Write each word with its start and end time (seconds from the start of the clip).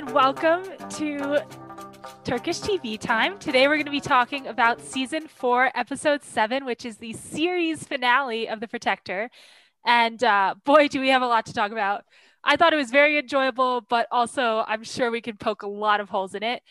and 0.00 0.14
welcome 0.14 0.62
to 0.88 1.44
Turkish 2.24 2.58
TV 2.60 2.98
Time. 2.98 3.38
Today 3.38 3.68
we're 3.68 3.74
going 3.74 3.84
to 3.84 3.90
be 3.90 4.00
talking 4.00 4.46
about 4.46 4.80
season 4.80 5.28
four, 5.28 5.70
episode 5.74 6.22
seven, 6.22 6.64
which 6.64 6.86
is 6.86 6.96
the 6.96 7.12
series 7.12 7.84
finale 7.84 8.48
of 8.48 8.60
The 8.60 8.68
Protector. 8.68 9.28
And 9.84 10.24
uh, 10.24 10.54
boy, 10.64 10.88
do 10.88 11.00
we 11.00 11.10
have 11.10 11.20
a 11.20 11.26
lot 11.26 11.44
to 11.46 11.52
talk 11.52 11.70
about. 11.70 12.04
I 12.42 12.56
thought 12.56 12.72
it 12.72 12.76
was 12.76 12.90
very 12.90 13.18
enjoyable, 13.18 13.82
but 13.82 14.06
also 14.10 14.64
I'm 14.66 14.84
sure 14.84 15.10
we 15.10 15.20
can 15.20 15.36
poke 15.36 15.60
a 15.60 15.68
lot 15.68 16.00
of 16.00 16.08
holes 16.08 16.34
in 16.34 16.42
it. 16.42 16.62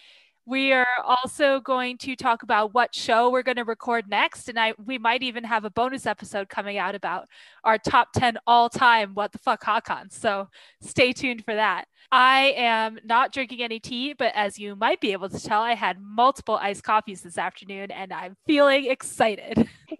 We 0.49 0.73
are 0.73 0.87
also 1.05 1.59
going 1.59 1.99
to 1.99 2.15
talk 2.15 2.41
about 2.41 2.73
what 2.73 2.95
show 2.95 3.29
we're 3.29 3.43
going 3.43 3.57
to 3.57 3.63
record 3.63 4.09
next, 4.09 4.49
and 4.49 4.59
I 4.59 4.73
we 4.83 4.97
might 4.97 5.21
even 5.21 5.43
have 5.43 5.63
a 5.63 5.69
bonus 5.69 6.07
episode 6.07 6.49
coming 6.49 6.79
out 6.79 6.95
about 6.95 7.27
our 7.63 7.77
top 7.77 8.13
10 8.13 8.39
all-time 8.47 9.13
what 9.13 9.31
the 9.31 9.37
fuck 9.37 9.63
Hakan. 9.63 10.11
So 10.11 10.47
stay 10.81 11.13
tuned 11.13 11.45
for 11.45 11.53
that. 11.53 11.85
I 12.11 12.55
am 12.57 12.97
not 13.05 13.31
drinking 13.31 13.61
any 13.61 13.79
tea, 13.79 14.13
but 14.13 14.31
as 14.33 14.57
you 14.57 14.75
might 14.75 14.99
be 14.99 15.11
able 15.11 15.29
to 15.29 15.39
tell, 15.39 15.61
I 15.61 15.75
had 15.75 16.01
multiple 16.01 16.55
iced 16.55 16.81
coffees 16.81 17.21
this 17.21 17.37
afternoon 17.37 17.91
and 17.91 18.11
I'm 18.11 18.35
feeling 18.47 18.89
excited. 18.89 19.69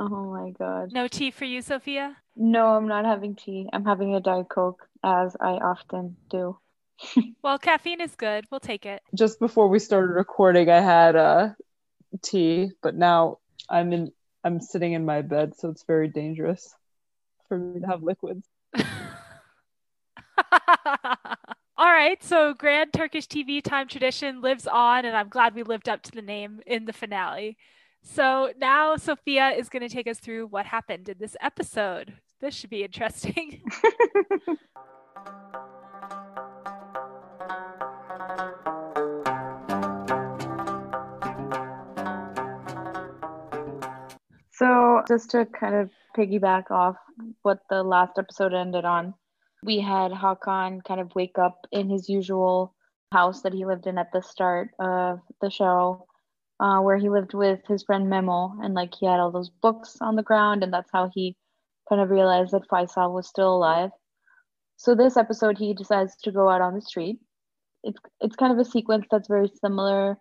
oh 0.00 0.32
my 0.32 0.50
god. 0.58 0.92
No 0.92 1.06
tea 1.06 1.30
for 1.30 1.44
you, 1.44 1.62
Sophia? 1.62 2.16
No, 2.34 2.74
I'm 2.74 2.88
not 2.88 3.04
having 3.04 3.36
tea. 3.36 3.68
I'm 3.72 3.84
having 3.84 4.16
a 4.16 4.20
Diet 4.20 4.48
Coke, 4.48 4.88
as 5.04 5.36
I 5.40 5.52
often 5.52 6.16
do. 6.28 6.58
well, 7.42 7.58
caffeine 7.58 8.00
is 8.00 8.14
good. 8.14 8.46
We'll 8.50 8.60
take 8.60 8.86
it. 8.86 9.02
Just 9.14 9.38
before 9.38 9.68
we 9.68 9.78
started 9.78 10.12
recording, 10.12 10.70
I 10.70 10.80
had 10.80 11.16
uh, 11.16 11.50
tea, 12.22 12.72
but 12.82 12.94
now 12.94 13.38
I'm 13.68 13.92
in. 13.92 14.12
I'm 14.44 14.60
sitting 14.60 14.92
in 14.92 15.04
my 15.04 15.22
bed, 15.22 15.56
so 15.56 15.68
it's 15.68 15.84
very 15.84 16.08
dangerous 16.08 16.72
for 17.48 17.58
me 17.58 17.80
to 17.80 17.86
have 17.86 18.02
liquids. 18.02 18.46
All 21.76 21.92
right, 21.92 22.22
so 22.22 22.54
Grand 22.54 22.92
Turkish 22.92 23.26
TV 23.26 23.62
Time 23.62 23.88
tradition 23.88 24.40
lives 24.40 24.66
on, 24.66 25.04
and 25.04 25.16
I'm 25.16 25.28
glad 25.28 25.54
we 25.54 25.62
lived 25.62 25.88
up 25.88 26.02
to 26.02 26.12
the 26.12 26.22
name 26.22 26.60
in 26.66 26.84
the 26.84 26.92
finale. 26.92 27.56
So 28.02 28.52
now 28.58 28.96
Sophia 28.96 29.50
is 29.50 29.68
going 29.68 29.86
to 29.86 29.88
take 29.88 30.06
us 30.06 30.18
through 30.18 30.46
what 30.46 30.66
happened 30.66 31.08
in 31.08 31.18
this 31.18 31.36
episode. 31.40 32.14
This 32.40 32.54
should 32.54 32.70
be 32.70 32.84
interesting. 32.84 33.62
So, 44.58 45.04
just 45.06 45.30
to 45.30 45.46
kind 45.46 45.76
of 45.76 45.90
piggyback 46.16 46.72
off 46.72 46.96
what 47.42 47.60
the 47.70 47.84
last 47.84 48.18
episode 48.18 48.52
ended 48.52 48.84
on, 48.84 49.14
we 49.62 49.78
had 49.78 50.10
Hakan 50.10 50.82
kind 50.82 51.00
of 51.00 51.14
wake 51.14 51.38
up 51.38 51.64
in 51.70 51.88
his 51.88 52.08
usual 52.08 52.74
house 53.12 53.42
that 53.42 53.52
he 53.52 53.64
lived 53.64 53.86
in 53.86 53.98
at 53.98 54.10
the 54.12 54.20
start 54.20 54.70
of 54.80 55.20
the 55.40 55.48
show, 55.48 56.06
uh, 56.58 56.80
where 56.80 56.96
he 56.96 57.08
lived 57.08 57.34
with 57.34 57.60
his 57.68 57.84
friend 57.84 58.10
Memo, 58.10 58.52
and 58.60 58.74
like 58.74 58.94
he 58.98 59.06
had 59.06 59.20
all 59.20 59.30
those 59.30 59.48
books 59.48 59.98
on 60.00 60.16
the 60.16 60.24
ground, 60.24 60.64
and 60.64 60.72
that's 60.72 60.90
how 60.92 61.08
he 61.14 61.36
kind 61.88 62.00
of 62.00 62.10
realized 62.10 62.50
that 62.50 62.68
Faisal 62.68 63.14
was 63.14 63.28
still 63.28 63.54
alive. 63.54 63.90
So 64.76 64.96
this 64.96 65.16
episode, 65.16 65.56
he 65.56 65.72
decides 65.72 66.16
to 66.24 66.32
go 66.32 66.48
out 66.48 66.62
on 66.62 66.74
the 66.74 66.82
street. 66.82 67.20
It's 67.84 68.00
it's 68.20 68.34
kind 68.34 68.52
of 68.52 68.58
a 68.58 68.68
sequence 68.68 69.06
that's 69.08 69.28
very 69.28 69.52
similar 69.60 70.18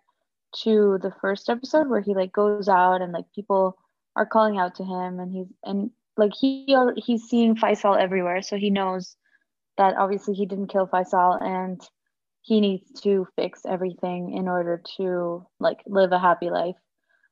to 0.64 1.00
the 1.02 1.14
first 1.22 1.50
episode, 1.50 1.90
where 1.90 2.02
he 2.02 2.14
like 2.14 2.34
goes 2.34 2.70
out 2.70 3.02
and 3.02 3.12
like 3.12 3.26
people 3.34 3.80
are 4.18 4.26
calling 4.26 4.58
out 4.58 4.76
to 4.76 4.84
him, 4.84 5.20
and 5.20 5.32
he's 5.32 5.48
and 5.64 5.92
like 6.18 6.32
he 6.38 6.76
he's 6.98 7.24
seeing 7.24 7.56
Faisal 7.56 7.98
everywhere, 7.98 8.42
so 8.42 8.58
he 8.58 8.70
knows 8.70 9.16
that 9.78 9.96
obviously 9.98 10.34
he 10.34 10.46
didn't 10.46 10.68
kill 10.68 10.88
Faisal 10.88 11.42
and 11.42 11.80
he 12.42 12.60
needs 12.60 13.02
to 13.02 13.28
fix 13.36 13.62
everything 13.68 14.34
in 14.36 14.48
order 14.48 14.82
to 14.98 15.46
like 15.60 15.80
live 15.86 16.12
a 16.12 16.20
happy 16.20 16.50
life. 16.50 16.76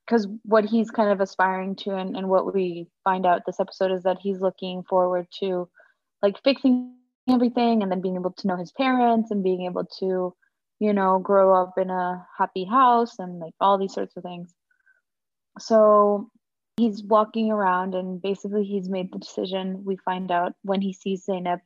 Because 0.06 0.28
what 0.44 0.66
he's 0.66 0.92
kind 0.92 1.10
of 1.10 1.20
aspiring 1.20 1.76
to 1.78 1.96
and, 1.96 2.16
and 2.16 2.30
what 2.30 2.54
we 2.54 2.88
find 3.04 3.26
out 3.26 3.42
this 3.46 3.60
episode 3.60 3.92
is 3.92 4.04
that 4.04 4.20
he's 4.22 4.40
looking 4.40 4.84
forward 4.84 5.26
to 5.40 5.68
like 6.22 6.36
fixing 6.44 6.94
everything 7.28 7.82
and 7.82 7.92
then 7.92 8.02
being 8.02 8.16
able 8.16 8.34
to 8.34 8.48
know 8.48 8.56
his 8.56 8.72
parents 8.72 9.32
and 9.32 9.44
being 9.44 9.66
able 9.66 9.86
to 10.00 10.36
you 10.80 10.94
know 10.94 11.18
grow 11.18 11.56
up 11.60 11.74
in 11.78 11.90
a 11.90 12.28
happy 12.38 12.66
house 12.66 13.18
and 13.18 13.40
like 13.40 13.54
all 13.60 13.80
these 13.80 13.94
sorts 13.94 14.16
of 14.16 14.22
things. 14.22 14.54
So 15.58 16.30
he's 16.78 17.04
walking 17.04 17.52
around 17.52 17.96
and 17.96 18.22
basically 18.22 18.64
he's 18.64 18.90
made 18.90 19.12
the 19.12 19.20
decision 19.20 19.84
we 19.86 19.98
find 19.98 20.32
out 20.32 20.54
when 20.64 20.82
he 20.82 20.94
sees 20.94 21.24
Zainab 21.24 21.60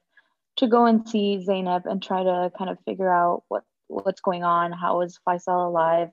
to 0.57 0.67
go 0.67 0.85
and 0.85 1.07
see 1.07 1.41
Zainab 1.41 1.85
and 1.85 2.01
try 2.01 2.23
to 2.23 2.51
kind 2.57 2.69
of 2.69 2.77
figure 2.85 3.11
out 3.11 3.43
what 3.47 3.63
what's 3.87 4.21
going 4.21 4.43
on, 4.43 4.71
how 4.71 5.01
is 5.01 5.19
Faisal 5.27 5.67
alive, 5.67 6.09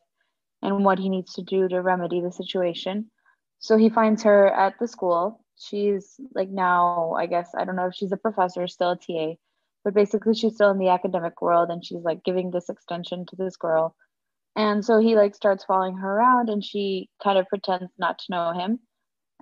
and 0.62 0.84
what 0.84 0.98
he 0.98 1.10
needs 1.10 1.34
to 1.34 1.42
do 1.42 1.68
to 1.68 1.82
remedy 1.82 2.20
the 2.20 2.32
situation. 2.32 3.10
So 3.58 3.76
he 3.76 3.90
finds 3.90 4.22
her 4.22 4.48
at 4.48 4.78
the 4.78 4.88
school. 4.88 5.44
She's 5.58 6.18
like 6.34 6.48
now, 6.48 7.12
I 7.18 7.26
guess, 7.26 7.50
I 7.56 7.64
don't 7.64 7.76
know 7.76 7.86
if 7.86 7.94
she's 7.94 8.12
a 8.12 8.16
professor, 8.16 8.66
still 8.66 8.92
a 8.92 8.96
TA, 8.96 9.34
but 9.84 9.94
basically 9.94 10.34
she's 10.34 10.54
still 10.54 10.70
in 10.70 10.78
the 10.78 10.88
academic 10.88 11.42
world 11.42 11.70
and 11.70 11.84
she's 11.84 12.02
like 12.02 12.24
giving 12.24 12.50
this 12.50 12.68
extension 12.68 13.26
to 13.26 13.36
this 13.36 13.56
girl. 13.56 13.94
And 14.54 14.84
so 14.84 14.98
he 14.98 15.16
like 15.16 15.34
starts 15.34 15.64
following 15.64 15.98
her 15.98 16.16
around 16.16 16.48
and 16.48 16.64
she 16.64 17.10
kind 17.22 17.38
of 17.38 17.46
pretends 17.48 17.92
not 17.98 18.18
to 18.20 18.24
know 18.30 18.52
him. 18.52 18.78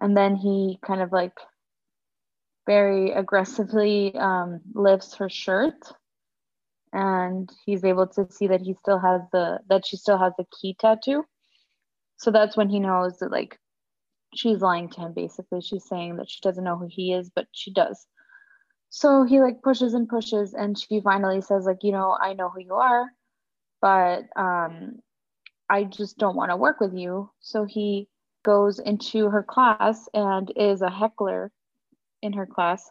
And 0.00 0.16
then 0.16 0.36
he 0.36 0.78
kind 0.84 1.00
of 1.00 1.12
like 1.12 1.38
very 2.66 3.12
aggressively 3.12 4.14
um, 4.16 4.60
lifts 4.74 5.14
her 5.16 5.28
shirt. 5.28 5.74
And 6.92 7.50
he's 7.66 7.84
able 7.84 8.06
to 8.08 8.30
see 8.30 8.46
that 8.48 8.60
he 8.60 8.74
still 8.74 8.98
has 9.00 9.22
the 9.32 9.58
that 9.68 9.84
she 9.84 9.96
still 9.96 10.18
has 10.18 10.32
the 10.38 10.46
key 10.60 10.76
tattoo. 10.78 11.24
So 12.18 12.30
that's 12.30 12.56
when 12.56 12.68
he 12.68 12.78
knows 12.78 13.18
that 13.18 13.32
like 13.32 13.58
she's 14.34 14.60
lying 14.60 14.88
to 14.90 15.00
him 15.00 15.12
basically. 15.12 15.60
She's 15.60 15.86
saying 15.88 16.16
that 16.16 16.30
she 16.30 16.40
doesn't 16.40 16.64
know 16.64 16.76
who 16.76 16.86
he 16.88 17.12
is 17.12 17.30
but 17.34 17.46
she 17.52 17.72
does. 17.72 18.06
So 18.90 19.24
he 19.24 19.40
like 19.40 19.62
pushes 19.62 19.94
and 19.94 20.08
pushes 20.08 20.54
and 20.54 20.78
she 20.78 21.00
finally 21.00 21.40
says 21.40 21.64
like 21.66 21.82
you 21.82 21.90
know 21.90 22.16
i 22.20 22.32
know 22.32 22.48
who 22.48 22.60
you 22.60 22.74
are 22.74 23.06
but 23.82 24.22
um 24.36 25.00
i 25.68 25.82
just 25.82 26.16
don't 26.18 26.36
want 26.36 26.50
to 26.52 26.56
work 26.56 26.78
with 26.80 26.94
you. 26.94 27.30
So 27.40 27.64
he 27.64 28.08
goes 28.44 28.78
into 28.78 29.28
her 29.30 29.42
class 29.42 30.08
and 30.14 30.52
is 30.54 30.82
a 30.82 30.90
heckler 30.90 31.50
in 32.22 32.34
her 32.34 32.46
class, 32.46 32.88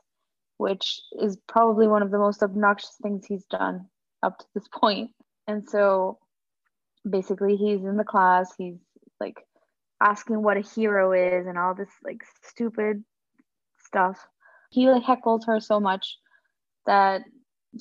which 0.57 1.01
is 1.21 1.37
probably 1.47 1.87
one 1.87 2.01
of 2.01 2.11
the 2.11 2.17
most 2.17 2.43
obnoxious 2.43 2.95
things 3.01 3.25
he's 3.25 3.45
done 3.45 3.85
up 4.21 4.37
to 4.39 4.45
this 4.53 4.67
point. 4.73 5.11
And 5.47 5.67
so 5.67 6.19
basically 7.09 7.55
he's 7.55 7.83
in 7.83 7.97
the 7.97 8.03
class, 8.03 8.53
he's 8.57 8.77
like 9.19 9.37
asking 10.01 10.41
what 10.41 10.57
a 10.57 10.61
hero 10.61 11.13
is 11.13 11.47
and 11.47 11.57
all 11.57 11.75
this 11.75 11.89
like 12.03 12.23
stupid 12.43 13.03
stuff. 13.85 14.17
He 14.71 14.89
like 14.89 15.03
heckles 15.03 15.45
her 15.45 15.59
so 15.59 15.79
much 15.79 16.17
that 16.85 17.21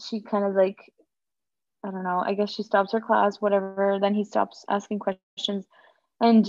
she 0.00 0.20
kind 0.20 0.44
of 0.44 0.54
like 0.54 0.78
I 1.84 1.90
don't 1.90 2.04
know, 2.04 2.22
I 2.24 2.34
guess 2.34 2.52
she 2.52 2.62
stops 2.62 2.92
her 2.92 3.00
class, 3.00 3.40
whatever. 3.40 3.98
Then 4.00 4.14
he 4.14 4.24
stops 4.24 4.64
asking 4.68 5.00
questions 5.00 5.66
and 6.20 6.46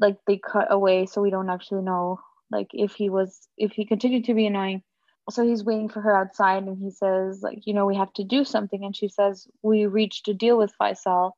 like 0.00 0.16
they 0.26 0.38
cut 0.38 0.68
away 0.70 1.06
so 1.06 1.20
we 1.20 1.30
don't 1.30 1.50
actually 1.50 1.82
know 1.82 2.20
like 2.50 2.68
if 2.72 2.92
he 2.94 3.10
was 3.10 3.48
if 3.56 3.72
he 3.72 3.84
continued 3.84 4.24
to 4.24 4.34
be 4.34 4.46
annoying. 4.46 4.82
So 5.30 5.46
he's 5.46 5.62
waiting 5.62 5.88
for 5.88 6.00
her 6.00 6.16
outside 6.16 6.64
and 6.64 6.76
he 6.76 6.90
says 6.90 7.42
like 7.42 7.60
you 7.66 7.74
know 7.74 7.86
we 7.86 7.96
have 7.96 8.12
to 8.14 8.24
do 8.24 8.44
something. 8.44 8.84
And 8.84 8.96
she 8.96 9.08
says 9.08 9.46
we 9.62 9.86
reached 9.86 10.28
a 10.28 10.34
deal 10.34 10.58
with 10.58 10.72
faisal 10.80 11.32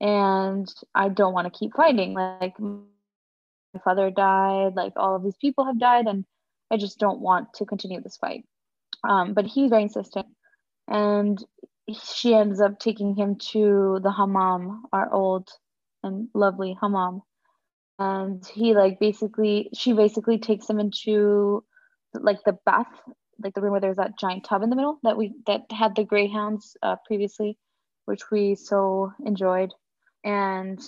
and 0.00 0.72
i 0.94 1.08
don't 1.08 1.34
want 1.34 1.52
to 1.52 1.58
keep 1.58 1.74
fighting. 1.74 2.14
Like 2.14 2.58
my 2.58 3.80
father 3.84 4.10
died 4.10 4.74
like 4.74 4.94
all 4.96 5.14
of 5.14 5.22
these 5.22 5.36
people 5.36 5.64
have 5.64 5.78
died 5.78 6.06
and 6.06 6.24
i 6.70 6.76
just 6.76 6.98
don't 6.98 7.20
want 7.20 7.52
to 7.54 7.66
continue 7.66 8.00
this 8.00 8.16
fight. 8.16 8.44
Um, 9.04 9.34
but 9.34 9.46
he's 9.46 9.70
very 9.70 9.82
insistent. 9.82 10.26
And 10.88 11.42
she 12.02 12.34
ends 12.34 12.60
up 12.60 12.78
taking 12.78 13.14
him 13.14 13.36
to 13.52 14.00
the 14.02 14.10
hammam 14.10 14.82
our 14.92 15.12
old 15.12 15.48
and 16.02 16.28
lovely 16.34 16.76
hammam 16.80 17.22
and 17.98 18.44
he 18.46 18.74
like 18.74 18.98
basically 19.00 19.70
she 19.74 19.92
basically 19.92 20.38
takes 20.38 20.68
him 20.68 20.78
into 20.78 21.64
like 22.14 22.38
the 22.44 22.56
bath 22.64 22.86
like 23.42 23.54
the 23.54 23.60
room 23.60 23.72
where 23.72 23.80
there's 23.80 23.96
that 23.96 24.18
giant 24.18 24.44
tub 24.44 24.62
in 24.62 24.70
the 24.70 24.76
middle 24.76 24.98
that 25.02 25.16
we 25.16 25.34
that 25.46 25.62
had 25.70 25.94
the 25.94 26.04
greyhounds 26.04 26.76
uh, 26.82 26.96
previously 27.06 27.58
which 28.08 28.30
we 28.30 28.54
so 28.54 29.12
enjoyed. 29.26 29.74
And 30.24 30.80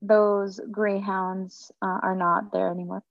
those 0.00 0.60
greyhounds 0.70 1.72
uh, 1.82 1.98
are 2.00 2.14
not 2.14 2.52
there 2.52 2.70
anymore. 2.70 3.02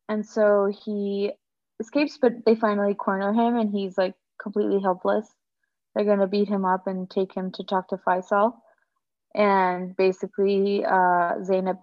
And 0.09 0.25
so 0.25 0.71
he 0.83 1.31
escapes, 1.79 2.17
but 2.21 2.45
they 2.45 2.55
finally 2.55 2.93
corner 2.93 3.33
him, 3.33 3.57
and 3.57 3.71
he's 3.71 3.97
like 3.97 4.15
completely 4.41 4.81
helpless. 4.81 5.27
They're 5.95 6.05
gonna 6.05 6.27
beat 6.27 6.47
him 6.47 6.65
up 6.65 6.87
and 6.87 7.09
take 7.09 7.33
him 7.33 7.51
to 7.53 7.63
talk 7.63 7.89
to 7.89 7.97
Faisal. 7.97 8.53
And 9.35 9.95
basically, 9.95 10.85
uh, 10.85 11.43
Zainab 11.43 11.77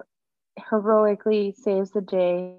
heroically 0.56 1.52
saves 1.52 1.90
the 1.90 2.00
day 2.00 2.56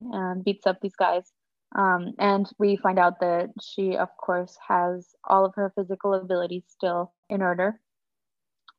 and 0.00 0.44
beats 0.44 0.66
up 0.66 0.80
these 0.80 0.96
guys. 0.96 1.32
Um, 1.74 2.14
and 2.18 2.48
we 2.58 2.76
find 2.76 2.98
out 2.98 3.20
that 3.20 3.50
she, 3.60 3.96
of 3.96 4.08
course, 4.16 4.56
has 4.66 5.14
all 5.24 5.44
of 5.44 5.54
her 5.56 5.72
physical 5.74 6.14
abilities 6.14 6.64
still 6.68 7.12
in 7.28 7.42
order. 7.42 7.80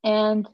And 0.04 0.48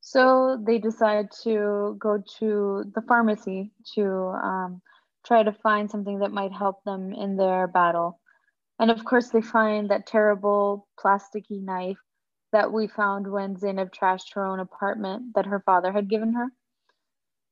so 0.00 0.62
they 0.64 0.78
decide 0.78 1.30
to 1.42 1.96
go 1.98 2.22
to 2.38 2.84
the 2.94 3.02
pharmacy 3.02 3.72
to 3.94 4.04
um, 4.42 4.82
try 5.24 5.42
to 5.42 5.52
find 5.52 5.90
something 5.90 6.20
that 6.20 6.32
might 6.32 6.52
help 6.52 6.82
them 6.84 7.12
in 7.12 7.36
their 7.36 7.66
battle. 7.66 8.20
And 8.78 8.90
of 8.90 9.04
course, 9.04 9.28
they 9.30 9.42
find 9.42 9.90
that 9.90 10.06
terrible 10.06 10.88
plasticky 10.98 11.62
knife 11.62 11.98
that 12.52 12.72
we 12.72 12.86
found 12.86 13.30
when 13.30 13.56
Zainab 13.56 13.92
trashed 13.92 14.34
her 14.34 14.44
own 14.44 14.60
apartment 14.60 15.34
that 15.34 15.46
her 15.46 15.60
father 15.60 15.92
had 15.92 16.08
given 16.08 16.34
her. 16.34 16.48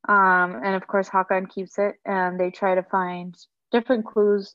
Um, 0.09 0.61
and 0.65 0.75
of 0.75 0.87
course, 0.87 1.09
Hakan 1.09 1.49
keeps 1.49 1.79
it, 1.79 1.97
and 2.05 2.39
they 2.39 2.51
try 2.51 2.75
to 2.75 2.83
find 2.83 3.37
different 3.71 4.07
clues 4.07 4.55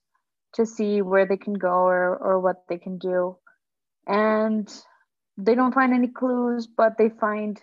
to 0.54 0.66
see 0.66 1.02
where 1.02 1.26
they 1.26 1.38
can 1.38 1.54
go 1.54 1.70
or, 1.70 2.18
or 2.18 2.40
what 2.40 2.64
they 2.68 2.78
can 2.78 2.98
do. 2.98 3.38
And 4.08 4.72
they 5.38 5.56
don't 5.56 5.74
find 5.74 5.94
any 5.94 6.08
clues, 6.08 6.68
but 6.68 6.98
they 6.98 7.10
find 7.10 7.60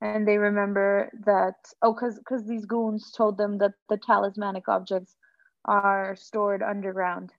and 0.00 0.26
they 0.26 0.38
remember 0.38 1.10
that 1.24 1.54
oh 1.82 1.92
because 1.94 2.18
because 2.18 2.46
these 2.46 2.66
goons 2.66 3.10
told 3.12 3.38
them 3.38 3.58
that 3.58 3.72
the 3.88 3.96
talismanic 3.96 4.68
objects 4.68 5.16
are 5.64 6.14
stored 6.16 6.62
underground 6.62 7.32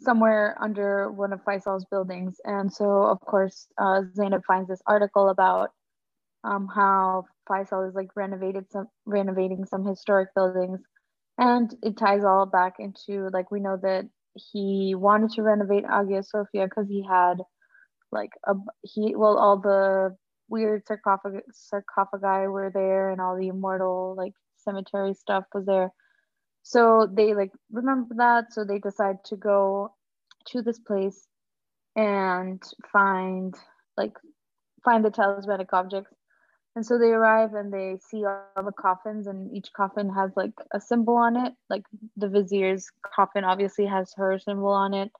somewhere 0.00 0.56
under 0.60 1.10
one 1.12 1.32
of 1.32 1.44
Faisal's 1.44 1.84
buildings. 1.90 2.40
And 2.44 2.72
so 2.72 3.02
of 3.02 3.20
course 3.20 3.68
uh, 3.78 4.02
Zainab 4.14 4.42
finds 4.46 4.68
this 4.68 4.82
article 4.86 5.28
about 5.28 5.70
um, 6.44 6.68
how 6.74 7.26
Faisal 7.48 7.88
is 7.88 7.94
like 7.94 8.10
renovated 8.16 8.70
some 8.70 8.88
renovating 9.06 9.64
some 9.66 9.84
historic 9.84 10.34
buildings, 10.34 10.80
and 11.38 11.74
it 11.82 11.96
ties 11.96 12.24
all 12.24 12.46
back 12.46 12.74
into 12.78 13.28
like 13.32 13.50
we 13.50 13.60
know 13.60 13.76
that 13.82 14.08
he 14.34 14.94
wanted 14.96 15.30
to 15.32 15.42
renovate 15.42 15.84
Hagia 15.86 16.22
Sophia 16.22 16.66
because 16.66 16.88
he 16.88 17.04
had 17.08 17.42
like 18.12 18.30
a 18.46 18.54
he 18.82 19.14
well 19.16 19.38
all 19.38 19.58
the 19.58 20.16
weird 20.50 20.86
sarcophagi 20.86 21.40
sarcophagi 21.52 22.48
were 22.48 22.70
there 22.72 23.10
and 23.10 23.20
all 23.20 23.36
the 23.36 23.48
immortal 23.48 24.14
like 24.16 24.34
cemetery 24.56 25.14
stuff 25.14 25.44
was 25.54 25.64
there. 25.64 25.90
So 26.62 27.08
they 27.10 27.34
like 27.34 27.52
remember 27.70 28.14
that, 28.16 28.52
so 28.52 28.64
they 28.64 28.78
decide 28.78 29.24
to 29.26 29.36
go 29.36 29.94
to 30.48 30.62
this 30.62 30.78
place 30.78 31.26
and 31.96 32.62
find 32.92 33.54
like 33.96 34.12
find 34.84 35.04
the 35.04 35.10
talismanic 35.10 35.72
objects 35.72 36.14
and 36.76 36.86
so 36.86 36.98
they 36.98 37.10
arrive 37.10 37.54
and 37.54 37.72
they 37.72 37.98
see 38.10 38.24
all 38.24 38.64
the 38.64 38.72
coffins, 38.72 39.26
and 39.26 39.54
each 39.56 39.72
coffin 39.76 40.08
has 40.14 40.30
like 40.36 40.52
a 40.72 40.80
symbol 40.80 41.16
on 41.16 41.36
it. 41.36 41.52
Like 41.68 41.82
the 42.16 42.28
vizier's 42.28 42.86
coffin 43.14 43.44
obviously 43.44 43.86
has 43.86 44.12
her 44.16 44.38
symbol 44.38 44.68
on 44.68 44.94
it. 44.94 45.10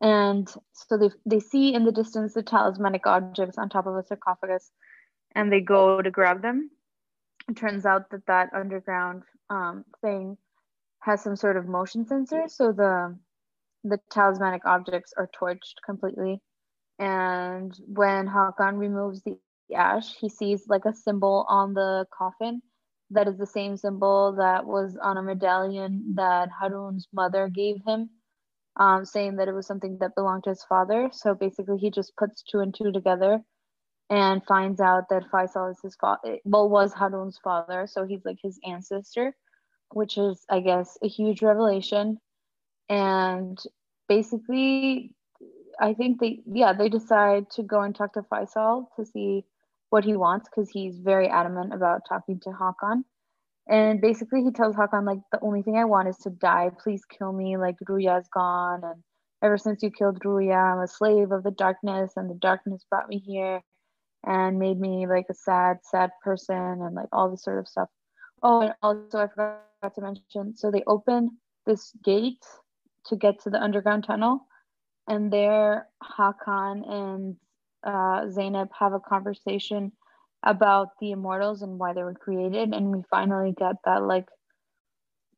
And 0.00 0.48
so 0.72 0.96
they, 0.96 1.10
they 1.26 1.40
see 1.40 1.74
in 1.74 1.84
the 1.84 1.92
distance 1.92 2.34
the 2.34 2.42
talismanic 2.42 3.06
objects 3.06 3.58
on 3.58 3.68
top 3.68 3.86
of 3.86 3.96
a 3.96 4.02
sarcophagus, 4.02 4.70
and 5.34 5.52
they 5.52 5.60
go 5.60 6.00
to 6.00 6.10
grab 6.10 6.42
them. 6.42 6.70
It 7.48 7.56
turns 7.56 7.84
out 7.84 8.10
that 8.10 8.26
that 8.26 8.50
underground 8.54 9.22
um, 9.50 9.84
thing 10.00 10.38
has 11.00 11.22
some 11.22 11.36
sort 11.36 11.56
of 11.56 11.66
motion 11.66 12.06
sensor, 12.06 12.44
so 12.48 12.72
the 12.72 13.16
the 13.82 13.98
talismanic 14.10 14.64
objects 14.66 15.14
are 15.16 15.28
torched 15.28 15.76
completely. 15.84 16.42
And 16.98 17.74
when 17.86 18.28
Hakan 18.28 18.78
removes 18.78 19.22
the 19.22 19.38
ash, 19.74 20.14
he 20.16 20.28
sees 20.28 20.68
like 20.68 20.84
a 20.84 20.94
symbol 20.94 21.46
on 21.48 21.72
the 21.72 22.06
coffin 22.12 22.60
that 23.10 23.26
is 23.26 23.38
the 23.38 23.46
same 23.46 23.76
symbol 23.76 24.34
that 24.36 24.64
was 24.66 24.96
on 25.02 25.16
a 25.16 25.22
medallion 25.22 26.14
that 26.14 26.48
Harun's 26.50 27.08
mother 27.12 27.48
gave 27.48 27.76
him, 27.86 28.10
um, 28.80 29.04
saying 29.04 29.36
that 29.36 29.46
it 29.46 29.52
was 29.54 29.66
something 29.66 29.98
that 30.00 30.16
belonged 30.16 30.44
to 30.44 30.50
his 30.50 30.64
father. 30.64 31.10
So 31.12 31.34
basically, 31.34 31.76
he 31.76 31.90
just 31.90 32.16
puts 32.16 32.42
two 32.42 32.60
and 32.60 32.74
two 32.74 32.90
together 32.90 33.40
and 34.08 34.42
finds 34.44 34.80
out 34.80 35.08
that 35.10 35.30
Faisal 35.30 35.70
is 35.70 35.78
his 35.82 35.94
father, 35.96 36.38
well, 36.44 36.68
was 36.68 36.92
Harun's 36.92 37.38
father. 37.44 37.86
So 37.86 38.04
he's 38.06 38.24
like 38.24 38.38
his 38.42 38.58
ancestor, 38.66 39.36
which 39.92 40.18
is, 40.18 40.44
I 40.48 40.60
guess, 40.60 40.98
a 41.04 41.08
huge 41.08 41.42
revelation. 41.42 42.18
And 42.88 43.56
basically, 44.08 45.14
I 45.78 45.92
think 45.94 46.18
they, 46.18 46.40
yeah, 46.50 46.72
they 46.72 46.88
decide 46.88 47.50
to 47.52 47.62
go 47.62 47.82
and 47.82 47.94
talk 47.94 48.14
to 48.14 48.22
Faisal 48.22 48.86
to 48.96 49.04
see 49.04 49.44
what 49.90 50.04
he 50.04 50.16
wants 50.16 50.48
because 50.48 50.70
he's 50.70 50.98
very 50.98 51.28
adamant 51.28 51.74
about 51.74 52.02
talking 52.08 52.40
to 52.40 52.50
Hakan. 52.50 53.04
And 53.70 54.00
basically, 54.00 54.42
he 54.42 54.50
tells 54.50 54.74
Hakan, 54.74 55.06
like, 55.06 55.20
the 55.30 55.40
only 55.40 55.62
thing 55.62 55.76
I 55.76 55.84
want 55.84 56.08
is 56.08 56.18
to 56.18 56.30
die. 56.30 56.70
Please 56.82 57.04
kill 57.04 57.32
me. 57.32 57.56
Like, 57.56 57.76
Ruya's 57.88 58.28
gone. 58.28 58.82
And 58.82 59.02
ever 59.42 59.56
since 59.56 59.82
you 59.82 59.90
killed 59.92 60.20
Ruya, 60.24 60.74
I'm 60.74 60.80
a 60.80 60.88
slave 60.88 61.30
of 61.30 61.44
the 61.44 61.52
darkness. 61.52 62.12
And 62.16 62.28
the 62.28 62.34
darkness 62.34 62.84
brought 62.90 63.08
me 63.08 63.18
here 63.18 63.62
and 64.26 64.58
made 64.58 64.78
me 64.78 65.06
like 65.06 65.26
a 65.30 65.34
sad, 65.34 65.78
sad 65.82 66.10
person 66.22 66.56
and 66.56 66.94
like 66.94 67.08
all 67.12 67.30
this 67.30 67.44
sort 67.44 67.58
of 67.58 67.68
stuff. 67.68 67.88
Oh, 68.42 68.60
and 68.60 68.74
also, 68.82 69.18
I 69.18 69.28
forgot 69.28 69.94
to 69.94 70.00
mention 70.00 70.56
so 70.56 70.70
they 70.70 70.82
open 70.86 71.38
this 71.66 71.92
gate 72.04 72.44
to 73.06 73.16
get 73.16 73.40
to 73.42 73.50
the 73.50 73.62
underground 73.62 74.04
tunnel. 74.04 74.46
And 75.08 75.32
there, 75.32 75.88
Hakan 76.02 76.90
and 76.90 77.36
uh, 77.84 78.28
Zainab 78.30 78.68
have 78.78 78.92
a 78.92 79.00
conversation 79.00 79.92
about 80.42 80.88
the 81.00 81.12
immortals 81.12 81.62
and 81.62 81.78
why 81.78 81.92
they 81.92 82.02
were 82.02 82.14
created. 82.14 82.72
And 82.72 82.90
we 82.90 83.02
finally 83.10 83.52
get 83.52 83.76
that 83.84 84.02
like 84.02 84.28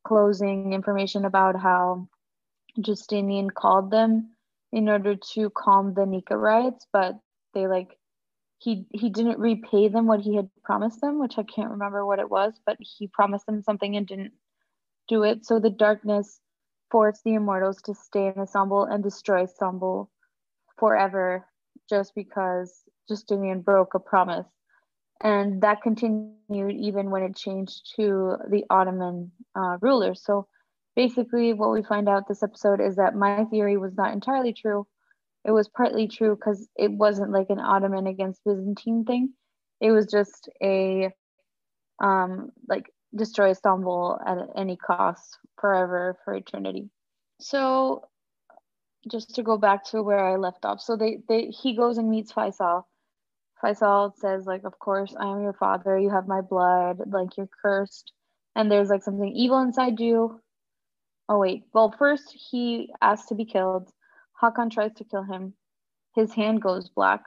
closing 0.05 0.73
information 0.73 1.25
about 1.25 1.59
how 1.59 2.07
Justinian 2.79 3.49
called 3.49 3.91
them 3.91 4.31
in 4.71 4.89
order 4.89 5.15
to 5.33 5.49
calm 5.51 5.93
the 5.93 6.05
Nika 6.05 6.37
riots, 6.37 6.87
but 6.91 7.19
they 7.53 7.67
like 7.67 7.97
he 8.57 8.85
he 8.91 9.09
didn't 9.09 9.39
repay 9.39 9.87
them 9.89 10.07
what 10.07 10.21
he 10.21 10.35
had 10.35 10.49
promised 10.63 11.01
them, 11.01 11.19
which 11.19 11.37
I 11.37 11.43
can't 11.43 11.71
remember 11.71 12.05
what 12.05 12.19
it 12.19 12.29
was, 12.29 12.53
but 12.65 12.77
he 12.79 13.07
promised 13.07 13.45
them 13.45 13.61
something 13.61 13.95
and 13.95 14.07
didn't 14.07 14.33
do 15.07 15.23
it. 15.23 15.45
So 15.45 15.59
the 15.59 15.69
darkness 15.69 16.39
forced 16.89 17.23
the 17.23 17.33
immortals 17.33 17.81
to 17.83 17.93
stay 17.93 18.27
in 18.27 18.41
Istanbul 18.41 18.85
and 18.85 19.03
destroy 19.03 19.43
Istanbul 19.43 20.09
forever 20.77 21.45
just 21.89 22.15
because 22.15 22.83
Justinian 23.07 23.61
broke 23.61 23.93
a 23.93 23.99
promise. 23.99 24.47
And 25.23 25.61
that 25.61 25.81
continued 25.81 26.35
even 26.51 27.09
when 27.09 27.23
it 27.23 27.35
changed 27.35 27.93
to 27.95 28.35
the 28.49 28.65
Ottoman 28.69 29.31
uh, 29.55 29.77
rulers. 29.81 30.21
So 30.23 30.47
basically, 30.95 31.53
what 31.53 31.71
we 31.71 31.81
find 31.81 32.09
out 32.09 32.27
this 32.27 32.43
episode 32.43 32.81
is 32.81 32.97
that 32.97 33.15
my 33.15 33.45
theory 33.45 33.77
was 33.77 33.95
not 33.95 34.11
entirely 34.11 34.53
true. 34.53 34.85
It 35.45 35.51
was 35.51 35.69
partly 35.69 36.07
true 36.07 36.35
because 36.35 36.67
it 36.75 36.91
wasn't 36.91 37.31
like 37.31 37.49
an 37.49 37.59
Ottoman 37.59 38.07
against 38.07 38.43
Byzantine 38.43 39.05
thing. 39.05 39.33
It 39.79 39.91
was 39.91 40.07
just 40.07 40.49
a 40.61 41.09
um, 42.01 42.51
like 42.67 42.85
destroy 43.15 43.51
Istanbul 43.51 44.19
at 44.25 44.37
any 44.57 44.75
cost 44.75 45.37
forever 45.59 46.17
for 46.23 46.33
eternity. 46.33 46.89
So 47.39 48.07
just 49.09 49.35
to 49.35 49.43
go 49.43 49.57
back 49.57 49.85
to 49.85 50.01
where 50.01 50.25
I 50.25 50.37
left 50.37 50.65
off. 50.65 50.81
So 50.81 50.95
they, 50.95 51.19
they 51.27 51.47
he 51.47 51.75
goes 51.75 51.97
and 51.97 52.09
meets 52.09 52.31
Faisal. 52.31 52.83
Faisal 53.63 54.13
says, 54.17 54.45
like, 54.45 54.65
of 54.65 54.77
course, 54.79 55.15
I 55.17 55.27
am 55.27 55.41
your 55.41 55.53
father, 55.53 55.97
you 55.97 56.09
have 56.09 56.27
my 56.27 56.41
blood, 56.41 56.99
like 57.07 57.37
you're 57.37 57.49
cursed, 57.61 58.11
and 58.55 58.69
there's 58.69 58.89
like 58.89 59.03
something 59.03 59.31
evil 59.31 59.61
inside 59.61 59.99
you. 59.99 60.41
Oh 61.29 61.39
wait. 61.39 61.63
Well, 61.73 61.93
first 61.97 62.35
he 62.51 62.91
asks 63.01 63.27
to 63.29 63.35
be 63.35 63.45
killed. 63.45 63.89
Hakan 64.41 64.69
tries 64.71 64.93
to 64.95 65.05
kill 65.05 65.23
him. 65.23 65.53
His 66.15 66.33
hand 66.33 66.61
goes 66.61 66.89
black. 66.89 67.23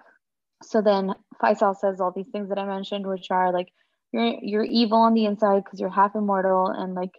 So 0.63 0.83
then 0.83 1.15
Faisal 1.43 1.77
says 1.77 2.01
all 2.01 2.13
these 2.13 2.29
things 2.29 2.49
that 2.51 2.59
I 2.59 2.67
mentioned, 2.67 3.07
which 3.07 3.31
are 3.31 3.53
like 3.53 3.73
you're 4.13 4.35
you're 4.43 4.65
evil 4.65 4.99
on 4.99 5.15
the 5.15 5.25
inside 5.27 5.65
because 5.65 5.81
you're 5.81 5.91
half 5.91 6.15
immortal, 6.15 6.67
and 6.69 6.95
like 6.95 7.13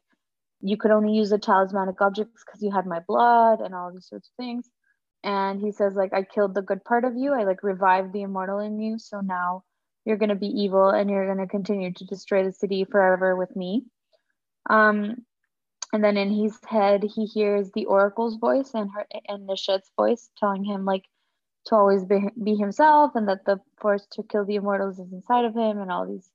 you 0.61 0.77
could 0.77 0.91
only 0.91 1.13
use 1.13 1.29
the 1.29 1.37
talismanic 1.37 2.01
objects 2.01 2.43
because 2.45 2.61
you 2.61 2.71
had 2.71 2.85
my 2.85 2.99
blood 3.07 3.61
and 3.61 3.75
all 3.75 3.91
these 3.91 4.07
sorts 4.07 4.29
of 4.29 4.43
things. 4.43 4.69
And 5.27 5.59
he 5.59 5.73
says 5.73 5.93
like 5.93 6.13
I 6.13 6.23
killed 6.23 6.55
the 6.55 6.61
good 6.61 6.85
part 6.85 7.03
of 7.03 7.17
you. 7.17 7.33
I 7.33 7.43
like 7.43 7.61
revived 7.61 8.13
the 8.13 8.21
immortal 8.21 8.59
in 8.59 8.79
you. 8.79 8.97
So 8.97 9.19
now 9.19 9.65
you're 10.05 10.15
gonna 10.15 10.35
be 10.35 10.47
evil 10.47 10.89
and 10.89 11.09
you're 11.09 11.27
gonna 11.27 11.47
continue 11.47 11.91
to 11.91 12.05
destroy 12.05 12.45
the 12.45 12.53
city 12.53 12.85
forever 12.85 13.35
with 13.35 13.53
me. 13.53 13.83
Um, 14.69 15.25
and 15.91 16.01
then 16.01 16.15
in 16.15 16.31
his 16.31 16.57
head 16.65 17.03
he 17.03 17.25
hears 17.25 17.69
the 17.71 17.85
oracle's 17.87 18.37
voice 18.37 18.71
and 18.73 18.89
her 18.95 19.05
and 19.27 19.49
Neshet's 19.49 19.91
voice 19.97 20.29
telling 20.37 20.63
him 20.63 20.85
like 20.85 21.03
to 21.65 21.75
always 21.75 22.05
be, 22.05 22.29
be 22.41 22.55
himself 22.55 23.11
and 23.15 23.27
that 23.27 23.43
the 23.45 23.59
force 23.81 24.07
to 24.11 24.23
kill 24.23 24.45
the 24.45 24.55
immortals 24.55 24.97
is 24.97 25.11
inside 25.11 25.43
of 25.43 25.55
him 25.55 25.79
and 25.79 25.91
all 25.91 26.07
these 26.07 26.29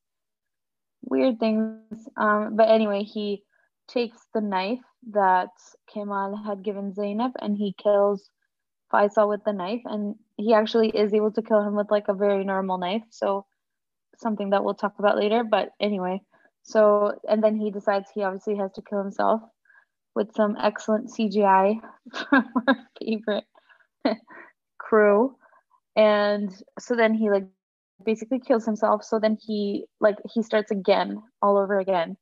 weird 1.03 1.41
things 1.41 2.09
um, 2.19 2.57
but 2.57 2.69
anyway 2.69 3.03
he 3.03 3.43
takes 3.89 4.19
the 4.35 4.41
knife 4.41 4.85
that 5.11 5.51
Kemal 5.93 6.37
had 6.37 6.63
given 6.63 6.95
Zainab 6.95 7.33
and 7.41 7.57
he 7.57 7.75
kills 7.83 8.29
Faisal 8.93 9.29
with 9.29 9.43
the 9.45 9.53
knife 9.53 9.83
and 9.85 10.15
he 10.37 10.55
actually 10.55 10.89
is 10.91 11.15
able 11.15 11.33
to 11.33 11.43
kill 11.43 11.63
him 11.63 11.75
with 11.75 11.91
like 11.91 12.09
a 12.09 12.15
very 12.15 12.45
normal 12.45 12.79
knife 12.79 13.03
so 13.11 13.47
something 14.17 14.51
that 14.51 14.63
we'll 14.63 14.75
talk 14.75 14.95
about 14.99 15.17
later 15.17 15.43
but 15.45 15.71
anyway 15.81 16.21
so, 16.63 17.13
and 17.29 17.43
then 17.43 17.57
he 17.57 17.71
decides 17.71 18.11
he 18.11 18.23
obviously 18.23 18.57
has 18.57 18.73
to 18.73 18.83
kill 18.83 19.03
himself 19.03 19.41
with 20.15 20.35
some 20.35 20.57
excellent 20.61 21.11
CGI 21.11 21.81
from 22.13 22.49
our 22.69 22.77
favorite 23.01 23.45
crew. 24.79 25.37
And 25.97 26.51
so 26.79 26.95
then 26.95 27.15
he 27.15 27.31
like 27.31 27.47
basically 28.05 28.41
kills 28.41 28.65
himself. 28.65 29.05
So 29.05 29.19
then 29.19 29.37
he 29.41 29.87
like 30.01 30.17
he 30.33 30.43
starts 30.43 30.71
again, 30.71 31.23
all 31.41 31.57
over 31.57 31.79
again. 31.79 32.17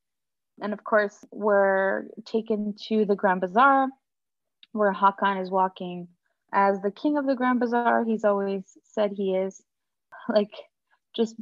And 0.61 0.73
of 0.73 0.83
course, 0.83 1.23
we're 1.31 2.05
taken 2.25 2.75
to 2.87 3.05
the 3.05 3.15
Grand 3.15 3.41
Bazaar 3.41 3.87
where 4.73 4.93
Hakan 4.93 5.41
is 5.41 5.51
walking 5.51 6.07
as 6.53 6.81
the 6.81 6.91
king 6.91 7.17
of 7.17 7.25
the 7.25 7.35
Grand 7.35 7.59
Bazaar. 7.59 8.03
He's 8.03 8.25
always 8.25 8.63
said 8.83 9.11
he 9.11 9.35
is 9.35 9.61
like 10.29 10.51
just 11.15 11.35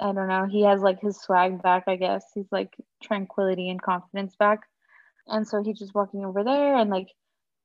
I 0.00 0.12
don't 0.12 0.28
know. 0.28 0.46
He 0.46 0.62
has 0.64 0.82
like 0.82 1.00
his 1.00 1.20
swag 1.20 1.62
back, 1.62 1.84
I 1.86 1.96
guess. 1.96 2.24
He's 2.34 2.50
like 2.50 2.74
tranquility 3.02 3.68
and 3.70 3.80
confidence 3.80 4.34
back. 4.36 4.60
And 5.28 5.46
so 5.46 5.62
he's 5.62 5.78
just 5.78 5.94
walking 5.94 6.24
over 6.24 6.42
there 6.44 6.76
and 6.76 6.90
like 6.90 7.08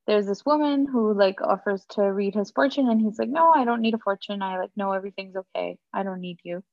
there's 0.07 0.27
this 0.27 0.45
woman 0.45 0.87
who 0.87 1.13
like 1.13 1.41
offers 1.41 1.85
to 1.91 2.03
read 2.03 2.35
his 2.35 2.51
fortune 2.51 2.89
and 2.89 3.01
he's 3.01 3.19
like, 3.19 3.29
"No, 3.29 3.51
I 3.51 3.65
don't 3.65 3.81
need 3.81 3.93
a 3.95 3.99
fortune. 3.99 4.41
I 4.41 4.57
like 4.59 4.71
know 4.77 4.93
everything's 4.93 5.35
okay. 5.35 5.77
I 5.93 6.03
don't 6.03 6.21
need 6.21 6.39
you." 6.43 6.63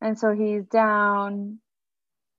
And 0.00 0.18
so 0.18 0.34
he's 0.34 0.66
down 0.66 1.60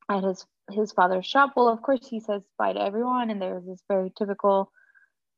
at 0.09 0.23
his 0.23 0.45
his 0.71 0.91
father's 0.93 1.25
shop. 1.25 1.53
Well, 1.55 1.67
of 1.69 1.81
course 1.81 2.07
he 2.07 2.19
says 2.19 2.43
bye 2.57 2.73
to 2.73 2.81
everyone 2.81 3.29
and 3.29 3.41
there's 3.41 3.65
this 3.65 3.83
very 3.89 4.11
typical 4.17 4.71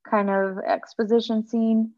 kind 0.03 0.29
of 0.29 0.57
exposition 0.59 1.45
scene. 1.45 1.91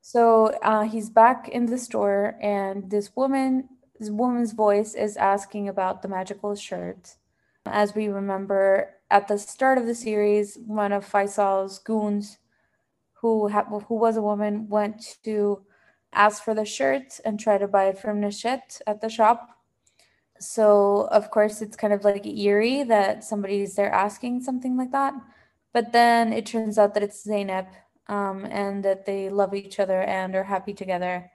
So 0.00 0.58
uh, 0.62 0.82
he's 0.82 1.10
back 1.10 1.48
in 1.48 1.66
the 1.66 1.78
store, 1.78 2.36
and 2.40 2.90
this 2.90 3.14
woman 3.14 3.68
this 3.98 4.10
woman's 4.10 4.52
voice 4.52 4.94
is 4.94 5.18
asking 5.18 5.68
about 5.68 6.00
the 6.00 6.08
magical 6.08 6.54
shirt. 6.54 7.16
As 7.66 7.94
we 7.94 8.08
remember, 8.08 8.94
at 9.10 9.28
the 9.28 9.38
start 9.38 9.76
of 9.76 9.86
the 9.86 9.94
series, 9.94 10.56
one 10.66 10.90
of 10.90 11.04
Faisal's 11.04 11.78
goons, 11.78 12.38
who 13.20 13.48
ha- 13.48 13.66
who 13.88 13.94
was 13.94 14.16
a 14.16 14.22
woman, 14.22 14.68
went 14.68 15.18
to 15.24 15.62
ask 16.14 16.42
for 16.42 16.54
the 16.54 16.64
shirt 16.64 17.20
and 17.24 17.38
try 17.38 17.58
to 17.58 17.68
buy 17.68 17.84
it 17.88 17.98
from 17.98 18.20
Neshet 18.20 18.80
at 18.86 19.02
the 19.02 19.10
shop. 19.10 19.50
So 20.38 21.08
of 21.12 21.30
course, 21.30 21.60
it's 21.60 21.76
kind 21.76 21.92
of 21.92 22.04
like 22.04 22.26
eerie 22.26 22.82
that 22.84 23.22
somebody's 23.22 23.74
there 23.76 23.92
asking 23.92 24.42
something 24.42 24.76
like 24.76 24.92
that. 24.92 25.14
But 25.72 25.92
then 25.92 26.32
it 26.32 26.46
turns 26.46 26.78
out 26.78 26.94
that 26.94 27.02
it's 27.02 27.22
Zainab 27.22 27.66
um, 28.08 28.44
and 28.44 28.84
that 28.84 29.06
they 29.06 29.30
love 29.30 29.54
each 29.54 29.78
other 29.78 30.02
and 30.02 30.34
are 30.34 30.44
happy 30.44 30.74
together. 30.74 31.30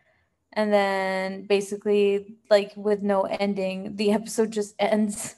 And 0.53 0.71
then 0.71 1.47
basically 1.47 2.37
like 2.49 2.73
with 2.75 3.01
no 3.01 3.23
ending 3.23 3.95
the 3.95 4.11
episode 4.11 4.51
just 4.51 4.75
ends 4.79 5.35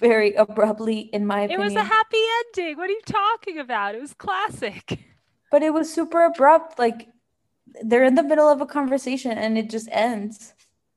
very 0.00 0.34
abruptly 0.34 0.98
in 0.98 1.24
my 1.24 1.42
opinion 1.42 1.60
it 1.60 1.64
was 1.64 1.74
a 1.76 1.84
happy 1.84 2.22
ending. 2.38 2.76
What 2.76 2.90
are 2.90 2.92
you 2.92 3.00
talking 3.06 3.58
about? 3.58 3.94
It 3.94 4.00
was 4.00 4.14
classic. 4.14 5.00
But 5.50 5.62
it 5.62 5.72
was 5.72 5.94
super 5.94 6.24
abrupt. 6.24 6.80
Like 6.80 7.06
they're 7.84 8.02
in 8.02 8.16
the 8.16 8.24
middle 8.24 8.48
of 8.48 8.60
a 8.60 8.66
conversation 8.66 9.30
and 9.30 9.56
it 9.56 9.70
just 9.70 9.88
ends. 9.92 10.52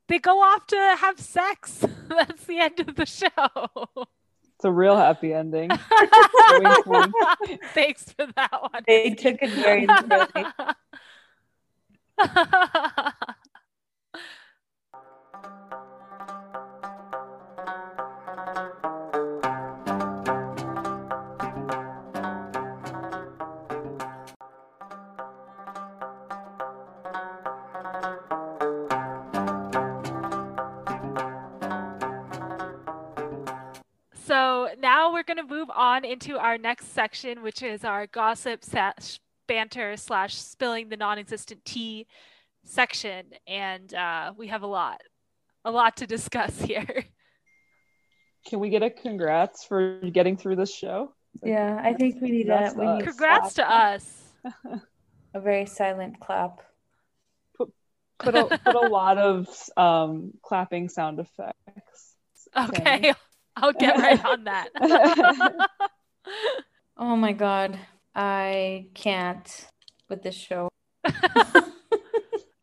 They 0.07 0.17
go 0.17 0.41
off 0.41 0.65
to 0.67 0.95
have 0.97 1.19
sex. 1.19 1.85
That's 2.09 2.45
the 2.45 2.57
end 2.61 2.79
of 2.79 2.95
the 2.95 3.05
show 3.05 4.07
it's 4.57 4.65
a 4.65 4.71
real 4.71 4.97
happy 4.97 5.33
ending. 5.33 5.69
Thanks 7.75 8.11
for 8.11 8.25
that 8.35 8.49
one. 8.59 8.83
They 8.87 9.11
took 9.11 9.37
it 9.39 9.51
very 9.51 9.85
literally. 9.85 10.47
move 35.47 35.69
on 35.73 36.05
into 36.05 36.37
our 36.37 36.57
next 36.57 36.93
section, 36.93 37.41
which 37.41 37.63
is 37.63 37.83
our 37.83 38.07
gossip 38.07 38.63
slash 38.63 39.19
banter 39.47 39.95
slash 39.97 40.35
spilling 40.35 40.89
the 40.89 40.97
non-existent 40.97 41.63
tea 41.65 42.05
section, 42.63 43.25
and 43.47 43.93
uh, 43.93 44.33
we 44.37 44.47
have 44.47 44.61
a 44.61 44.67
lot, 44.67 45.01
a 45.65 45.71
lot 45.71 45.97
to 45.97 46.07
discuss 46.07 46.59
here. 46.61 47.05
Can 48.47 48.59
we 48.59 48.69
get 48.69 48.83
a 48.83 48.89
congrats 48.89 49.63
for 49.63 49.99
getting 49.99 50.37
through 50.37 50.55
this 50.55 50.73
show? 50.73 51.13
Yeah, 51.43 51.79
I 51.83 51.93
think 51.93 52.21
we 52.21 52.31
need 52.31 52.49
that. 52.49 52.75
We 52.75 52.85
need 52.85 53.03
congrats 53.03 53.55
to 53.55 53.69
us. 53.69 54.23
a 55.33 55.39
very 55.39 55.65
silent 55.65 56.19
clap. 56.19 56.61
Put 57.57 57.73
put 58.19 58.35
a, 58.35 58.59
put 58.63 58.75
a 58.75 58.87
lot 58.87 59.17
of 59.17 59.47
um, 59.75 60.33
clapping 60.41 60.89
sound 60.89 61.19
effects. 61.19 61.55
Okay, 62.55 63.13
I'll 63.61 63.73
get 63.73 63.97
right 63.97 64.23
on 64.23 64.43
that. 64.43 64.69
oh 66.97 67.15
my 67.15 67.33
god, 67.33 67.79
I 68.15 68.87
can't 68.93 69.67
with 70.09 70.23
this 70.23 70.35
show. 70.35 70.69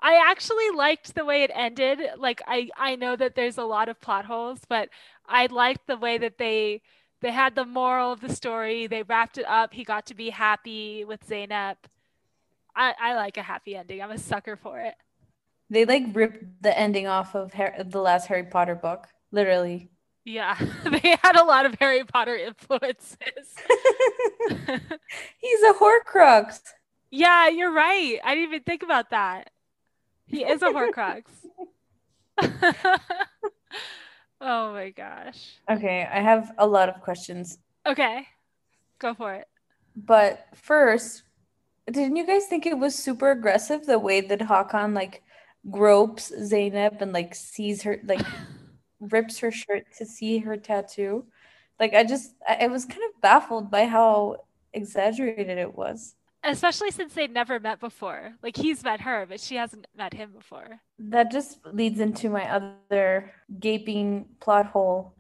I 0.01 0.31
actually 0.31 0.71
liked 0.77 1.15
the 1.15 1.25
way 1.25 1.43
it 1.43 1.51
ended. 1.55 1.99
Like 2.17 2.43
I 2.47 2.69
I 2.77 2.97
know 2.97 3.17
that 3.17 3.35
there's 3.35 3.59
a 3.59 3.65
lot 3.65 3.89
of 3.89 4.01
plot 4.01 4.25
holes, 4.27 4.61
but 4.69 4.89
I 5.27 5.47
liked 5.47 5.87
the 5.87 5.97
way 5.97 6.19
that 6.19 6.39
they 6.39 6.83
they 7.21 7.33
had 7.33 7.55
the 7.55 7.65
moral 7.65 8.13
of 8.13 8.21
the 8.21 8.35
story. 8.35 8.87
They 8.87 9.03
wrapped 9.03 9.39
it 9.39 9.47
up. 9.47 9.75
He 9.75 9.83
got 9.83 10.07
to 10.07 10.15
be 10.15 10.31
happy 10.31 11.05
with 11.05 11.27
Zaynep. 11.27 11.77
I 12.77 12.95
I 13.01 13.15
like 13.15 13.37
a 13.37 13.43
happy 13.43 13.75
ending. 13.75 14.03
I'm 14.03 14.11
a 14.11 14.19
sucker 14.19 14.57
for 14.57 14.79
it. 14.79 14.95
They 15.71 15.85
like 15.85 16.05
ripped 16.13 16.63
the 16.63 16.79
ending 16.79 17.07
off 17.07 17.35
of 17.35 17.55
Harry, 17.55 17.83
the 17.83 18.01
last 18.01 18.27
Harry 18.27 18.45
Potter 18.45 18.75
book, 18.75 19.09
literally. 19.33 19.91
Yeah, 20.25 20.57
they 20.85 21.17
had 21.23 21.37
a 21.37 21.45
lot 21.45 21.67
of 21.67 21.75
Harry 21.79 22.03
Potter 22.05 22.37
influences. 22.37 23.19
He's 25.39 25.63
a 25.63 25.75
Horcrux. 25.75 26.61
Yeah, 27.11 27.49
you're 27.49 27.73
right. 27.73 28.19
I 28.25 28.35
didn't 28.35 28.49
even 28.49 28.63
think 28.63 28.83
about 28.83 29.11
that. 29.11 29.51
He 30.27 30.43
is 30.43 30.63
a 30.63 30.67
Horcrux. 30.67 31.25
oh 34.41 34.73
my 34.73 34.91
gosh. 34.91 35.57
Okay, 35.71 36.09
I 36.11 36.21
have 36.21 36.53
a 36.59 36.67
lot 36.67 36.89
of 36.89 37.01
questions. 37.03 37.59
Okay, 37.87 38.27
go 38.99 39.13
for 39.15 39.35
it. 39.35 39.47
But 39.95 40.47
first, 40.55 41.23
didn't 41.87 42.17
you 42.17 42.27
guys 42.27 42.47
think 42.47 42.65
it 42.67 42.79
was 42.79 42.95
super 42.95 43.31
aggressive 43.31 43.85
the 43.85 43.99
way 43.99 44.23
that 44.23 44.41
Hakan 44.41 44.95
like 44.95 45.23
gropes 45.71 46.33
Zainab 46.43 47.01
and 47.01 47.13
like 47.13 47.35
sees 47.35 47.83
her 47.83 48.01
like 48.05 48.25
rips 49.11 49.39
her 49.39 49.51
shirt 49.51 49.87
to 49.99 50.07
see 50.07 50.39
her 50.39 50.57
tattoo. 50.57 51.27
Like 51.81 51.95
I 51.95 52.05
just 52.05 52.35
I 52.49 52.67
was 52.69 52.85
kind 52.85 53.03
of 53.03 53.21
baffled 53.21 53.71
by 53.71 53.87
how 53.87 54.45
exaggerated 54.73 55.59
it 55.59 55.75
was. 55.75 56.15
Especially 56.43 56.91
since 56.91 57.15
they'd 57.15 57.33
never 57.33 57.59
met 57.59 57.81
before. 57.81 58.35
Like 58.43 58.57
he's 58.57 58.85
met 58.85 59.01
her, 59.01 59.25
but 59.27 59.41
she 59.41 59.57
hasn't 59.57 59.87
met 59.97 60.13
him 60.13 60.33
before. 60.33 60.81
That 60.99 61.31
just 61.33 61.59
leads 61.73 62.01
into 62.01 62.29
my 62.29 62.77
other 62.91 63.33
gaping 63.59 64.27
plot 64.41 64.67
hole 64.67 65.15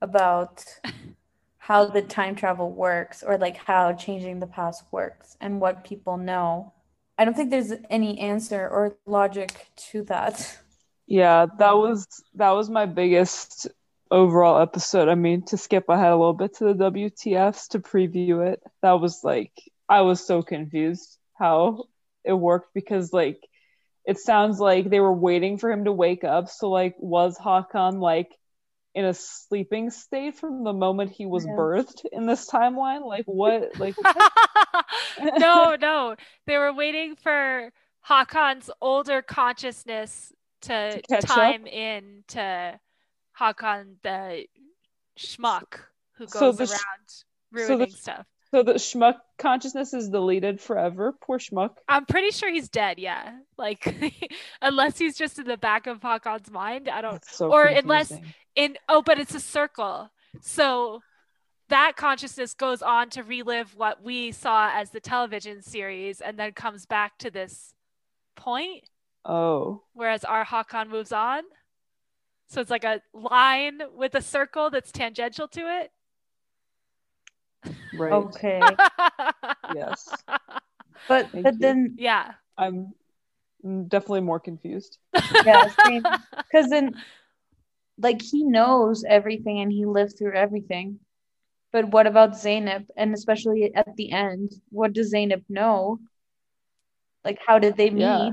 about 0.00 0.64
how 1.58 1.86
the 1.86 2.02
time 2.02 2.36
travel 2.36 2.70
works 2.70 3.22
or 3.22 3.36
like 3.36 3.56
how 3.56 3.92
changing 3.92 4.38
the 4.38 4.46
past 4.46 4.84
works 4.92 5.36
and 5.40 5.60
what 5.60 5.84
people 5.84 6.16
know. 6.16 6.72
I 7.18 7.24
don't 7.24 7.34
think 7.34 7.50
there's 7.50 7.72
any 7.90 8.18
answer 8.20 8.68
or 8.68 8.96
logic 9.04 9.66
to 9.90 10.04
that. 10.04 10.58
Yeah, 11.08 11.46
that 11.58 11.76
was 11.76 12.06
that 12.36 12.50
was 12.50 12.70
my 12.70 12.86
biggest 12.86 13.68
overall 14.10 14.60
episode. 14.60 15.08
I 15.08 15.16
mean, 15.16 15.42
to 15.46 15.56
skip 15.58 15.88
ahead 15.88 16.12
a 16.12 16.16
little 16.16 16.34
bit 16.34 16.56
to 16.56 16.64
the 16.66 16.74
WTFs 16.74 17.68
to 17.70 17.80
preview 17.80 18.46
it, 18.46 18.62
that 18.82 19.00
was 19.00 19.24
like 19.24 19.52
I 19.88 20.02
was 20.02 20.24
so 20.26 20.42
confused 20.42 21.18
how 21.38 21.84
it 22.24 22.34
worked 22.34 22.74
because 22.74 23.12
like 23.12 23.40
it 24.06 24.18
sounds 24.18 24.60
like 24.60 24.90
they 24.90 25.00
were 25.00 25.12
waiting 25.12 25.58
for 25.58 25.70
him 25.70 25.84
to 25.86 25.92
wake 25.92 26.24
up. 26.24 26.48
So 26.50 26.70
like 26.70 26.96
was 26.98 27.38
Hakan 27.38 28.00
like 28.00 28.30
in 28.94 29.06
a 29.06 29.14
sleeping 29.14 29.90
state 29.90 30.36
from 30.38 30.64
the 30.64 30.74
moment 30.74 31.12
he 31.12 31.26
was 31.26 31.46
Yeah. 31.46 31.52
birthed 31.56 32.04
in 32.12 32.26
this 32.26 32.50
timeline? 32.50 33.06
Like 33.06 33.24
what 33.26 33.78
like 33.78 33.96
no, 35.38 35.76
no. 35.80 36.16
They 36.46 36.58
were 36.58 36.72
waiting 36.72 37.16
for 37.16 37.72
Hakan's 38.08 38.70
older 38.80 39.22
consciousness 39.22 40.32
to, 40.62 41.00
To 41.02 41.20
time 41.22 41.66
in 41.66 42.24
to 42.28 42.78
Hakan 43.38 43.94
the 44.02 44.46
schmuck 45.18 45.80
who 46.16 46.26
goes 46.26 46.32
So 46.32 46.52
the 46.52 46.64
around 46.64 46.80
so 47.08 47.24
the 47.52 47.68
ruining 47.68 47.90
stuff. 47.90 48.26
so 48.50 48.62
the 48.62 48.74
schmuck 48.74 49.14
consciousness 49.38 49.94
is 49.94 50.08
deleted 50.08 50.60
forever. 50.60 51.12
Poor 51.20 51.38
schmuck. 51.38 51.70
I'm 51.88 52.06
pretty 52.06 52.30
sure 52.30 52.50
he's 52.50 52.68
dead, 52.68 52.98
yeah. 52.98 53.38
Like 53.56 53.94
unless 54.62 54.98
he's 54.98 55.16
just 55.16 55.38
in 55.38 55.46
the 55.46 55.56
back 55.56 55.86
of 55.86 56.00
Hakan's 56.00 56.50
mind. 56.50 56.88
I 56.88 57.00
don't 57.00 57.24
so 57.24 57.50
or 57.52 57.64
unless- 57.64 58.12
in 58.56 58.76
oh 58.88 59.02
but 59.02 59.18
it's 59.20 59.34
a 59.34 59.40
circle 59.40 60.10
so 60.40 61.00
that 61.68 61.92
consciousness 61.96 62.54
goes 62.54 62.80
on 62.82 63.10
to 63.10 63.22
relive 63.22 63.74
what 63.76 64.02
we 64.02 64.32
saw 64.32 64.70
as 64.72 64.90
the 64.90 65.00
television 65.00 65.62
series 65.62 66.20
and 66.20 66.38
then 66.38 66.52
comes 66.52 66.86
back 66.86 67.18
to 67.18 67.30
this 67.30 67.74
point 68.36 68.88
Oh. 69.28 69.82
whereas 69.92 70.24
our 70.24 70.44
Hakan 70.44 70.88
moves 70.88 71.12
on 71.12 71.42
so 72.48 72.62
it's 72.62 72.70
like 72.70 72.84
a 72.84 73.02
line 73.12 73.82
with 73.94 74.14
a 74.14 74.22
circle 74.22 74.70
that's 74.70 74.90
tangential 74.90 75.46
to 75.48 75.60
it 75.60 75.92
Right. 77.92 78.12
Okay. 78.12 78.62
Yes. 79.74 80.08
But 81.08 81.30
Thank 81.30 81.44
but 81.44 81.54
you. 81.54 81.58
then 81.60 81.96
yeah 81.98 82.32
I'm 82.56 82.94
definitely 83.88 84.22
more 84.22 84.40
confused. 84.40 84.98
Yeah, 85.44 85.68
because 86.36 86.70
then 86.70 86.94
like 87.98 88.22
he 88.22 88.44
knows 88.44 89.04
everything 89.08 89.60
and 89.60 89.72
he 89.72 89.84
lived 89.84 90.16
through 90.18 90.34
everything. 90.34 91.00
But 91.72 91.90
what 91.90 92.06
about 92.06 92.32
Zaynab? 92.32 92.86
And 92.96 93.12
especially 93.12 93.74
at 93.74 93.94
the 93.96 94.10
end, 94.10 94.52
what 94.70 94.92
does 94.94 95.12
Zaynab 95.12 95.44
know? 95.48 95.98
Like 97.24 97.38
how 97.46 97.58
did 97.58 97.76
they 97.76 97.90
meet? 97.90 98.00
Yeah. 98.00 98.30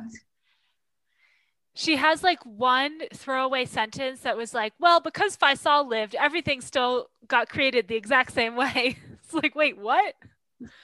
She 1.75 1.98
has 1.98 2.24
like 2.24 2.44
one 2.46 3.01
throwaway 3.13 3.65
sentence 3.65 4.22
that 4.22 4.36
was 4.38 4.53
like 4.53 4.74
well 4.79 5.00
because 5.00 5.38
Faisal 5.38 5.88
lived 5.88 6.15
everything 6.15 6.62
still 6.62 7.10
got 7.27 7.50
created 7.50 7.88
the 7.88 7.96
exact 7.96 8.34
same 8.34 8.55
way 8.63 8.98
it's 9.13 9.34
like 9.34 9.55
wait 9.55 9.77
what 9.77 10.15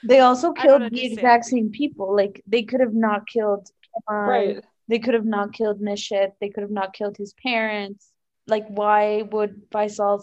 They 0.04 0.20
also 0.20 0.52
killed 0.52 0.82
the 0.92 1.04
exact 1.04 1.46
same 1.46 1.70
people. 1.70 2.14
Like 2.14 2.42
they 2.46 2.62
could 2.62 2.80
have 2.80 2.94
not 2.94 3.26
killed 3.26 3.68
Kemal. 4.08 4.22
Right. 4.28 4.64
They 4.88 4.98
could 4.98 5.14
have 5.14 5.24
not 5.24 5.52
killed 5.52 5.80
Nishit. 5.80 6.32
They 6.40 6.50
could 6.50 6.62
have 6.62 6.70
not 6.70 6.92
killed 6.92 7.16
his 7.16 7.34
parents. 7.42 8.10
Like, 8.46 8.66
why 8.68 9.22
would 9.32 9.70
Faisal? 9.70 10.22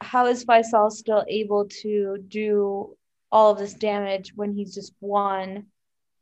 How 0.00 0.26
is 0.26 0.44
Faisal 0.44 0.90
still 0.90 1.24
able 1.28 1.68
to 1.82 2.18
do 2.28 2.96
all 3.30 3.52
of 3.52 3.58
this 3.58 3.74
damage 3.74 4.32
when 4.34 4.52
he's 4.52 4.74
just 4.74 4.92
one, 5.00 5.66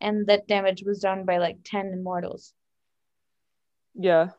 and 0.01 0.27
that 0.29 0.47
damage 0.47 0.85
was 0.85 1.01
done 1.01 1.25
by 1.25 1.39
like 1.39 1.59
ten 1.65 1.87
immortals? 1.93 2.53
Yeah. 3.95 4.31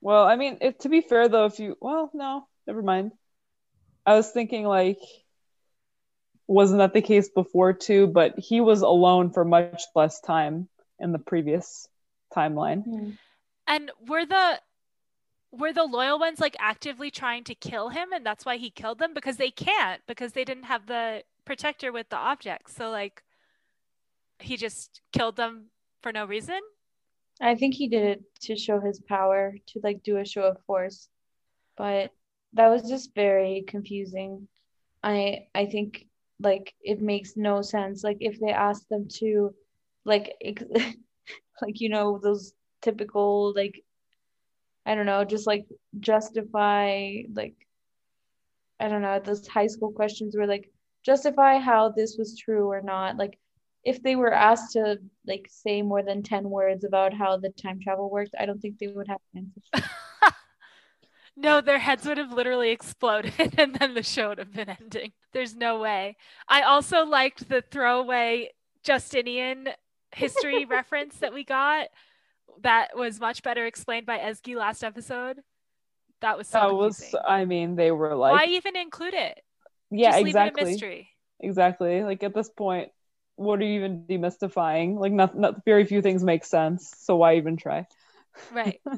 Well, 0.00 0.24
I 0.24 0.36
mean, 0.36 0.58
if, 0.60 0.78
to 0.78 0.88
be 0.88 1.00
fair 1.00 1.28
though, 1.28 1.46
if 1.46 1.58
you 1.58 1.76
well, 1.80 2.10
no, 2.14 2.46
never 2.66 2.82
mind. 2.82 3.12
I 4.04 4.14
was 4.14 4.30
thinking 4.30 4.64
like 4.64 4.98
wasn't 6.46 6.78
that 6.78 6.92
the 6.92 7.02
case 7.02 7.28
before 7.28 7.72
too, 7.72 8.06
but 8.06 8.38
he 8.38 8.60
was 8.60 8.82
alone 8.82 9.30
for 9.30 9.44
much 9.44 9.82
less 9.94 10.20
time 10.20 10.68
in 11.00 11.12
the 11.12 11.18
previous 11.18 11.88
timeline. 12.34 12.84
Hmm. 12.84 13.10
And 13.66 13.90
were 14.06 14.24
the 14.24 14.60
were 15.52 15.72
the 15.72 15.84
loyal 15.84 16.18
ones 16.18 16.38
like 16.38 16.56
actively 16.60 17.10
trying 17.10 17.44
to 17.44 17.54
kill 17.54 17.88
him 17.88 18.12
and 18.12 18.26
that's 18.26 18.44
why 18.44 18.58
he 18.58 18.70
killed 18.70 18.98
them 18.98 19.14
because 19.14 19.38
they 19.38 19.50
can't 19.50 20.02
because 20.06 20.32
they 20.32 20.44
didn't 20.44 20.64
have 20.64 20.86
the 20.86 21.22
protector 21.44 21.92
with 21.92 22.08
the 22.10 22.16
objects. 22.16 22.74
So 22.74 22.90
like 22.90 23.22
he 24.38 24.56
just 24.56 25.00
killed 25.12 25.36
them 25.36 25.70
for 26.02 26.12
no 26.12 26.24
reason? 26.24 26.60
I 27.40 27.54
think 27.54 27.74
he 27.74 27.88
did 27.88 28.02
it 28.04 28.24
to 28.42 28.56
show 28.56 28.80
his 28.80 29.00
power, 29.00 29.54
to 29.68 29.80
like 29.82 30.02
do 30.02 30.16
a 30.18 30.24
show 30.24 30.42
of 30.44 30.62
force. 30.66 31.08
But 31.76 32.12
that 32.54 32.68
was 32.68 32.88
just 32.88 33.14
very 33.14 33.64
confusing. 33.66 34.48
I 35.02 35.48
I 35.54 35.66
think 35.66 36.06
like 36.40 36.74
it 36.82 37.00
makes 37.00 37.36
no 37.36 37.62
sense. 37.62 38.04
Like 38.04 38.18
if 38.20 38.40
they 38.40 38.52
asked 38.52 38.88
them 38.90 39.08
to 39.20 39.54
like 40.04 40.34
ex- 40.42 40.64
like 41.62 41.80
you 41.80 41.88
know 41.90 42.18
those 42.22 42.54
typical 42.82 43.52
like 43.54 43.84
I 44.86 44.94
don't 44.94 45.06
know, 45.06 45.24
just 45.24 45.46
like 45.46 45.66
justify 46.00 47.22
like 47.34 47.56
I 48.80 48.88
don't 48.88 49.02
know, 49.02 49.18
those 49.20 49.46
high 49.46 49.66
school 49.66 49.92
questions 49.92 50.36
were 50.36 50.46
like 50.46 50.70
justify 51.02 51.58
how 51.58 51.90
this 51.90 52.16
was 52.18 52.36
true 52.38 52.70
or 52.70 52.80
not. 52.82 53.16
Like 53.16 53.38
if 53.86 54.02
they 54.02 54.16
were 54.16 54.34
asked 54.34 54.72
to 54.72 54.98
like 55.26 55.46
say 55.48 55.80
more 55.80 56.02
than 56.02 56.22
10 56.22 56.50
words 56.50 56.84
about 56.84 57.14
how 57.14 57.36
the 57.36 57.50
time 57.50 57.80
travel 57.80 58.10
worked, 58.10 58.34
I 58.38 58.44
don't 58.44 58.60
think 58.60 58.78
they 58.78 58.88
would 58.88 59.08
have 59.08 59.20
answers. 59.34 59.64
No, 61.38 61.60
their 61.60 61.78
heads 61.78 62.06
would 62.06 62.16
have 62.16 62.32
literally 62.32 62.70
exploded 62.70 63.34
and 63.58 63.74
then 63.74 63.92
the 63.92 64.02
show 64.02 64.30
would 64.30 64.38
have 64.38 64.54
been 64.54 64.70
ending. 64.70 65.12
There's 65.32 65.54
no 65.54 65.78
way. 65.78 66.16
I 66.48 66.62
also 66.62 67.04
liked 67.04 67.48
the 67.50 67.62
throwaway 67.70 68.52
Justinian 68.82 69.68
history 70.12 70.64
reference 70.70 71.18
that 71.18 71.34
we 71.34 71.44
got. 71.44 71.88
That 72.62 72.96
was 72.96 73.20
much 73.20 73.42
better 73.42 73.66
explained 73.66 74.06
by 74.06 74.18
Ezgi 74.18 74.56
last 74.56 74.82
episode. 74.82 75.40
That 76.22 76.38
was 76.38 76.48
so 76.48 76.58
that 76.58 76.74
was. 76.74 77.14
I 77.28 77.44
mean, 77.44 77.76
they 77.76 77.90
were 77.90 78.14
like 78.14 78.32
Why 78.32 78.46
even 78.52 78.74
include 78.74 79.12
it? 79.12 79.38
Yeah, 79.90 80.12
Just 80.12 80.24
leave 80.24 80.36
it 80.36 80.38
a 80.38 80.46
exactly. 80.46 80.64
mystery. 80.64 81.08
Exactly. 81.40 82.02
Like 82.02 82.22
at 82.22 82.34
this 82.34 82.48
point, 82.48 82.88
what 83.36 83.60
are 83.60 83.64
you 83.64 83.76
even 83.76 84.04
demystifying? 84.08 84.98
Like 84.98 85.12
not, 85.12 85.38
not 85.38 85.64
very 85.64 85.84
few 85.84 86.02
things 86.02 86.24
make 86.24 86.44
sense, 86.44 86.92
so 86.98 87.16
why 87.16 87.36
even 87.36 87.56
try? 87.56 87.86
Right. 88.52 88.80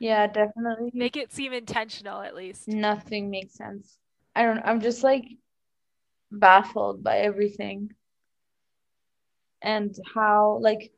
Yeah, 0.00 0.26
definitely. 0.28 0.90
Make 0.94 1.18
it 1.18 1.30
seem 1.30 1.52
intentional 1.52 2.22
at 2.22 2.34
least. 2.34 2.66
Nothing 2.66 3.28
makes 3.28 3.52
sense. 3.54 3.98
I 4.34 4.44
don't 4.44 4.60
I'm 4.64 4.80
just 4.80 5.04
like 5.04 5.26
baffled 6.32 7.04
by 7.04 7.18
everything. 7.18 7.90
And 9.60 9.94
how 10.14 10.58
like 10.62 10.90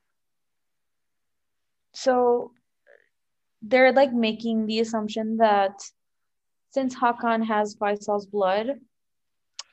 so 1.95 2.53
they're 3.63 3.93
like 3.93 4.13
making 4.13 4.67
the 4.67 4.79
assumption 4.79 5.39
that 5.39 5.83
since 6.71 6.95
Hakan 6.95 7.45
has 7.45 7.75
Faisal's 7.75 8.27
blood, 8.27 8.79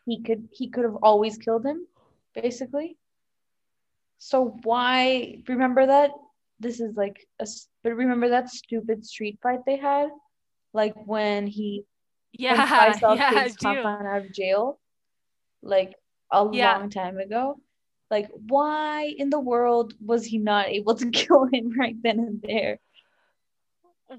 he 0.05 0.23
could 0.23 0.49
he 0.51 0.69
could 0.69 0.85
have 0.85 0.97
always 1.03 1.37
killed 1.37 1.65
him, 1.65 1.85
basically. 2.33 2.97
So 4.17 4.57
why 4.63 5.41
remember 5.47 5.85
that 5.85 6.11
this 6.59 6.79
is 6.79 6.95
like 6.95 7.25
a 7.39 7.47
but 7.83 7.95
remember 7.95 8.29
that 8.29 8.49
stupid 8.49 9.05
street 9.05 9.39
fight 9.41 9.59
they 9.65 9.77
had? 9.77 10.09
Like 10.73 10.93
when 11.05 11.47
he 11.47 11.85
Yeah, 12.33 12.67
Faisal 12.67 13.15
yeah, 13.17 13.31
takes 13.31 13.63
out 13.65 14.17
of 14.17 14.31
jail, 14.33 14.79
like 15.61 15.95
a 16.31 16.43
Yeah. 16.43 16.77
long 16.77 16.89
time 16.89 17.17
ago. 17.17 17.59
Like, 18.11 18.29
why 18.47 19.13
in 19.17 19.29
the 19.29 19.39
world 19.39 19.93
was 20.03 20.25
he 20.25 20.37
not 20.39 20.67
able 20.67 20.95
to 20.95 21.09
kill 21.19 21.45
him 21.45 21.71
right 21.77 21.95
then 22.01 22.19
and 22.19 22.41
there? 22.41 22.79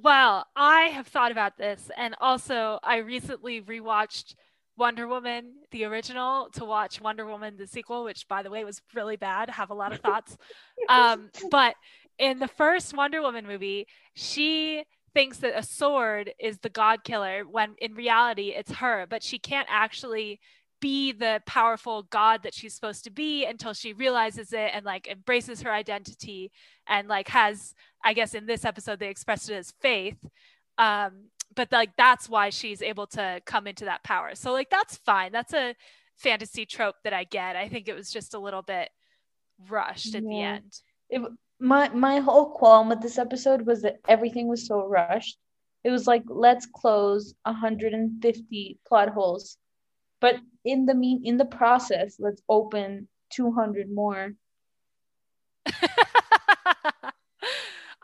Well, 0.03 0.47
I 0.55 0.83
have 0.83 1.09
thought 1.09 1.33
about 1.33 1.59
this, 1.59 1.91
and 1.97 2.15
also 2.21 2.79
I 2.83 2.99
recently 2.99 3.61
rewatched 3.61 4.35
Wonder 4.81 5.07
Woman, 5.07 5.53
the 5.71 5.85
original, 5.85 6.49
to 6.55 6.65
watch 6.65 7.01
Wonder 7.01 7.27
Woman, 7.27 7.57
the 7.57 7.67
sequel, 7.67 8.03
which, 8.03 8.27
by 8.27 8.43
the 8.43 8.51
way, 8.51 8.65
was 8.65 8.81
really 8.95 9.17
bad. 9.17 9.51
Have 9.51 9.71
a 9.71 9.75
lot 9.75 9.93
of 9.93 10.01
thoughts. 10.01 10.37
um, 10.89 11.31
but 11.51 11.77
in 12.19 12.39
the 12.39 12.49
first 12.49 12.97
Wonder 12.97 13.21
Woman 13.21 13.47
movie, 13.47 13.87
she 14.15 14.85
thinks 15.13 15.39
that 15.39 15.59
a 15.59 15.63
sword 15.63 16.33
is 16.41 16.59
the 16.59 16.69
god 16.69 17.05
killer 17.05 17.45
when 17.49 17.75
in 17.79 17.95
reality 17.95 18.55
it's 18.57 18.73
her, 18.73 19.07
but 19.09 19.23
she 19.23 19.39
can't 19.39 19.69
actually 19.71 20.41
be 20.81 21.13
the 21.13 21.43
powerful 21.47 22.05
god 22.05 22.43
that 22.43 22.55
she's 22.55 22.75
supposed 22.75 23.05
to 23.05 23.11
be 23.11 23.45
until 23.45 23.75
she 23.75 23.93
realizes 23.93 24.53
it 24.53 24.71
and 24.73 24.85
like 24.85 25.07
embraces 25.09 25.61
her 25.61 25.71
identity 25.71 26.51
and 26.89 27.07
like 27.07 27.29
has 27.29 27.75
I 28.03 28.15
guess 28.15 28.35
in 28.35 28.47
this 28.47 28.65
episode 28.65 28.99
they 28.99 29.09
expressed 29.09 29.51
it 29.51 29.55
as 29.55 29.75
faith. 29.83 30.17
Um, 30.79 31.27
but 31.55 31.73
like 31.73 31.97
that's 31.97 32.29
why 32.29 32.51
she's 32.51 32.83
able 32.83 33.07
to 33.09 33.41
come 33.45 33.67
into 33.67 33.85
that 33.87 34.05
power. 34.05 34.35
So 34.35 34.53
like 34.53 34.71
that's 34.71 34.97
fine. 34.99 35.33
That's 35.33 35.53
a 35.53 35.75
fantasy 36.17 36.67
trope 36.67 36.97
that 37.05 37.13
I 37.13 37.25
get. 37.25 37.57
I 37.57 37.69
think 37.69 37.89
it 37.89 37.95
was 37.95 38.11
just 38.11 38.35
a 38.35 38.39
little 38.39 38.63
bit 38.63 38.91
rushed 39.69 40.15
at 40.15 40.25
the 40.25 40.41
end. 40.41 40.81
it, 41.09 41.21
my 41.59 41.89
my 41.91 42.21
whole 42.21 42.51
qualm 42.53 42.89
with 42.89 43.01
this 43.03 43.19
episode 43.19 43.63
was 43.63 43.83
that 43.83 43.99
everything 44.09 44.49
was 44.49 44.67
so 44.67 44.87
rushed. 44.87 45.39
It 45.85 45.91
was 45.91 46.07
like 46.07 46.23
let's 46.29 46.67
close 46.67 47.35
150 47.43 48.79
plot 48.87 49.09
holes, 49.09 49.59
but 50.21 50.37
in 50.65 50.87
the 50.87 50.95
mean 50.95 51.23
in 51.25 51.37
the 51.37 51.45
process, 51.45 52.17
let's 52.19 52.43
open 52.49 53.09
200 53.31 53.91
more. 53.91 54.33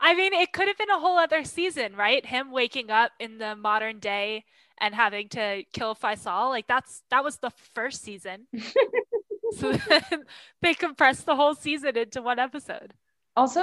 I 0.07 0.15
mean, 0.15 0.31
it 0.31 0.53
could 0.53 0.69
have 0.69 0.77
been 0.77 0.89
a 0.89 0.99
whole 0.99 1.17
other 1.17 1.43
season, 1.43 1.93
right? 1.93 2.25
Him 2.25 2.49
waking 2.49 2.89
up 2.89 3.11
in 3.19 3.39
the 3.39 3.57
modern 3.57 3.99
day 3.99 4.45
and 4.79 4.95
having 4.95 5.27
to 5.29 5.63
kill 5.73 5.95
Faisal. 5.95 6.49
Like 6.49 6.65
that's 6.65 7.03
that 7.09 7.25
was 7.25 7.39
the 7.39 7.51
first 7.75 8.03
season. 8.03 8.47
so 9.57 9.77
they 10.61 10.73
compressed 10.75 11.25
the 11.25 11.35
whole 11.35 11.55
season 11.55 11.97
into 11.97 12.21
one 12.21 12.39
episode. 12.39 12.93
Also, 13.35 13.59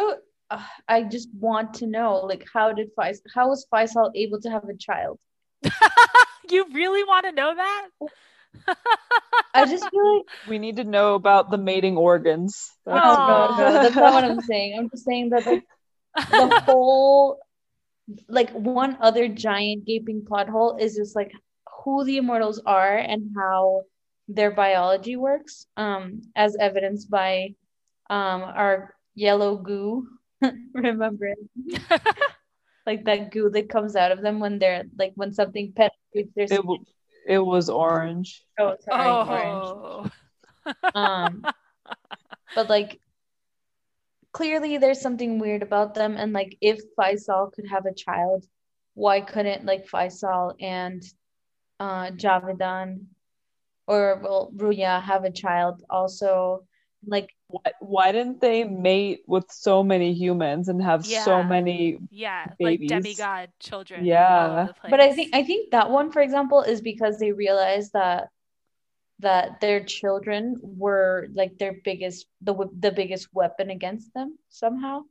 uh, 0.50 0.62
I 0.86 1.04
just 1.04 1.30
want 1.32 1.72
to 1.74 1.86
know 1.86 2.16
like 2.16 2.44
how 2.52 2.74
did 2.74 2.90
Fais 2.94 3.22
how 3.34 3.48
was 3.48 3.66
Faisal 3.72 4.10
able 4.14 4.38
to 4.42 4.50
have 4.50 4.68
a 4.68 4.76
child? 4.76 5.18
you 6.50 6.66
really 6.74 7.04
want 7.04 7.24
to 7.24 7.32
know 7.32 7.54
that? 7.54 7.88
I 9.54 9.64
just 9.64 9.88
feel 9.88 10.16
like 10.16 10.26
We 10.46 10.58
need 10.58 10.76
to 10.76 10.84
know 10.84 11.14
about 11.14 11.50
the 11.50 11.56
mating 11.56 11.96
organs. 11.96 12.70
oh 12.86 12.92
no, 12.92 13.56
no, 13.56 13.72
that's 13.72 13.96
not 13.96 14.12
what 14.12 14.24
I'm 14.24 14.42
saying. 14.42 14.76
I'm 14.78 14.90
just 14.90 15.06
saying 15.06 15.30
that 15.30 15.46
like 15.46 15.64
the 16.14 16.62
whole 16.64 17.38
like 18.28 18.50
one 18.52 18.96
other 19.00 19.28
giant 19.28 19.84
gaping 19.86 20.24
plot 20.24 20.48
hole 20.48 20.76
is 20.76 20.94
just 20.96 21.16
like 21.16 21.32
who 21.82 22.04
the 22.04 22.18
immortals 22.18 22.60
are 22.66 22.96
and 22.96 23.32
how 23.36 23.82
their 24.28 24.50
biology 24.50 25.16
works 25.16 25.66
um 25.76 26.20
as 26.36 26.56
evidenced 26.60 27.10
by 27.10 27.54
um 28.10 28.42
our 28.42 28.94
yellow 29.14 29.56
goo 29.56 30.06
remember 30.74 31.26
it 31.32 31.82
like 32.86 33.04
that 33.04 33.30
goo 33.30 33.50
that 33.50 33.68
comes 33.68 33.96
out 33.96 34.12
of 34.12 34.20
them 34.20 34.40
when 34.40 34.58
they're 34.58 34.84
like 34.98 35.12
when 35.14 35.32
something 35.32 35.72
penetrates 35.72 36.32
their 36.34 36.44
It, 36.44 36.62
w- 36.62 36.84
it 37.26 37.38
was 37.38 37.68
orange. 37.70 38.44
oh 38.58 38.76
sorry 38.80 39.08
orange 39.10 39.64
oh. 39.64 40.10
um 40.94 41.44
but 42.54 42.68
like 42.68 43.00
clearly 44.34 44.76
there's 44.76 45.00
something 45.00 45.38
weird 45.38 45.62
about 45.62 45.94
them 45.94 46.16
and 46.18 46.32
like 46.34 46.58
if 46.60 46.78
Faisal 46.98 47.52
could 47.54 47.66
have 47.68 47.86
a 47.86 47.94
child 47.94 48.44
why 48.94 49.20
couldn't 49.20 49.64
like 49.64 49.88
Faisal 49.88 50.54
and 50.60 51.02
uh 51.80 52.10
Javedan 52.10 53.06
or 53.86 54.20
well 54.22 54.50
Ruya 54.56 55.02
have 55.02 55.24
a 55.24 55.30
child 55.30 55.82
also 55.88 56.64
like 57.06 57.28
Why, 57.48 57.72
why 57.80 58.12
didn't 58.12 58.40
they 58.40 58.64
mate 58.64 59.20
with 59.26 59.44
so 59.50 59.82
many 59.82 60.12
humans 60.14 60.68
and 60.68 60.82
have 60.82 61.04
Yeah. 61.06 61.24
so 61.24 61.42
many? 61.42 61.98
yeah, 62.10 62.46
Babies. 62.58 62.90
like 62.90 63.02
demigod 63.04 63.48
children. 63.60 64.04
Yeah. 64.04 64.68
but 64.90 65.00
I 65.00 65.12
think 65.12 65.34
I 65.34 65.42
think 65.44 65.70
that 65.72 65.90
one 65.90 66.10
for 66.12 66.22
example 66.22 66.62
is 66.62 66.80
because 66.80 67.18
they 67.18 67.32
realized 67.32 67.92
that 67.92 68.28
that 69.20 69.60
their 69.60 69.84
children 69.84 70.56
were 70.62 71.28
like 71.34 71.56
their 71.58 71.74
biggest 71.84 72.26
the 72.42 72.54
the 72.78 72.90
biggest 72.92 73.28
weapon 73.32 73.70
against 73.70 74.12
them 74.14 74.36
somehow 74.48 75.02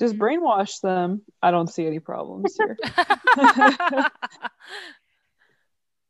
Just 0.00 0.16
Mhm. 0.16 0.18
brainwash 0.18 0.80
them. 0.80 1.22
I 1.42 1.50
don't 1.50 1.68
see 1.68 1.86
any 1.86 2.00
problems 2.00 2.56
here. 2.56 2.76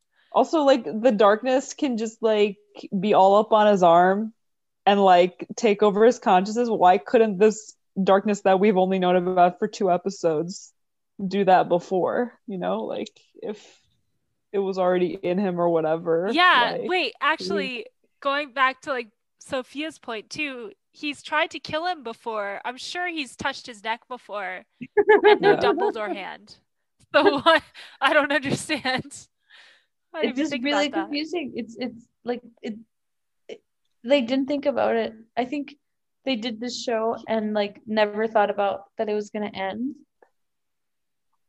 also, 0.32 0.62
like 0.62 0.84
the 0.84 1.12
darkness 1.12 1.74
can 1.74 1.96
just 1.96 2.22
like 2.22 2.56
be 2.98 3.14
all 3.14 3.36
up 3.36 3.52
on 3.52 3.66
his 3.70 3.82
arm 3.82 4.32
and 4.86 5.02
like 5.02 5.46
take 5.56 5.82
over 5.82 6.04
his 6.04 6.18
consciousness. 6.18 6.68
Why 6.68 6.98
couldn't 6.98 7.38
this 7.38 7.74
darkness 8.02 8.40
that 8.42 8.60
we've 8.60 8.76
only 8.76 8.98
known 8.98 9.16
about 9.16 9.58
for 9.58 9.68
two 9.68 9.90
episodes 9.90 10.72
do 11.26 11.44
that 11.44 11.68
before? 11.68 12.32
You 12.46 12.58
know, 12.58 12.84
like 12.84 13.10
if 13.42 13.58
it 14.54 14.58
was 14.60 14.78
already 14.78 15.18
in 15.22 15.36
him 15.36 15.60
or 15.60 15.68
whatever. 15.68 16.30
yeah, 16.32 16.76
like- 16.78 16.88
wait, 16.88 17.12
actually, 17.20 17.86
going 18.20 18.52
back 18.52 18.80
to 18.82 18.90
like 18.90 19.08
Sophia's 19.40 19.98
point 19.98 20.30
too, 20.30 20.72
he's 20.92 21.22
tried 21.22 21.50
to 21.50 21.58
kill 21.58 21.86
him 21.86 22.02
before. 22.04 22.60
I'm 22.64 22.78
sure 22.78 23.08
he's 23.08 23.36
touched 23.36 23.66
his 23.66 23.82
neck 23.84 24.02
before, 24.08 24.64
and 24.80 25.40
no 25.42 25.50
Yeah. 25.52 25.56
Dumbledore 25.60 26.14
hand. 26.14 26.56
So 27.12 27.40
what? 27.40 27.62
I 28.00 28.12
don't 28.14 28.32
understand. 28.32 29.26
I 30.14 30.26
it's 30.26 30.38
just 30.38 30.52
really 30.62 30.86
about 30.86 30.96
that. 30.96 31.04
confusing 31.06 31.52
it's 31.56 31.76
it's 31.78 32.06
like 32.24 32.40
it, 32.62 32.74
it 33.48 33.60
they 34.04 34.20
didn't 34.20 34.46
think 34.46 34.64
about 34.64 34.94
it 34.94 35.12
i 35.36 35.44
think 35.44 35.74
they 36.24 36.36
did 36.36 36.60
this 36.60 36.80
show 36.80 37.16
and 37.26 37.52
like 37.52 37.80
never 37.84 38.28
thought 38.28 38.48
about 38.48 38.84
that 38.96 39.08
it 39.08 39.14
was 39.14 39.30
going 39.30 39.50
to 39.50 39.58
end 39.58 39.96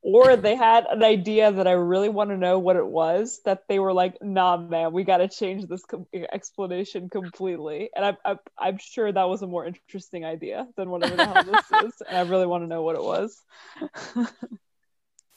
or 0.08 0.36
they 0.38 0.56
had 0.56 0.86
an 0.86 1.04
idea 1.04 1.52
that 1.52 1.66
I 1.68 1.72
really 1.72 2.10
want 2.10 2.30
to 2.30 2.38
know 2.38 2.60
what 2.60 2.76
it 2.76 2.86
was 2.86 3.40
that 3.46 3.64
they 3.68 3.80
were 3.80 3.92
like, 3.92 4.22
nah, 4.22 4.56
man, 4.56 4.94
we 4.94 5.04
got 5.04 5.18
to 5.18 5.28
change 5.28 5.66
this 5.66 5.84
com- 5.84 6.06
explanation 6.32 7.10
completely. 7.10 7.90
And 7.96 8.06
I'm, 8.06 8.18
I'm, 8.24 8.38
I'm 8.56 8.78
sure 8.78 9.12
that 9.12 9.28
was 9.28 9.42
a 9.42 9.48
more 9.48 9.66
interesting 9.66 10.24
idea 10.24 10.68
than 10.78 10.92
whatever 10.92 11.16
the 11.16 11.26
hell 11.26 11.44
this 11.44 11.66
is. 11.86 11.94
And 12.08 12.18
I 12.20 12.22
really 12.22 12.46
want 12.46 12.64
to 12.64 12.68
know 12.68 12.84
what 12.84 12.96
it 12.96 13.02
was. 13.04 13.42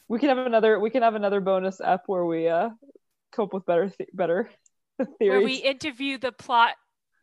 we 0.07 0.19
can 0.19 0.29
have 0.29 0.37
another, 0.47 0.79
we 0.79 0.91
can 0.91 1.01
have 1.03 1.15
another 1.15 1.41
bonus 1.41 1.81
app 1.81 2.03
where 2.07 2.27
we 2.27 2.49
uh, 2.49 2.69
cope 3.33 3.55
with 3.55 3.65
better, 3.65 3.89
th- 3.89 4.11
better 4.13 4.51
Where 5.19 5.41
we 5.41 5.55
interview 5.55 6.19
the 6.19 6.33
plot 6.33 6.75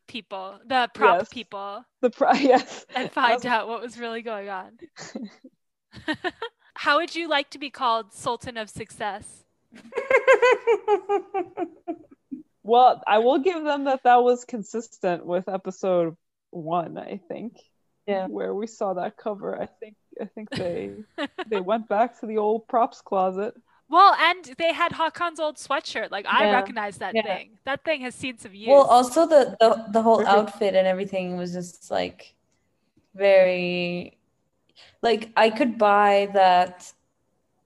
people, 0.08 0.58
the 0.65 0.89
prop 0.95 1.19
Yes. 1.19 1.29
people, 1.29 1.86
the 2.01 2.10
pri- 2.10 2.39
yes. 2.39 2.88
and 2.95 3.12
find 3.12 3.45
out 3.45 3.67
what 3.67 3.84
was 3.84 3.99
really 3.99 4.23
going 4.23 4.49
on. 4.49 4.79
How 6.75 6.97
would 6.97 7.15
you 7.15 7.27
like 7.27 7.49
to 7.51 7.59
be 7.59 7.69
called 7.69 8.13
Sultan 8.13 8.57
of 8.57 8.69
Success? 8.69 9.43
Well, 12.67 13.03
I 13.05 13.19
will 13.19 13.38
give 13.38 13.63
them 13.63 13.83
that 13.83 14.01
that 14.05 14.23
was 14.23 14.43
consistent 14.43 15.23
with 15.23 15.47
episode 15.47 16.17
one, 16.49 16.97
I 16.97 17.19
think. 17.27 17.59
Yeah. 18.07 18.25
Where 18.25 18.55
we 18.55 18.65
saw 18.65 18.95
that 18.95 19.17
cover. 19.17 19.61
I 19.61 19.67
think 19.67 19.95
I 20.19 20.25
think 20.25 20.49
they 20.49 20.89
they 21.47 21.59
went 21.59 21.88
back 21.88 22.19
to 22.21 22.25
the 22.25 22.38
old 22.39 22.67
props 22.67 23.01
closet. 23.01 23.53
Well, 23.88 24.15
and 24.15 24.43
they 24.57 24.73
had 24.73 24.93
Hakan's 24.93 25.39
old 25.39 25.57
sweatshirt. 25.57 26.09
Like 26.09 26.25
I 26.25 26.45
Yeah. 26.45 26.55
recognize 26.55 26.97
that 26.97 27.13
Yeah. 27.13 27.21
thing. 27.21 27.59
That 27.65 27.83
thing 27.83 28.01
has 28.01 28.15
seen 28.15 28.39
some 28.39 28.55
use. 28.55 28.67
well 28.69 28.85
also 28.85 29.27
the, 29.27 29.55
the 29.59 29.85
the 29.91 30.01
whole 30.01 30.25
outfit 30.25 30.73
and 30.73 30.88
everything 30.88 31.38
was 31.38 31.53
just 31.53 31.91
like 31.91 32.33
very 33.13 34.14
like 35.01 35.29
i 35.35 35.49
could 35.49 35.77
buy 35.77 36.27
that 36.33 36.93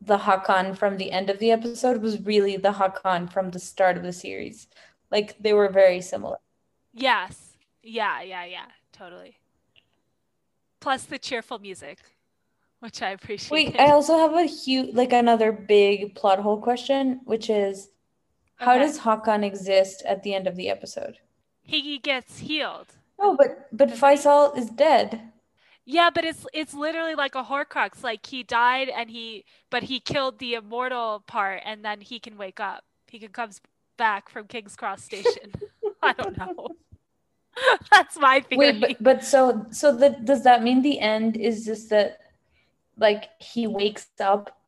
the 0.02 0.17
hakan 0.19 0.76
from 0.78 0.98
the 0.98 1.12
end 1.12 1.30
of 1.30 1.39
the 1.39 1.52
episode 1.52 2.02
was 2.02 2.22
really 2.22 2.58
the 2.58 2.74
hakan 2.74 3.32
from 3.32 3.52
the 3.52 3.60
start 3.60 3.98
of 3.98 4.04
the 4.04 4.13
series 4.13 4.67
like 5.12 5.38
they 5.39 5.54
were 5.54 5.69
very 5.69 6.02
similar 6.02 6.38
yes. 6.93 7.58
Yeah, 7.82 8.22
yeah, 8.22 8.43
yeah. 8.45 8.65
Totally. 8.91 9.38
Plus 10.80 11.04
the 11.06 11.17
cheerful 11.19 11.60
music, 11.60 12.00
which 12.80 13.02
I 13.02 13.10
appreciate. 13.12 13.69
Wait, 13.69 13.80
I 13.80 13.91
also 13.91 14.17
have 14.17 14.34
a 14.34 14.43
huge, 14.43 14.93
like 14.93 15.13
another 15.13 15.52
big 15.52 16.15
plot 16.15 16.39
hole 16.39 16.62
question, 16.62 17.22
which 17.26 17.50
is 17.50 17.89
how 18.58 18.78
Okay. 18.78 18.86
does 18.86 19.00
Hakan 19.00 19.43
exist 19.43 20.04
at 20.06 20.24
the 20.24 20.34
end 20.34 20.48
of 20.48 20.56
the 20.56 20.69
episode? 20.69 21.17
he 21.63 21.98
gets 22.00 22.39
healed. 22.39 22.88
No, 23.19 23.36
but 23.36 23.67
but 23.72 23.89
Faisal 23.89 24.58
is 24.58 24.69
dead. 24.69 25.32
Yeah, 25.91 26.12
but 26.13 26.23
it's 26.23 26.45
it's 26.54 26.75
literally 26.75 27.15
like 27.15 27.34
a 27.34 27.43
Horcrux. 27.43 28.04
Like 28.04 28.23
he 28.23 28.43
died 28.43 28.89
and 28.89 29.10
he 29.10 29.43
but 29.71 29.82
he 29.82 29.99
killed 29.99 30.38
the 30.38 30.54
immortal 30.54 31.23
part 31.25 31.63
and 31.65 31.84
then 31.84 31.99
he 31.99 32.19
can 32.19 32.38
wake 32.38 32.60
up. 32.60 32.84
He 33.08 33.17
can 33.17 33.30
comes 33.30 33.60
back 33.97 34.30
from 34.30 34.45
King's 34.45 34.75
Cross 34.75 35.06
Station. 35.06 35.52
I 36.04 36.13
don't 36.13 36.38
know. 36.38 36.67
That's 37.91 38.19
my 38.19 38.41
theory. 38.41 38.73
Wait, 38.73 38.80
but 38.80 39.04
but 39.04 39.25
so 39.25 39.65
so 39.71 39.95
that 39.95 40.25
does 40.25 40.43
that 40.43 40.62
mean 40.62 40.84
the 40.84 40.99
end 40.99 41.36
is 41.36 41.65
just 41.65 41.89
that 41.89 42.19
like 42.99 43.30
he 43.39 43.65
wakes 43.65 44.06
up 44.19 44.60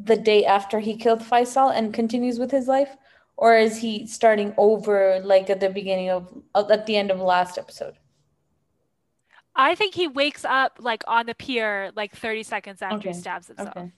the 0.00 0.16
day 0.16 0.44
after 0.44 0.80
he 0.80 0.96
killed 0.96 1.20
Faisal 1.20 1.72
and 1.72 1.94
continues 1.94 2.40
with 2.40 2.50
his 2.50 2.66
life? 2.66 2.96
Or 3.36 3.56
is 3.56 3.78
he 3.78 4.08
starting 4.08 4.54
over 4.56 5.20
like 5.22 5.50
at 5.50 5.60
the 5.60 5.70
beginning 5.70 6.10
of 6.10 6.34
at 6.56 6.86
the 6.86 6.96
end 6.96 7.12
of 7.12 7.20
last 7.20 7.58
episode? 7.58 7.94
I 9.54 9.74
think 9.74 9.94
he 9.94 10.08
wakes 10.08 10.44
up 10.44 10.78
like 10.80 11.02
on 11.06 11.26
the 11.26 11.34
pier 11.34 11.90
like 11.94 12.16
30 12.16 12.42
seconds 12.42 12.82
after 12.82 12.96
Okay, 12.96 13.08
he 13.10 13.14
stabs 13.14 13.48
himself. 13.48 13.76
Okay. 13.76 13.90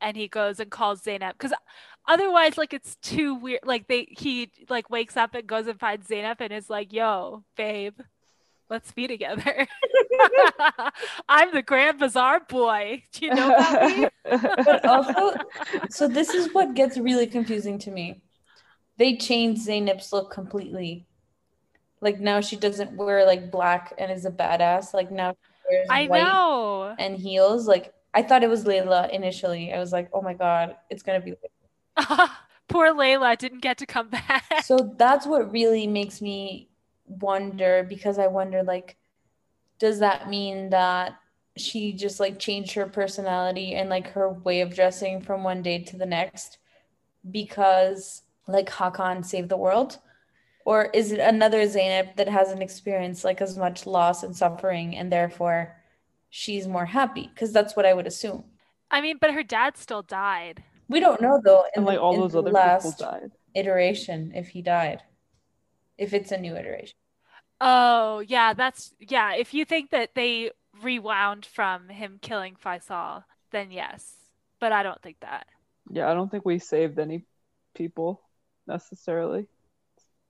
And 0.00 0.16
he 0.16 0.28
goes 0.28 0.60
and 0.60 0.70
calls 0.70 1.02
Zainab 1.02 1.34
because 1.38 1.52
otherwise 2.08 2.56
like 2.56 2.72
it's 2.72 2.96
too 2.96 3.34
weird. 3.34 3.60
Like 3.64 3.88
they 3.88 4.08
he 4.10 4.50
like 4.68 4.88
wakes 4.88 5.16
up 5.16 5.34
and 5.34 5.46
goes 5.46 5.66
and 5.66 5.78
finds 5.78 6.06
Zainab 6.06 6.40
and 6.40 6.52
is 6.52 6.70
like, 6.70 6.92
yo, 6.92 7.44
babe. 7.56 8.00
let's 8.70 8.92
be 8.92 9.06
together. 9.06 9.66
I'm 11.28 11.52
the 11.52 11.62
Grand 11.62 11.98
Bazaar 11.98 12.40
boy. 12.48 13.02
Do 13.12 13.26
you 13.26 13.34
know 13.34 13.54
about 13.54 13.98
me? 13.98 14.08
But 14.64 14.84
also, 14.84 15.34
so 15.90 16.06
this 16.06 16.34
is 16.34 16.54
what 16.54 16.74
gets 16.74 16.96
really 16.96 17.26
confusing 17.26 17.78
to 17.80 17.90
me. 17.90 18.22
They 18.96 19.16
changed 19.16 19.66
Zaynab's 19.66 20.12
look 20.12 20.30
completely. 20.30 21.06
Like 22.00 22.20
now 22.20 22.40
she 22.40 22.56
doesn't 22.56 22.92
wear 22.92 23.26
like 23.26 23.50
black 23.50 23.92
and 23.98 24.10
is 24.10 24.24
a 24.24 24.30
badass. 24.30 24.94
Like 24.94 25.10
now 25.10 25.32
she 25.32 25.74
wears 25.74 25.86
I 25.90 26.06
know. 26.06 26.94
and 26.98 27.16
heels. 27.16 27.68
Like 27.68 27.92
I 28.14 28.22
thought 28.22 28.42
it 28.42 28.50
was 28.50 28.64
Layla 28.64 29.10
initially. 29.10 29.72
I 29.72 29.78
was 29.78 29.92
like, 29.92 30.08
oh 30.12 30.22
my 30.22 30.34
god, 30.34 30.76
it's 30.88 31.02
gonna 31.02 31.20
be. 31.20 31.34
Poor 32.68 32.94
Layla 32.94 33.36
didn't 33.36 33.60
get 33.60 33.78
to 33.78 33.86
come 33.86 34.08
back. 34.08 34.62
So 34.64 34.94
that's 34.96 35.26
what 35.26 35.52
really 35.52 35.86
makes 35.86 36.22
me 36.22 36.68
wonder 37.06 37.84
because 37.88 38.18
I 38.18 38.28
wonder 38.28 38.62
like, 38.62 38.96
does 39.78 39.98
that 39.98 40.28
mean 40.28 40.70
that 40.70 41.16
she 41.56 41.92
just 41.92 42.20
like 42.20 42.38
changed 42.38 42.74
her 42.74 42.86
personality 42.86 43.74
and 43.74 43.90
like 43.90 44.08
her 44.12 44.30
way 44.30 44.60
of 44.60 44.74
dressing 44.74 45.20
from 45.20 45.42
one 45.42 45.62
day 45.62 45.82
to 45.82 45.96
the 45.96 46.06
next 46.06 46.58
because 47.30 48.22
like 48.46 48.70
Hakan 48.70 49.24
saved 49.24 49.48
the 49.48 49.56
world? 49.56 49.98
Or 50.64 50.90
is 50.92 51.12
it 51.12 51.20
another 51.20 51.62
Zaynab 51.62 52.16
that 52.16 52.28
hasn't 52.28 52.62
experienced 52.62 53.24
like 53.24 53.40
as 53.40 53.56
much 53.56 53.86
loss 53.86 54.22
and 54.22 54.36
suffering 54.36 54.96
and 54.96 55.10
therefore 55.10 55.76
she's 56.28 56.68
more 56.68 56.86
happy? 56.86 57.30
Because 57.32 57.52
that's 57.52 57.74
what 57.74 57.86
I 57.86 57.94
would 57.94 58.06
assume. 58.06 58.44
I 58.90 59.00
mean, 59.00 59.18
but 59.20 59.32
her 59.32 59.42
dad 59.42 59.76
still 59.76 60.02
died. 60.02 60.62
We 60.88 61.00
don't 61.00 61.20
know 61.20 61.40
though. 61.42 61.62
in 61.62 61.70
and 61.76 61.86
like 61.86 61.98
all 62.00 62.14
in 62.14 62.20
those 62.20 62.32
the 62.32 62.40
other 62.40 62.50
last 62.50 62.98
people 62.98 63.12
died. 63.12 63.30
iteration 63.54 64.32
if 64.34 64.48
he 64.48 64.62
died, 64.62 65.02
if 65.96 66.12
it's 66.12 66.32
a 66.32 66.38
new 66.38 66.56
iteration. 66.56 66.96
Oh, 67.60 68.20
yeah, 68.20 68.54
that's 68.54 68.94
yeah. 68.98 69.34
If 69.34 69.54
you 69.54 69.64
think 69.64 69.90
that 69.90 70.14
they 70.14 70.50
rewound 70.82 71.44
from 71.44 71.88
him 71.88 72.18
killing 72.20 72.56
Faisal, 72.56 73.24
then 73.50 73.70
yes. 73.70 74.14
But 74.60 74.72
I 74.72 74.82
don't 74.82 75.00
think 75.02 75.18
that. 75.20 75.46
Yeah, 75.90 76.10
I 76.10 76.14
don't 76.14 76.30
think 76.30 76.44
we 76.44 76.58
saved 76.58 76.98
any 76.98 77.24
people 77.74 78.22
necessarily. 78.66 79.46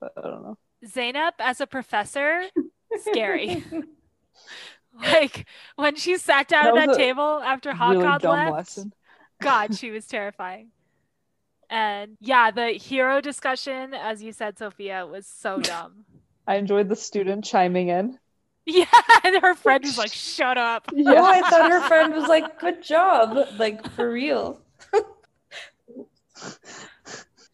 But 0.00 0.12
I 0.16 0.22
don't 0.22 0.42
know. 0.42 0.58
Zainab 0.86 1.34
as 1.38 1.60
a 1.60 1.66
professor, 1.66 2.42
scary. 2.96 3.62
like 5.02 5.46
when 5.76 5.96
she 5.96 6.16
sat 6.16 6.48
down 6.48 6.74
That 6.74 6.82
at 6.84 6.86
that 6.90 6.96
table 6.96 7.40
after 7.44 7.70
really 7.70 7.96
Hakan 8.04 8.22
left. 8.24 8.52
lesson. 8.52 8.92
God, 9.40 9.74
she 9.78 9.90
was 9.90 10.06
terrifying. 10.06 10.68
And 11.68 12.16
yeah, 12.20 12.50
the 12.50 12.68
hero 12.70 13.20
discussion, 13.20 13.94
as 13.94 14.22
you 14.22 14.32
said, 14.32 14.58
Sophia, 14.58 15.06
was 15.06 15.26
so 15.26 15.60
dumb. 15.60 16.04
I 16.46 16.56
enjoyed 16.56 16.88
the 16.88 16.96
student 16.96 17.44
chiming 17.44 17.88
in. 17.88 18.18
Yeah, 18.66 18.84
and 19.24 19.40
her 19.40 19.54
friend 19.54 19.82
was 19.84 19.96
like, 19.96 20.12
"Shut 20.12 20.58
up." 20.58 20.86
Oh, 20.92 20.96
Yeah. 20.96 21.22
I 21.22 21.40
thought 21.48 21.70
her 21.70 21.80
friend 21.88 22.12
was 22.14 22.28
like, 22.28 22.58
"Good 22.58 22.82
job," 22.82 23.36
like 23.58 23.88
for 23.92 24.10
real. 24.10 24.60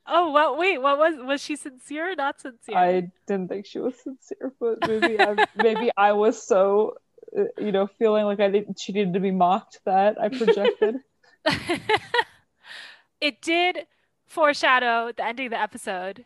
Oh, 0.08 0.30
what? 0.30 0.56
Wait, 0.56 0.78
what 0.80 0.98
was 0.98 1.14
was 1.18 1.42
she 1.42 1.56
sincere 1.56 2.12
or 2.12 2.14
not 2.14 2.40
sincere? 2.40 2.76
I 2.76 3.10
didn't 3.26 3.48
think 3.48 3.66
she 3.66 3.78
was 3.78 3.94
sincere, 3.96 4.52
but 4.60 4.86
maybe 4.86 5.20
I 5.20 5.46
maybe 5.56 5.90
I 5.96 6.12
was 6.12 6.40
so 6.40 6.94
uh, 7.36 7.44
you 7.58 7.72
know 7.72 7.86
feeling 7.86 8.24
like 8.24 8.40
I 8.40 8.50
didn't 8.50 8.78
she 8.78 8.92
needed 8.92 9.14
to 9.14 9.20
be 9.20 9.32
mocked 9.32 9.80
that 9.84 10.20
I 10.20 10.28
projected. 10.28 10.96
it 13.20 13.42
did 13.42 13.86
foreshadow 14.26 15.12
the 15.16 15.24
ending 15.24 15.46
of 15.46 15.50
the 15.50 15.60
episode 15.60 16.24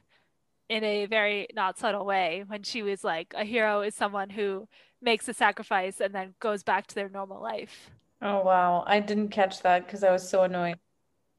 in 0.68 0.84
a 0.84 1.06
very 1.06 1.48
not 1.54 1.78
subtle 1.78 2.04
way 2.04 2.44
when 2.46 2.62
she 2.62 2.82
was 2.82 3.02
like, 3.02 3.32
"A 3.34 3.44
hero 3.44 3.80
is 3.80 3.94
someone 3.94 4.30
who 4.30 4.68
makes 5.00 5.26
a 5.26 5.34
sacrifice 5.34 6.00
and 6.00 6.14
then 6.14 6.34
goes 6.38 6.62
back 6.62 6.86
to 6.88 6.94
their 6.94 7.08
normal 7.08 7.42
life." 7.42 7.90
Oh 8.20 8.42
wow, 8.42 8.84
I 8.86 9.00
didn't 9.00 9.28
catch 9.28 9.62
that 9.62 9.86
because 9.86 10.04
I 10.04 10.10
was 10.12 10.28
so 10.28 10.42
annoyed. 10.42 10.78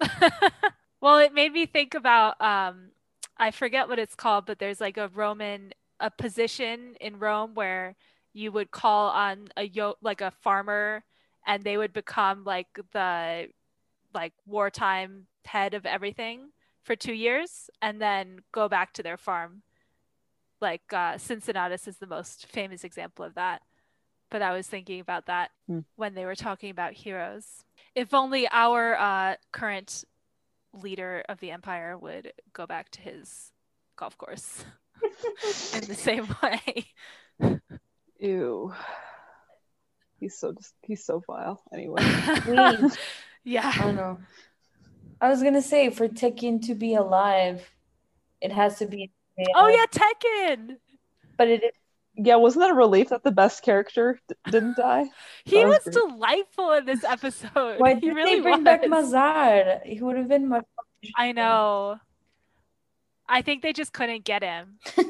well, 1.01 1.17
it 1.19 1.33
made 1.33 1.53
me 1.53 1.65
think 1.65 1.93
about 1.95 2.39
um 2.41 2.91
I 3.37 3.51
forget 3.51 3.87
what 3.89 3.99
it's 3.99 4.15
called, 4.15 4.45
but 4.45 4.59
there's 4.59 4.81
like 4.81 4.97
a 4.97 5.09
Roman 5.09 5.73
a 5.99 6.11
position 6.11 6.95
in 7.01 7.19
Rome 7.19 7.53
where 7.55 7.95
you 8.33 8.51
would 8.51 8.71
call 8.71 9.09
on 9.09 9.49
a 9.57 9.63
yo 9.67 9.95
like 10.01 10.21
a 10.21 10.31
farmer 10.31 11.03
and 11.45 11.63
they 11.63 11.77
would 11.77 11.93
become 11.93 12.43
like 12.43 12.67
the 12.93 13.47
like 14.13 14.33
wartime 14.45 15.27
head 15.45 15.73
of 15.73 15.85
everything 15.85 16.51
for 16.83 16.95
2 16.95 17.13
years 17.13 17.69
and 17.81 18.01
then 18.01 18.39
go 18.53 18.69
back 18.69 18.93
to 18.93 19.03
their 19.03 19.17
farm. 19.17 19.63
Like 20.61 20.93
uh 20.93 21.17
Cincinnatus 21.17 21.87
is 21.87 21.97
the 21.97 22.07
most 22.07 22.47
famous 22.47 22.83
example 22.83 23.25
of 23.25 23.35
that. 23.35 23.61
But 24.29 24.41
I 24.41 24.53
was 24.53 24.67
thinking 24.67 24.99
about 24.99 25.27
that 25.27 25.51
Hmm. 25.67 25.79
when 25.95 26.15
they 26.15 26.25
were 26.25 26.35
talking 26.35 26.71
about 26.71 26.93
heroes. 26.93 27.65
If 27.95 28.13
only 28.13 28.47
our 28.49 28.97
uh, 28.97 29.35
current 29.51 30.05
leader 30.73 31.23
of 31.27 31.39
the 31.39 31.51
empire 31.51 31.97
would 31.97 32.33
go 32.53 32.65
back 32.65 32.89
to 32.91 33.01
his 33.01 33.51
golf 33.95 34.17
course 34.17 34.63
in 35.73 35.81
the 35.85 35.95
same 35.95 36.27
way. 36.43 36.85
Ew. 38.19 38.73
He's 40.19 40.37
so 40.37 40.53
just 40.53 40.73
he's 40.83 41.03
so 41.03 41.21
vile. 41.25 41.61
Anyway, 41.73 42.03
yeah. 43.43 43.71
I 43.73 43.77
don't 43.79 43.95
know. 43.95 44.19
I 45.19 45.29
was 45.29 45.41
gonna 45.41 45.61
say 45.61 45.89
for 45.89 46.07
Tekken 46.07 46.65
to 46.67 46.75
be 46.75 46.93
alive, 46.93 47.67
it 48.39 48.51
has 48.51 48.77
to 48.79 48.85
be. 48.85 49.11
Oh 49.55 49.67
yeah, 49.67 49.85
Tekken. 49.87 50.77
but 51.37 51.47
it 51.47 51.63
is. 51.63 51.71
Yeah, 52.15 52.35
wasn't 52.35 52.63
that 52.63 52.71
a 52.71 52.75
relief 52.75 53.09
that 53.09 53.23
the 53.23 53.31
best 53.31 53.63
character 53.63 54.19
d- 54.27 54.35
didn't 54.51 54.77
die? 54.77 55.05
He 55.45 55.61
That 55.61 55.67
was 55.67 55.85
was 55.85 55.95
great. 55.95 56.09
delightful 56.09 56.71
in 56.73 56.85
this 56.85 57.03
episode. 57.15 57.79
Why 57.79 57.95
he 57.95 58.01
did 58.01 58.15
really 58.15 58.35
they 58.35 58.41
bring 58.41 58.63
back 58.63 58.81
was. 58.81 59.11
Mazhar? 59.13 59.83
He 59.85 60.01
would 60.01 60.17
have 60.17 60.27
been 60.27 60.47
much. 60.49 60.65
I 61.15 61.31
know. 61.31 61.97
I 63.27 63.41
think 63.41 63.63
they 63.63 63.73
just 63.73 63.93
couldn't 63.93 64.23
get 64.25 64.43
him. 64.43 64.77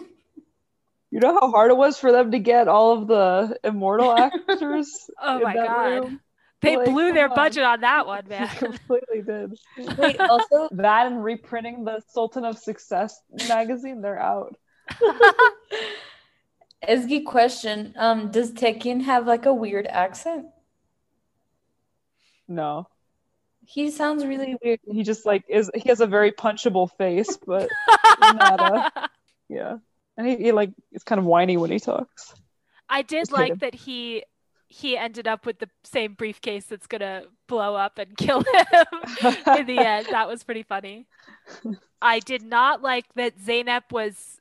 You 1.14 1.20
know 1.20 1.34
how 1.38 1.52
hard 1.52 1.72
it 1.72 1.76
was 1.76 1.98
for 2.00 2.14
them 2.14 2.32
to 2.32 2.40
get 2.40 2.70
all 2.70 2.94
of 2.98 3.06
the 3.06 3.60
immortal 3.66 4.14
actors 4.18 5.10
Oh 5.22 5.42
my 5.42 5.54
god. 5.54 5.86
room? 5.88 6.22
They 6.62 6.78
Like, 6.78 6.86
blew 6.88 7.12
their 7.12 7.28
on. 7.28 7.36
budget 7.36 7.64
on 7.66 7.82
that 7.82 8.08
one, 8.08 8.30
man. 8.30 8.48
completely 8.48 9.22
did. 9.22 9.52
Wait, 9.98 10.18
also, 10.22 10.70
That 10.72 11.08
and 11.08 11.22
reprinting 11.22 11.84
the 11.84 12.02
Sultan 12.08 12.46
of 12.46 12.58
Success 12.58 13.20
magazine, 13.50 14.00
they're 14.02 14.22
out. 14.22 14.56
Ezgi 16.88 17.24
question: 17.26 17.94
Um, 17.98 18.32
does 18.32 18.52
Tekken 18.52 19.02
have 19.04 19.28
like 19.28 19.46
a 19.46 19.54
weird 19.54 19.88
accent? 19.88 20.48
No, 22.48 22.88
He 23.66 23.92
sounds 23.92 24.26
really 24.26 24.56
weird. 24.64 24.80
he 24.86 25.04
just 25.04 25.26
like 25.26 25.44
is. 25.48 25.72
He 25.74 25.88
has 25.90 26.02
a 26.02 26.08
very 26.08 26.32
punchable 26.32 26.90
face, 26.98 27.38
but 27.38 27.70
Nada. 28.22 28.92
yeah, 29.50 29.78
and 30.18 30.28
he, 30.28 30.36
he 30.38 30.52
like 30.52 30.72
is 30.92 31.04
kind 31.04 31.20
of 31.20 31.26
whiny 31.26 31.58
when 31.58 31.72
he 31.72 31.80
talks. 31.80 32.34
I 32.90 33.04
did 33.04 33.30
Just 33.30 33.32
like 33.32 33.54
kidding. 33.54 33.60
that 33.60 33.76
he 33.76 34.24
he 34.68 34.98
ended 34.98 35.28
up 35.28 35.46
with 35.46 35.60
the 35.60 35.70
same 35.84 36.14
briefcase 36.14 36.66
that's 36.66 36.88
gonna 36.88 37.24
blow 37.48 37.76
up 37.76 37.98
and 38.00 38.18
kill 38.18 38.42
him 38.42 38.66
in 39.58 39.66
the 39.66 39.78
end. 39.80 40.08
That 40.12 40.28
was 40.28 40.44
pretty 40.44 40.64
funny. 40.64 41.08
I 42.02 42.20
did 42.20 42.44
not 42.44 42.82
like 42.82 43.06
that 43.16 43.38
Zaynep 43.38 43.92
was 43.92 44.41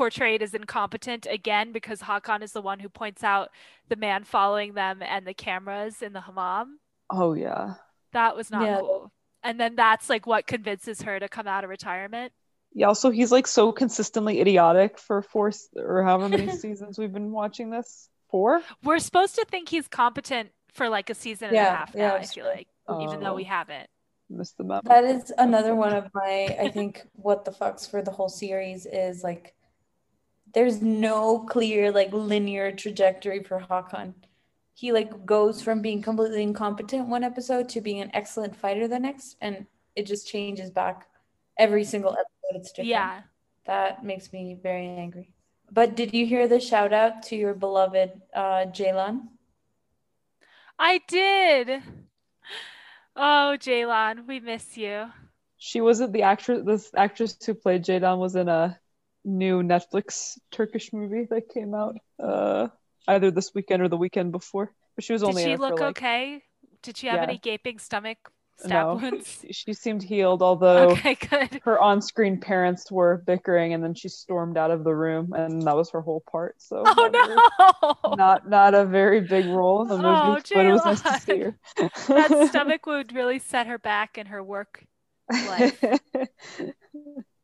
portrayed 0.00 0.42
as 0.42 0.54
incompetent 0.54 1.26
again 1.28 1.72
because 1.72 2.00
Hakan 2.00 2.42
is 2.42 2.52
the 2.52 2.62
one 2.62 2.80
who 2.80 2.88
points 2.88 3.22
out 3.22 3.50
the 3.90 3.96
man 3.96 4.24
following 4.24 4.72
them 4.72 5.02
and 5.02 5.26
the 5.26 5.34
cameras 5.34 6.00
in 6.00 6.14
the 6.14 6.22
hammam. 6.22 6.78
Oh 7.10 7.34
yeah, 7.34 7.74
That 8.14 8.34
was 8.34 8.50
not 8.50 8.62
Yeah. 8.64 8.78
cool. 8.80 9.12
And 9.42 9.60
then 9.60 9.76
that's 9.76 10.08
like 10.08 10.26
what 10.26 10.46
convinces 10.46 11.02
her 11.02 11.20
to 11.20 11.28
come 11.28 11.46
out 11.46 11.64
of 11.64 11.70
retirement. 11.70 12.32
yeah. 12.72 12.86
Also, 12.86 13.10
he's 13.10 13.30
like 13.30 13.46
so 13.46 13.72
consistently 13.72 14.40
idiotic 14.40 14.98
for 14.98 15.20
four 15.20 15.50
or 15.76 16.02
however 16.02 16.30
many 16.30 16.50
seasons 16.64 16.98
we've 16.98 17.12
been 17.12 17.30
watching 17.30 17.68
this. 17.70 18.08
Four. 18.30 18.62
We're 18.82 19.00
supposed 19.00 19.34
to 19.34 19.44
think 19.44 19.68
he's 19.68 19.86
competent 19.86 20.48
for 20.72 20.88
like 20.88 21.10
a 21.10 21.14
season 21.14 21.48
and 21.48 21.56
a 21.56 21.60
Yeah, 21.60 21.76
half 21.76 21.92
yeah, 21.94 22.08
now, 22.08 22.14
I 22.14 22.22
feel 22.22 22.44
true. 22.44 22.52
like, 22.54 22.68
even 23.02 23.20
though 23.20 23.32
oh. 23.32 23.34
we 23.34 23.44
Oh. 23.44 23.48
haven't. 23.48 23.88
Missed 24.30 24.56
the 24.56 24.64
memo. 24.64 24.80
That 24.84 25.04
is 25.04 25.30
another 25.36 25.74
one 25.74 25.92
of 25.92 26.06
my, 26.14 26.56
I 26.58 26.70
think, 26.70 27.02
what 27.14 27.44
the 27.44 27.50
fucks 27.50 27.90
for 27.90 28.00
the 28.00 28.12
whole 28.12 28.28
series 28.30 28.86
is 28.86 29.24
like, 29.24 29.54
there's 30.54 30.80
no 30.82 31.40
clear, 31.40 31.92
like, 31.92 32.12
linear 32.12 32.72
trajectory 32.72 33.42
for 33.42 33.60
Hakan. 33.60 34.14
He, 34.74 34.92
like, 34.92 35.26
goes 35.26 35.62
from 35.62 35.82
being 35.82 36.02
completely 36.02 36.42
incompetent 36.42 37.08
one 37.08 37.24
episode 37.24 37.68
to 37.70 37.80
being 37.80 38.00
an 38.00 38.10
excellent 38.14 38.56
fighter 38.56 38.88
the 38.88 38.98
next, 38.98 39.36
and 39.40 39.66
it 39.94 40.06
just 40.06 40.26
changes 40.26 40.70
back 40.70 41.06
every 41.58 41.84
single 41.84 42.12
episode. 42.12 42.60
It's 42.60 42.72
different. 42.72 42.88
Yeah. 42.88 43.20
That 43.66 44.04
makes 44.04 44.32
me 44.32 44.58
very 44.60 44.88
angry. 44.88 45.30
But 45.70 45.94
did 45.94 46.14
you 46.14 46.26
hear 46.26 46.48
the 46.48 46.58
shout 46.58 46.92
out 46.92 47.22
to 47.24 47.36
your 47.36 47.54
beloved 47.54 48.10
uh, 48.34 48.66
Ceylan? 48.72 49.28
I 50.78 51.00
did. 51.06 51.82
Oh, 53.14 53.56
Ceylan, 53.60 54.26
we 54.26 54.40
miss 54.40 54.76
you. 54.76 55.06
She 55.58 55.82
wasn't 55.82 56.14
the 56.14 56.22
actress. 56.22 56.62
This 56.64 56.90
actress 56.96 57.36
who 57.44 57.54
played 57.54 57.84
Jadon 57.84 58.18
was 58.18 58.34
in 58.34 58.48
a 58.48 58.79
new 59.24 59.62
Netflix 59.62 60.38
Turkish 60.50 60.92
movie 60.92 61.26
that 61.30 61.48
came 61.52 61.74
out. 61.74 61.96
Uh, 62.22 62.68
either 63.08 63.30
this 63.30 63.52
weekend 63.54 63.82
or 63.82 63.88
the 63.88 63.96
weekend 63.96 64.32
before. 64.32 64.72
But 64.96 65.04
she 65.04 65.12
was 65.12 65.22
only 65.22 65.42
in 65.42 65.48
she 65.48 65.52
it 65.52 65.56
for, 65.58 65.62
look 65.62 65.80
like, 65.80 65.96
okay? 65.96 66.42
Did 66.82 66.96
she 66.96 67.06
have 67.08 67.16
Yeah. 67.16 67.24
any 67.24 67.38
gaping 67.38 67.78
stomach 67.78 68.30
stab 68.56 68.86
no. 68.86 68.94
wounds? 68.94 69.38
She, 69.46 69.52
she 69.52 69.72
seemed 69.74 70.02
healed, 70.02 70.42
although 70.42 70.90
Okay, 70.92 71.14
good. 71.14 71.60
her 71.64 71.78
on-screen 71.80 72.40
parents 72.40 72.90
were 72.90 73.22
bickering, 73.26 73.74
and 73.74 73.82
then 73.82 73.94
she 73.94 74.08
stormed 74.08 74.56
out 74.56 74.70
of 74.70 74.84
the 74.84 74.94
room, 74.94 75.32
and 75.34 75.62
that 75.66 75.76
was 75.76 75.90
her 75.90 76.00
whole 76.00 76.22
part. 76.30 76.56
So 76.58 76.82
Oh 76.84 77.08
not 77.12 77.12
no! 77.12 78.16
not 78.16 78.48
not 78.48 78.74
a 78.74 78.84
very 78.84 79.20
big 79.20 79.46
role 79.46 79.82
in 79.82 79.88
the 79.88 79.96
movie, 79.98 80.36
Oh, 80.36 80.40
but 80.52 80.66
it 80.66 80.72
was 80.72 80.84
nice 80.84 81.02
to 81.02 81.20
see 81.20 81.40
her. 81.40 81.58
that 82.08 82.30
stomach 82.48 82.86
would 82.86 83.14
really 83.14 83.38
set 83.38 83.66
her 83.66 83.78
back 83.78 84.18
in 84.18 84.26
her 84.26 84.42
work 84.42 84.84
life. 85.30 85.80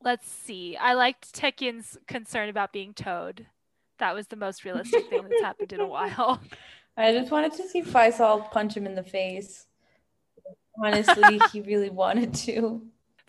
Let's 0.06 0.30
see. 0.30 0.76
I 0.76 0.92
liked 0.94 1.34
Tekin's 1.34 1.98
concern 2.06 2.48
about 2.48 2.72
being 2.72 2.94
towed. 2.94 3.46
That 3.98 4.14
was 4.14 4.28
the 4.28 4.36
most 4.36 4.64
realistic 4.64 5.10
thing 5.10 5.24
that's 5.28 5.42
happened 5.42 5.72
in 5.72 5.80
a 5.80 5.86
while. 5.86 6.40
I 6.96 7.12
just 7.12 7.32
wanted 7.32 7.54
to 7.54 7.68
see 7.68 7.82
Faisal 7.82 8.48
punch 8.52 8.76
him 8.76 8.86
in 8.86 8.94
the 8.94 9.02
face. 9.02 9.66
Honestly, 10.80 11.40
he 11.52 11.60
really 11.60 11.90
wanted 11.90 12.32
to. 12.34 12.82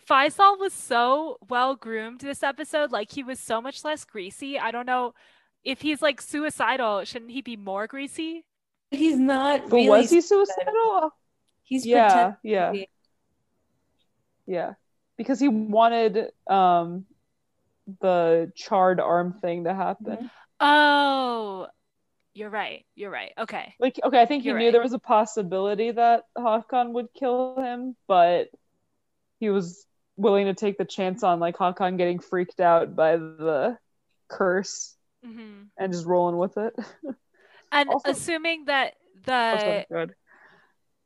Faisal 0.08 0.56
was 0.56 0.72
so 0.72 1.38
well 1.48 1.74
groomed 1.74 2.20
this 2.20 2.44
episode. 2.44 2.92
Like 2.92 3.10
he 3.10 3.24
was 3.24 3.40
so 3.40 3.60
much 3.60 3.82
less 3.82 4.04
greasy. 4.04 4.56
I 4.56 4.70
don't 4.70 4.86
know 4.86 5.14
if 5.64 5.80
he's 5.80 6.00
like 6.00 6.22
suicidal. 6.22 7.02
Shouldn't 7.02 7.32
he 7.32 7.42
be 7.42 7.56
more 7.56 7.88
greasy? 7.88 8.44
He's 8.92 9.18
not 9.18 9.64
really. 9.72 9.88
was 9.88 10.10
he 10.10 10.20
suicidal? 10.20 11.10
He's 11.64 11.84
Yeah, 11.84 12.06
pretending 12.06 12.36
yeah. 12.44 12.72
Yeah, 14.46 14.74
because 15.18 15.38
he 15.38 15.48
wanted 15.48 16.30
um 16.46 17.04
the 18.00 18.50
charred 18.54 19.00
arm 19.00 19.34
thing 19.34 19.64
to 19.64 19.74
happen. 19.74 20.16
Mhm. 20.16 20.30
Oh, 20.60 21.66
you're 22.34 22.50
right. 22.50 22.84
You're 22.94 23.10
right. 23.10 23.32
Okay. 23.38 23.74
Like, 23.80 23.98
okay, 24.02 24.20
I 24.20 24.26
think 24.26 24.42
he 24.42 24.48
You're 24.50 24.58
knew 24.58 24.66
right. 24.66 24.72
there 24.72 24.82
was 24.82 24.92
a 24.92 24.98
possibility 24.98 25.90
that 25.90 26.24
Hakan 26.36 26.92
would 26.92 27.12
kill 27.14 27.56
him, 27.60 27.96
but 28.06 28.48
he 29.40 29.50
was 29.50 29.86
willing 30.16 30.46
to 30.46 30.54
take 30.54 30.78
the 30.78 30.84
chance 30.84 31.22
on 31.22 31.40
like 31.40 31.56
Hakan 31.56 31.96
getting 31.96 32.18
freaked 32.18 32.60
out 32.60 32.94
by 32.96 33.16
the 33.16 33.78
curse 34.28 34.94
hmm 35.24 35.62
and 35.78 35.92
just 35.92 36.06
rolling 36.06 36.36
with 36.38 36.56
it. 36.56 36.74
And 37.72 37.88
Also- 37.90 38.10
assuming 38.10 38.64
that 38.66 38.94
That's 39.24 39.86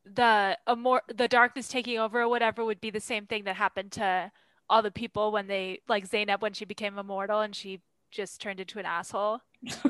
the 0.04 0.58
good. 0.66 0.76
the 0.76 1.14
the 1.14 1.28
darkness 1.28 1.68
taking 1.68 1.98
over 1.98 2.22
or 2.22 2.28
whatever 2.28 2.64
would 2.64 2.80
be 2.80 2.90
the 2.90 3.00
same 3.00 3.26
thing 3.26 3.44
that 3.44 3.56
happened 3.56 3.92
to 3.92 4.30
all 4.68 4.82
the 4.82 4.90
people 4.90 5.32
when 5.32 5.46
they 5.46 5.80
like 5.88 6.08
Zaynab 6.08 6.40
when 6.40 6.52
she 6.52 6.64
became 6.64 6.98
immortal 6.98 7.40
and 7.40 7.54
she 7.54 7.80
just 8.10 8.40
turned 8.40 8.60
into 8.60 8.78
an 8.78 8.86
asshole. 8.86 9.40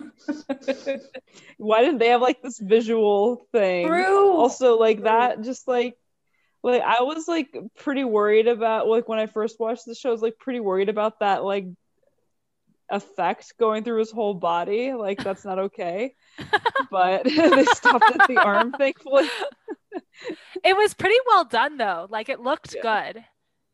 Why 1.58 1.80
didn't 1.82 1.98
they 1.98 2.08
have 2.08 2.22
like 2.22 2.42
this 2.42 2.58
visual 2.58 3.46
thing? 3.52 3.86
True. 3.86 4.32
Also, 4.32 4.78
like 4.78 5.02
that, 5.02 5.42
just 5.42 5.66
like, 5.66 5.96
like 6.62 6.82
I 6.82 7.02
was 7.02 7.26
like 7.26 7.56
pretty 7.78 8.04
worried 8.04 8.48
about 8.48 8.88
like 8.88 9.08
when 9.08 9.18
I 9.18 9.26
first 9.26 9.58
watched 9.58 9.84
the 9.86 9.94
show, 9.94 10.10
I 10.10 10.12
was 10.12 10.22
like 10.22 10.38
pretty 10.38 10.60
worried 10.60 10.88
about 10.88 11.20
that 11.20 11.44
like 11.44 11.66
effect 12.90 13.54
going 13.58 13.82
through 13.82 13.98
his 13.98 14.10
whole 14.10 14.34
body. 14.34 14.92
Like 14.92 15.22
that's 15.22 15.44
not 15.44 15.58
okay. 15.58 16.14
but 16.90 17.24
they 17.24 17.64
stopped 17.64 18.14
at 18.14 18.28
the 18.28 18.38
arm, 18.38 18.72
thankfully. 18.72 19.28
It 20.64 20.76
was 20.76 20.94
pretty 20.94 21.16
well 21.26 21.44
done 21.44 21.76
though. 21.76 22.06
Like 22.10 22.28
it 22.28 22.40
looked 22.40 22.74
Yeah. 22.74 22.82
good 23.12 23.24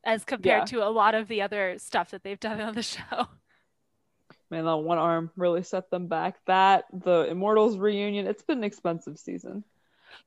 as 0.04 0.24
compared 0.24 0.60
Yeah. 0.70 0.80
to 0.80 0.86
a 0.86 0.90
lot 0.90 1.14
of 1.14 1.28
the 1.28 1.42
other 1.42 1.78
stuff 1.78 2.10
that 2.10 2.22
they've 2.22 2.40
done 2.40 2.60
on 2.60 2.74
the 2.74 2.82
show. 2.94 3.28
Man, 4.50 4.64
that 4.64 4.76
one 4.78 4.98
arm 4.98 5.30
really 5.36 5.62
set 5.62 5.90
them 5.90 6.06
back. 6.06 6.36
That 6.46 6.86
the 6.92 7.26
Immortals 7.28 7.76
reunion, 7.76 8.26
it's 8.26 8.42
been 8.42 8.58
an 8.58 8.64
expensive 8.64 9.18
season. 9.18 9.64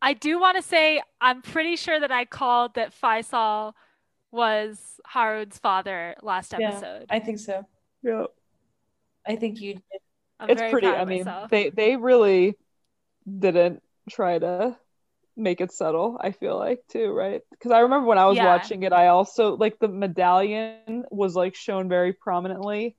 I 0.02 0.14
do 0.14 0.40
want 0.40 0.58
to 0.58 0.62
say 0.64 1.02
I'm 1.20 1.42
pretty 1.42 1.76
sure 1.76 2.00
that 2.00 2.12
I 2.12 2.26
called 2.26 2.76
that 2.76 2.94
Faisal 2.94 3.74
was 4.32 5.00
Harun's 5.08 5.58
father 5.58 6.16
last 6.22 6.54
Yeah. 6.58 6.70
episode. 6.70 7.08
I 7.10 7.20
think 7.20 7.40
so. 7.40 7.66
Yeah. 8.04 8.26
I 9.28 9.36
think 9.36 9.60
you 9.60 9.74
did. 9.76 9.84
I'm 10.40 10.50
it's 10.50 10.60
very 10.60 10.72
pretty 10.72 10.88
proud 10.88 11.02
i 11.02 11.06
mean 11.06 11.26
myself. 11.26 11.50
they 11.52 11.70
they 11.70 11.96
really 11.98 12.56
didn't 13.40 13.84
try 14.10 14.40
to 14.40 14.76
make 15.42 15.62
it 15.62 15.72
subtle 15.72 16.18
i 16.22 16.32
feel 16.32 16.58
like 16.58 16.80
too 16.90 17.12
right 17.12 17.42
because 17.52 17.72
i 17.72 17.80
remember 17.80 18.08
when 18.08 18.18
i 18.18 18.26
was 18.26 18.38
Yeah. 18.38 18.46
watching 18.46 18.84
it 18.84 18.94
i 18.94 19.08
also 19.08 19.56
like 19.58 19.80
the 19.80 19.88
medallion 19.88 21.04
was 21.12 21.36
like 21.36 21.56
shown 21.56 21.90
very 21.90 22.14
prominently 22.14 22.96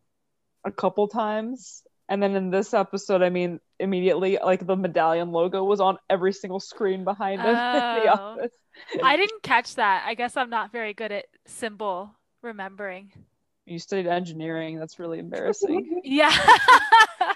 a 0.65 0.71
couple 0.73 1.09
times 1.09 1.83
and 2.09 2.23
then 2.23 2.35
in 2.37 2.51
this 2.51 2.75
episode 2.75 3.23
i 3.23 3.31
mean 3.31 3.61
immediately 3.81 4.39
like 4.43 4.67
the 4.67 4.77
medallion 4.77 5.31
logo 5.33 5.65
was 5.65 5.81
on 5.81 5.99
every 6.11 6.33
single 6.33 6.61
screen 6.61 7.05
behind 7.05 7.41
him 7.41 7.49
in 7.55 7.55
the 7.55 8.09
Oh. 8.11 8.19
office 8.37 8.53
I 9.05 9.19
didn't 9.19 9.43
catch 9.43 9.75
that. 9.75 10.05
I 10.07 10.15
guess 10.15 10.35
I'm 10.35 10.49
not 10.49 10.73
very 10.73 10.95
good 10.95 11.13
at 11.13 11.27
symbol 11.47 12.11
remembering. 12.43 13.13
you 13.67 13.79
studied 13.79 14.07
engineering 14.07 14.79
that's 14.79 14.99
really 14.99 15.19
embarrassing 15.19 16.01
Yeah. 16.05 16.33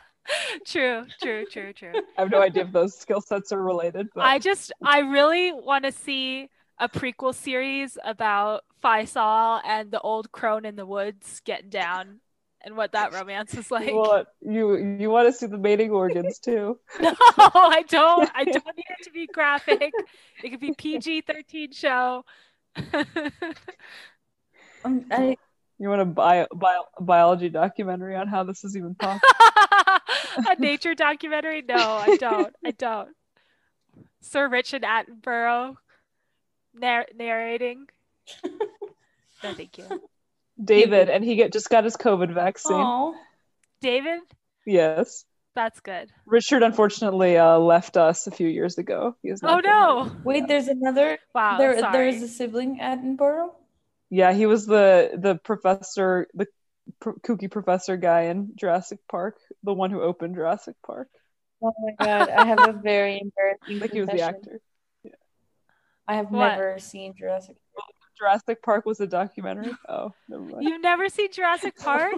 true, 0.64 1.04
true, 1.20 1.44
true, 1.50 1.72
true. 1.72 1.92
i 2.18 2.22
have 2.22 2.30
no 2.30 2.42
idea 2.42 2.64
if 2.64 2.72
those 2.72 2.96
skill 2.96 3.20
sets 3.20 3.52
are 3.52 3.62
related 3.62 4.08
but 4.14 4.22
I 4.22 4.38
just 4.38 4.72
I 4.82 5.00
really 5.00 5.52
want 5.52 5.84
to 5.84 5.92
see 5.92 6.48
a 6.78 6.88
prequel 6.88 7.34
series 7.34 7.96
about 8.04 8.64
Faisal 8.82 9.60
and 9.64 9.90
the 9.90 10.00
old 10.00 10.30
crone 10.32 10.64
in 10.64 10.76
the 10.76 10.86
woods 10.86 11.40
getting 11.44 11.70
down 11.70 12.20
and 12.62 12.76
what 12.76 12.92
that 12.92 13.14
romance 13.14 13.54
is 13.54 13.70
like. 13.70 13.86
you 13.88 13.94
want 13.96 14.28
you 14.40 14.76
you 14.98 15.10
want 15.10 15.28
to 15.28 15.32
see 15.32 15.46
the 15.46 15.58
mating 15.58 15.90
organs 15.90 16.38
too 16.38 16.78
No, 17.00 17.14
I 17.38 17.84
don't. 17.88 18.30
I 18.34 18.44
don't 18.44 18.76
need 18.76 18.84
it 18.98 19.04
to 19.04 19.10
be 19.10 19.26
graphic. 19.26 19.92
It 20.42 20.50
could 20.50 20.60
be 20.60 20.74
PG 20.74 21.22
thirteen 21.22 21.72
show. 21.72 22.24
Um, 24.84 25.04
I, 25.10 25.36
You 25.78 25.88
want 25.88 26.00
a 26.00 26.04
bio, 26.04 26.46
bio, 26.54 26.84
biology 27.00 27.48
documentary 27.48 28.16
on 28.16 28.28
how 28.28 28.44
this 28.44 28.64
is 28.64 28.76
even 28.76 28.94
possible? 28.94 29.28
a 30.36 30.56
nature 30.58 30.94
documentary? 30.94 31.62
No, 31.62 31.74
I 31.76 32.16
don't. 32.18 32.54
I 32.64 32.70
don't. 32.72 33.08
Sir 34.20 34.48
Richard 34.48 34.82
Attenborough 34.82 35.76
narr- 36.74 37.06
narrating. 37.14 37.86
No, 39.44 39.52
thank 39.52 39.76
you. 39.76 39.84
David, 40.62 41.10
and 41.10 41.22
he 41.22 41.36
get 41.36 41.52
just 41.52 41.68
got 41.68 41.84
his 41.84 41.96
COVID 41.98 42.32
vaccine. 42.32 42.72
Aw. 42.78 43.12
David, 43.82 44.20
Yes. 44.64 45.26
that's 45.54 45.78
good. 45.80 46.10
Richard 46.24 46.62
unfortunately 46.62 47.36
uh, 47.36 47.58
left 47.58 47.98
us 47.98 48.26
a 48.26 48.30
few 48.30 48.48
years 48.48 48.78
ago. 48.78 49.14
He 49.22 49.28
has 49.28 49.42
Oh 49.42 49.46
not 49.46 49.62
been 49.62 49.70
here. 49.70 49.80
no! 49.80 50.16
Wait, 50.24 50.48
there's 50.48 50.68
another. 50.68 51.18
Wow, 51.34 51.58
there, 51.58 51.78
sorry. 51.78 51.92
there 51.92 52.08
is 52.08 52.22
a 52.22 52.28
sibling 52.28 52.78
Attenborough. 52.80 53.50
Yeah, 54.08 54.32
he 54.32 54.46
was 54.46 54.64
the 54.66 55.10
the 55.14 55.34
professor, 55.34 56.28
the 56.32 56.46
pr- 57.00 57.18
kooky 57.24 57.50
professor 57.50 57.96
guy 57.96 58.22
in 58.22 58.52
Jurassic 58.56 58.98
Park, 59.10 59.36
the 59.62 59.72
one 59.74 59.90
who 59.90 60.00
opened 60.02 60.34
Jurassic 60.34 60.76
Park. 60.84 61.08
Oh 61.62 61.72
my 61.80 62.04
god, 62.04 62.28
I 62.28 62.44
have 62.44 62.68
a 62.68 62.72
very 62.72 63.14
I 63.16 63.20
embarrassing 63.22 63.80
think 63.80 63.92
he 63.92 64.00
was 64.00 64.06
the 64.08 64.12
confession. 64.18 64.34
actor. 64.36 64.60
I 66.08 66.14
have 66.16 66.30
What? 66.30 66.48
never 66.50 66.78
seen 66.78 67.14
Jurassic. 67.18 67.56
Jurassic 68.18 68.62
Park 68.62 68.86
was 68.86 69.00
a 69.00 69.06
documentary. 69.06 69.72
Oh, 69.88 70.12
never 70.28 70.42
mind. 70.42 70.64
You've 70.64 70.80
never 70.80 71.08
seen 71.08 71.30
Jurassic 71.32 71.76
Park? 71.82 72.14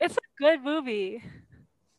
it's 0.00 0.16
a 0.16 0.42
good 0.42 0.62
movie. 0.62 1.22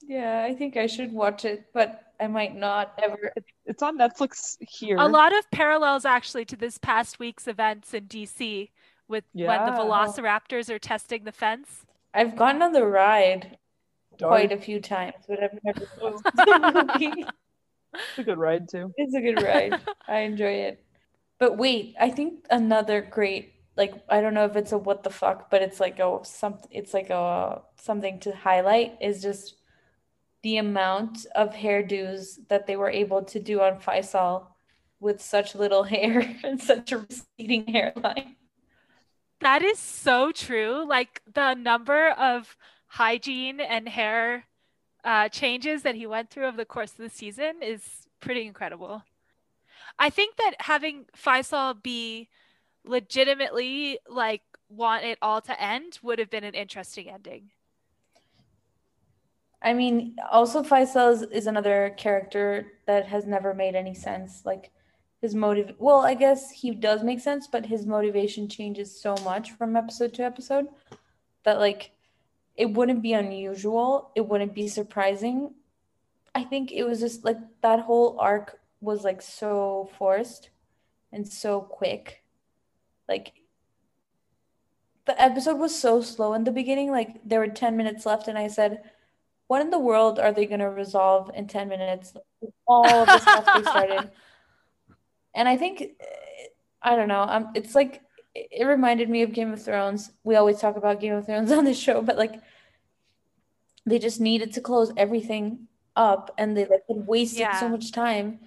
Yeah, 0.01 0.43
I 0.43 0.55
think 0.55 0.77
I 0.77 0.87
should 0.87 1.11
watch 1.11 1.45
it, 1.45 1.65
but 1.73 2.13
I 2.19 2.27
might 2.27 2.55
not 2.55 2.93
ever. 3.03 3.31
It's 3.65 3.83
on 3.83 3.97
Netflix 3.97 4.55
here. 4.61 4.97
A 4.97 5.07
lot 5.07 5.37
of 5.37 5.49
parallels 5.51 6.05
actually 6.05 6.45
to 6.45 6.55
this 6.55 6.77
past 6.77 7.19
week's 7.19 7.47
events 7.47 7.93
in 7.93 8.05
DC 8.07 8.69
with 9.07 9.23
when 9.33 9.65
the 9.65 9.71
velociraptors 9.71 10.69
are 10.69 10.79
testing 10.79 11.23
the 11.23 11.31
fence. 11.31 11.85
I've 12.13 12.35
gone 12.35 12.61
on 12.61 12.71
the 12.71 12.85
ride 12.85 13.57
Darn. 14.17 14.29
quite 14.29 14.51
a 14.51 14.57
few 14.57 14.79
times, 14.79 15.15
but 15.27 15.43
I've 15.43 15.59
never 15.63 15.87
watched 16.01 16.23
the 16.23 16.87
movie. 16.99 17.25
It's 17.93 18.19
a 18.19 18.23
good 18.23 18.37
ride 18.37 18.69
too. 18.69 18.93
It's 18.97 19.15
a 19.15 19.21
good 19.21 19.41
ride. 19.41 19.79
I 20.07 20.19
enjoy 20.19 20.53
it. 20.53 20.83
But 21.39 21.57
wait, 21.57 21.95
I 21.99 22.09
think 22.09 22.45
another 22.49 23.01
great 23.01 23.53
like 23.75 23.93
I 24.09 24.21
don't 24.21 24.33
know 24.33 24.45
if 24.45 24.55
it's 24.55 24.71
a 24.71 24.77
what 24.77 25.03
the 25.03 25.09
fuck, 25.09 25.49
but 25.51 25.61
it's 25.61 25.79
like 25.79 25.99
a 25.99 26.19
some 26.23 26.57
it's 26.71 26.93
like 26.93 27.09
a 27.09 27.61
something 27.79 28.19
to 28.21 28.35
highlight 28.35 28.97
is 29.01 29.21
just 29.21 29.55
the 30.41 30.57
amount 30.57 31.25
of 31.35 31.53
hairdos 31.53 32.39
that 32.47 32.67
they 32.67 32.75
were 32.75 32.89
able 32.89 33.23
to 33.23 33.39
do 33.39 33.61
on 33.61 33.79
Faisal 33.79 34.47
with 34.99 35.21
such 35.21 35.55
little 35.55 35.83
hair 35.95 36.35
and 36.43 36.61
such 36.61 36.91
a 36.91 36.99
receding 36.99 37.67
hairline. 37.67 38.36
That 39.39 39.61
is 39.61 39.79
so 39.79 40.31
true. 40.31 40.85
Like 40.87 41.21
the 41.31 41.53
number 41.53 42.09
of 42.11 42.57
hygiene 42.87 43.59
and 43.59 43.87
hair 43.87 44.45
uh, 45.03 45.29
changes 45.29 45.83
that 45.83 45.95
he 45.95 46.07
went 46.07 46.29
through 46.29 46.47
over 46.47 46.57
the 46.57 46.65
course 46.65 46.91
of 46.91 46.97
the 46.97 47.09
season 47.09 47.61
is 47.61 48.07
pretty 48.19 48.45
incredible. 48.45 49.03
I 49.99 50.09
think 50.09 50.35
that 50.37 50.55
having 50.59 51.05
Faisal 51.15 51.81
be 51.81 52.29
legitimately 52.83 53.99
like 54.09 54.41
want 54.69 55.03
it 55.05 55.17
all 55.21 55.41
to 55.41 55.61
end 55.61 55.99
would 56.01 56.19
have 56.19 56.29
been 56.29 56.43
an 56.43 56.53
interesting 56.53 57.09
ending. 57.09 57.51
I 59.61 59.73
mean, 59.73 60.15
also 60.31 60.61
Faisal 60.61 61.13
is, 61.13 61.21
is 61.23 61.47
another 61.47 61.93
character 61.97 62.73
that 62.85 63.07
has 63.07 63.25
never 63.25 63.53
made 63.53 63.75
any 63.75 63.93
sense. 63.93 64.43
Like 64.45 64.71
his 65.21 65.33
motive, 65.33 65.73
well, 65.79 65.99
I 65.99 66.13
guess 66.13 66.51
he 66.51 66.71
does 66.71 67.03
make 67.03 67.19
sense, 67.19 67.47
but 67.47 67.65
his 67.65 67.85
motivation 67.85 68.47
changes 68.47 68.99
so 68.99 69.15
much 69.23 69.51
from 69.51 69.75
episode 69.75 70.13
to 70.15 70.23
episode 70.23 70.67
that 71.43 71.59
like 71.59 71.91
it 72.55 72.71
wouldn't 72.71 73.01
be 73.01 73.13
unusual, 73.13 74.11
it 74.15 74.27
wouldn't 74.27 74.53
be 74.53 74.67
surprising. 74.67 75.53
I 76.35 76.43
think 76.43 76.71
it 76.71 76.83
was 76.83 76.99
just 76.99 77.25
like 77.25 77.37
that 77.61 77.79
whole 77.79 78.17
arc 78.19 78.59
was 78.79 79.03
like 79.03 79.21
so 79.21 79.89
forced 79.97 80.49
and 81.11 81.27
so 81.27 81.61
quick. 81.61 82.23
Like 83.07 83.33
the 85.05 85.19
episode 85.19 85.57
was 85.57 85.77
so 85.77 86.01
slow 86.01 86.33
in 86.33 86.43
the 86.43 86.51
beginning. 86.51 86.91
Like 86.91 87.21
there 87.25 87.39
were 87.39 87.47
10 87.47 87.75
minutes 87.75 88.05
left, 88.05 88.27
and 88.27 88.37
I 88.37 88.47
said, 88.47 88.83
What 89.47 89.61
in 89.61 89.71
the 89.71 89.79
world 89.79 90.19
are 90.19 90.31
they 90.31 90.45
going 90.45 90.59
to 90.59 90.69
resolve 90.69 91.31
in 91.33 91.47
10 91.47 91.69
minutes? 91.69 92.13
All 92.67 92.85
of 92.85 93.07
the 93.07 93.19
stuff 93.19 93.45
they 93.55 93.61
started. 93.63 94.11
And 95.37 95.47
I 95.47 95.55
think, 95.55 95.91
I 96.81 96.95
don't 96.95 97.07
know, 97.07 97.21
um, 97.21 97.51
it's 97.53 97.75
like, 97.75 98.01
it 98.33 98.65
reminded 98.65 99.09
me 99.09 99.21
of 99.21 99.33
Game 99.33 99.53
of 99.53 99.63
Thrones. 99.63 100.11
We 100.23 100.35
always 100.35 100.59
talk 100.59 100.75
about 100.75 100.99
Game 100.99 101.13
of 101.13 101.27
Thrones 101.27 101.51
on 101.57 101.63
this 101.63 101.79
show, 101.79 102.01
but 102.01 102.17
like, 102.17 102.33
they 103.85 103.99
just 103.99 104.19
needed 104.19 104.51
to 104.53 104.61
close 104.61 104.91
everything 104.97 105.67
up 105.95 106.33
and 106.37 106.57
they 106.57 106.65
like 106.65 106.81
wasted 106.87 107.39
yeah. 107.39 107.59
so 107.59 107.69
much 107.69 107.91
time 107.91 108.39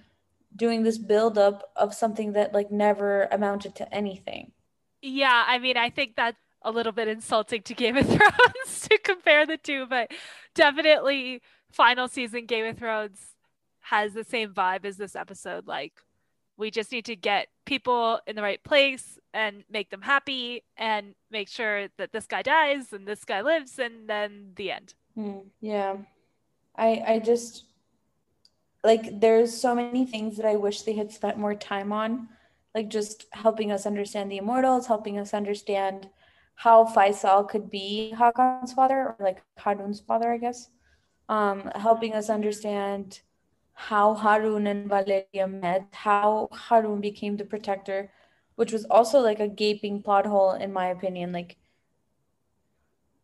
doing 0.55 0.83
this 0.83 0.97
build 0.97 1.37
up 1.37 1.71
of 1.75 1.93
something 1.93 2.33
that 2.33 2.53
like 2.53 2.71
never 2.71 3.27
amounted 3.31 3.73
to 3.75 3.93
anything. 3.93 4.51
Yeah, 5.01 5.45
I 5.47 5.57
mean, 5.57 5.77
I 5.77 5.89
think 5.89 6.15
that's 6.15 6.37
a 6.61 6.71
little 6.71 6.91
bit 6.91 7.07
insulting 7.07 7.63
to 7.63 7.73
Game 7.73 7.97
of 7.97 8.05
Thrones 8.07 8.87
to 8.89 8.97
compare 8.99 9.45
the 9.45 9.57
two, 9.57 9.85
but 9.87 10.11
definitely 10.53 11.41
final 11.71 12.07
season 12.07 12.45
Game 12.45 12.65
of 12.65 12.77
Thrones 12.77 13.19
has 13.79 14.13
the 14.13 14.25
same 14.25 14.53
vibe 14.53 14.85
as 14.85 14.97
this 14.97 15.15
episode. 15.15 15.65
Like, 15.65 15.93
we 16.61 16.69
just 16.69 16.91
need 16.91 17.05
to 17.05 17.15
get 17.15 17.47
people 17.65 18.19
in 18.27 18.35
the 18.35 18.41
right 18.43 18.63
place 18.63 19.17
and 19.33 19.63
make 19.69 19.89
them 19.89 20.03
happy 20.03 20.63
and 20.77 21.15
make 21.31 21.49
sure 21.49 21.87
that 21.97 22.11
this 22.11 22.27
guy 22.27 22.43
dies 22.43 22.93
and 22.93 23.07
this 23.07 23.25
guy 23.25 23.41
lives 23.41 23.79
and 23.79 24.07
then 24.07 24.51
the 24.55 24.71
end. 24.71 24.93
Mm, 25.17 25.45
yeah. 25.59 25.97
I 26.75 27.03
I 27.07 27.19
just 27.19 27.65
like 28.83 29.19
there's 29.19 29.51
so 29.51 29.73
many 29.73 30.05
things 30.05 30.37
that 30.37 30.45
I 30.45 30.55
wish 30.55 30.83
they 30.83 30.93
had 30.93 31.11
spent 31.11 31.37
more 31.39 31.55
time 31.55 31.91
on, 31.91 32.29
like 32.75 32.89
just 32.89 33.25
helping 33.31 33.71
us 33.71 33.87
understand 33.87 34.31
the 34.31 34.37
immortals, 34.37 34.85
helping 34.85 35.17
us 35.17 35.33
understand 35.33 36.09
how 36.55 36.85
Faisal 36.85 37.49
could 37.49 37.71
be 37.71 38.13
Hakan's 38.15 38.73
father, 38.73 38.99
or 38.99 39.15
like 39.19 39.41
Harun's 39.57 39.99
father, 39.99 40.31
I 40.31 40.37
guess. 40.37 40.69
Um, 41.27 41.71
helping 41.75 42.13
us 42.13 42.29
understand 42.29 43.21
how 43.73 44.13
Harun 44.13 44.67
and 44.67 44.87
Valeria 44.87 45.47
met, 45.47 45.87
how 45.91 46.49
Harun 46.51 47.01
became 47.01 47.37
the 47.37 47.45
protector, 47.45 48.11
which 48.55 48.71
was 48.71 48.85
also 48.85 49.19
like 49.19 49.39
a 49.39 49.47
gaping 49.47 50.01
plot 50.01 50.25
hole 50.25 50.51
in 50.51 50.71
my 50.71 50.87
opinion. 50.87 51.31
Like, 51.31 51.57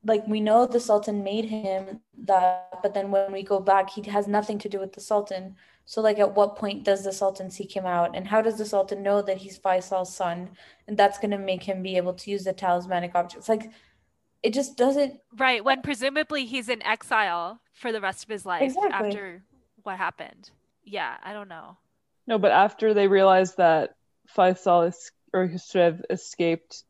like 0.04 0.26
we 0.28 0.40
know 0.40 0.66
the 0.66 0.80
Sultan 0.80 1.24
made 1.24 1.46
him 1.46 2.02
that, 2.26 2.80
but 2.82 2.94
then 2.94 3.12
when 3.12 3.32
we 3.32 3.44
go 3.44 3.60
back, 3.60 3.90
he 3.90 4.02
has 4.04 4.28
nothing 4.28 4.58
to 4.60 4.70
do 4.70 4.80
with 4.80 4.94
the 4.94 5.02
Sultan. 5.02 5.56
So, 5.86 6.02
like, 6.02 6.20
at 6.20 6.36
what 6.36 6.58
point 6.58 6.84
does 6.84 7.06
the 7.06 7.14
Sultan 7.14 7.50
seek 7.50 7.74
him 7.74 7.86
out? 7.86 8.14
And 8.14 8.28
how 8.28 8.42
does 8.42 8.58
the 8.58 8.66
Sultan 8.66 9.02
know 9.02 9.22
that 9.22 9.38
he's 9.38 9.58
Faisal's 9.58 10.14
son? 10.14 10.50
And 10.86 10.98
that's 10.98 11.18
going 11.18 11.32
to 11.32 11.38
make 11.38 11.64
him 11.64 11.82
be 11.82 11.96
able 11.96 12.14
to 12.14 12.30
use 12.30 12.44
the 12.44 12.52
talismanic 12.52 13.16
objects. 13.16 13.48
Like, 13.48 13.72
it 14.44 14.54
just 14.54 14.76
doesn't. 14.76 15.22
Right. 15.38 15.64
When 15.64 15.82
presumably 15.82 16.46
he's 16.46 16.68
in 16.68 16.84
exile 16.84 17.62
for 17.74 17.94
the 17.94 18.02
rest 18.02 18.24
of 18.24 18.30
his 18.30 18.46
life 18.46 18.64
exactly. 18.64 18.92
after 18.92 19.44
what 19.88 19.98
happened. 19.98 20.52
Yeah, 20.84 21.16
I 21.24 21.34
don't 21.34 21.48
know. 21.48 21.78
No, 22.28 22.38
but 22.38 22.52
after 22.52 22.94
they 22.94 23.08
realize 23.08 23.56
that 23.56 23.96
Faisal 24.36 24.90
is, 24.90 25.12
or 25.34 25.48
Khusrev 25.48 26.02
escaped, 26.10 26.84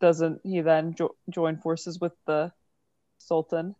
doesn't 0.00 0.40
he 0.44 0.60
then 0.60 0.94
jo- 0.94 1.16
join 1.28 1.58
forces 1.58 2.00
with 2.00 2.12
the 2.26 2.52
Sultan 3.18 3.74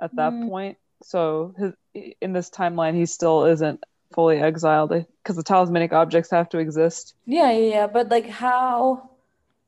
at 0.00 0.14
that 0.16 0.32
mm. 0.32 0.48
point? 0.48 0.78
So 1.02 1.54
his, 1.56 1.72
in 2.20 2.32
this 2.32 2.50
timeline, 2.50 2.96
he 2.96 3.06
still 3.06 3.44
isn't 3.44 3.82
fully 4.12 4.38
exiled 4.38 4.90
because 4.90 5.36
the 5.36 5.42
talismanic 5.42 5.92
objects 5.92 6.30
have 6.30 6.48
to 6.48 6.58
exist. 6.58 7.14
Yeah, 7.26 7.52
yeah, 7.52 7.70
yeah. 7.70 7.86
But 7.86 8.10
like, 8.10 8.28
how 8.28 9.10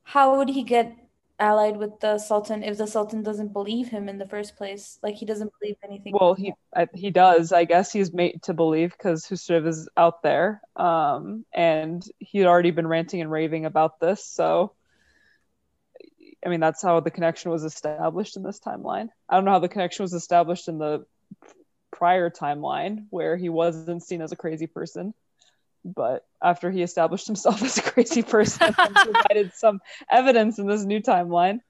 how 0.02 0.38
would 0.38 0.48
he 0.48 0.64
get 0.64 0.96
allied 1.38 1.76
with 1.76 2.00
the 2.00 2.18
Sultan 2.18 2.62
if 2.62 2.78
the 2.78 2.86
Sultan 2.86 3.22
doesn't 3.22 3.52
believe 3.52 3.88
him 3.88 4.08
in 4.08 4.18
the 4.18 4.26
first 4.26 4.56
place? 4.56 4.98
Like, 5.02 5.14
he 5.14 5.26
doesn't 5.26 5.52
believe 5.60 5.76
anything. 5.84 6.14
Well, 6.18 6.34
he 6.34 6.52
I, 6.74 6.88
he 6.94 7.10
does. 7.10 7.52
I 7.52 7.64
guess 7.64 7.92
he's 7.92 8.12
made 8.12 8.42
to 8.44 8.54
believe 8.54 8.92
because 8.92 9.26
Khusrev 9.26 9.66
is 9.66 9.88
out 9.96 10.22
there, 10.22 10.60
um, 10.76 11.44
and 11.52 12.04
he'd 12.18 12.46
already 12.46 12.70
been 12.70 12.86
ranting 12.86 13.20
and 13.20 13.30
raving 13.30 13.64
about 13.64 14.00
this. 14.00 14.24
So 14.24 14.72
I 16.44 16.48
mean, 16.48 16.60
that's 16.60 16.82
how 16.82 17.00
the 17.00 17.10
connection 17.10 17.50
was 17.50 17.64
established 17.64 18.36
in 18.36 18.42
this 18.42 18.60
timeline. 18.60 19.08
I 19.28 19.34
don't 19.34 19.44
know 19.44 19.52
how 19.52 19.58
the 19.58 19.68
connection 19.68 20.04
was 20.04 20.14
established 20.14 20.68
in 20.68 20.78
the 20.78 21.04
prior 21.90 22.30
timeline 22.30 23.06
where 23.10 23.36
he 23.36 23.48
wasn't 23.48 24.02
seen 24.02 24.22
as 24.22 24.32
a 24.32 24.36
crazy 24.36 24.66
person. 24.66 25.14
But 25.84 26.24
after 26.42 26.70
he 26.70 26.82
established 26.82 27.26
himself 27.26 27.62
as 27.68 27.78
a 27.78 27.82
crazy 27.82 28.22
person 28.22 28.74
and 28.78 28.94
provided 28.94 29.52
some 29.54 29.80
evidence 30.10 30.58
in 30.58 30.66
this 30.66 30.84
new 30.84 31.00
timeline, 31.00 31.60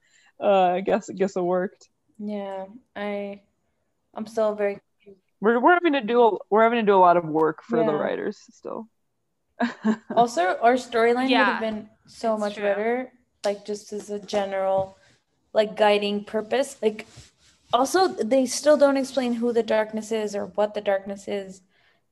uh, 0.41 0.71
I 0.73 0.81
guess 0.81 1.09
I 1.09 1.13
guess 1.13 1.35
it 1.35 1.41
worked. 1.41 1.89
Yeah, 2.17 2.65
I 2.95 3.41
I'm 4.13 4.27
still 4.27 4.55
very 4.55 4.79
we're, 5.41 5.59
we're 5.59 5.73
having 5.73 5.93
to 5.93 6.01
do 6.01 6.21
a, 6.21 6.37
we're 6.49 6.63
having 6.63 6.79
to 6.79 6.85
do 6.85 6.95
a 6.95 6.99
lot 6.99 7.17
of 7.17 7.25
work 7.25 7.63
for 7.63 7.79
yeah. 7.79 7.85
the 7.85 7.93
writers 7.93 8.37
still. 8.51 8.89
also, 10.15 10.57
our 10.61 10.73
storyline 10.73 11.29
yeah, 11.29 11.39
would 11.39 11.51
have 11.51 11.61
been 11.61 11.89
so 12.07 12.37
much 12.37 12.55
true. 12.55 12.63
better 12.63 13.11
like 13.45 13.65
just 13.65 13.93
as 13.93 14.09
a 14.09 14.19
general 14.19 14.97
like 15.53 15.75
guiding 15.75 16.23
purpose 16.23 16.77
like 16.81 17.07
also 17.71 18.07
they 18.07 18.45
still 18.45 18.77
don't 18.77 18.97
explain 18.97 19.33
who 19.33 19.53
the 19.53 19.63
darkness 19.63 20.11
is 20.11 20.35
or 20.35 20.47
what 20.47 20.73
the 20.73 20.81
darkness 20.81 21.27
is 21.27 21.61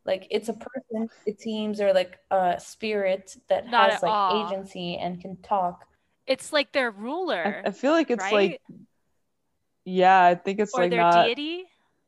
like 0.07 0.25
it's 0.31 0.49
a 0.49 0.53
person 0.53 1.09
it 1.25 1.39
seems 1.39 1.79
or 1.79 1.93
like 1.93 2.17
a 2.31 2.59
spirit 2.59 3.35
that 3.49 3.69
Not 3.69 3.91
has 3.91 4.01
like 4.01 4.11
all. 4.11 4.47
agency 4.47 4.97
and 4.97 5.21
can 5.21 5.37
talk. 5.37 5.83
It's 6.25 6.51
like 6.51 6.71
their 6.71 6.91
ruler 6.91 7.61
i, 7.65 7.69
I 7.69 7.71
feel 7.71 7.91
like 7.91 8.09
it's 8.09 8.21
right? 8.21 8.33
like 8.33 8.61
yeah 9.85 10.21
i 10.21 10.35
think 10.35 10.59
it's 10.59 10.73
or 10.73 10.81
like 10.81 10.91
their 10.91 10.99
not 10.99 11.25
deity? 11.25 11.65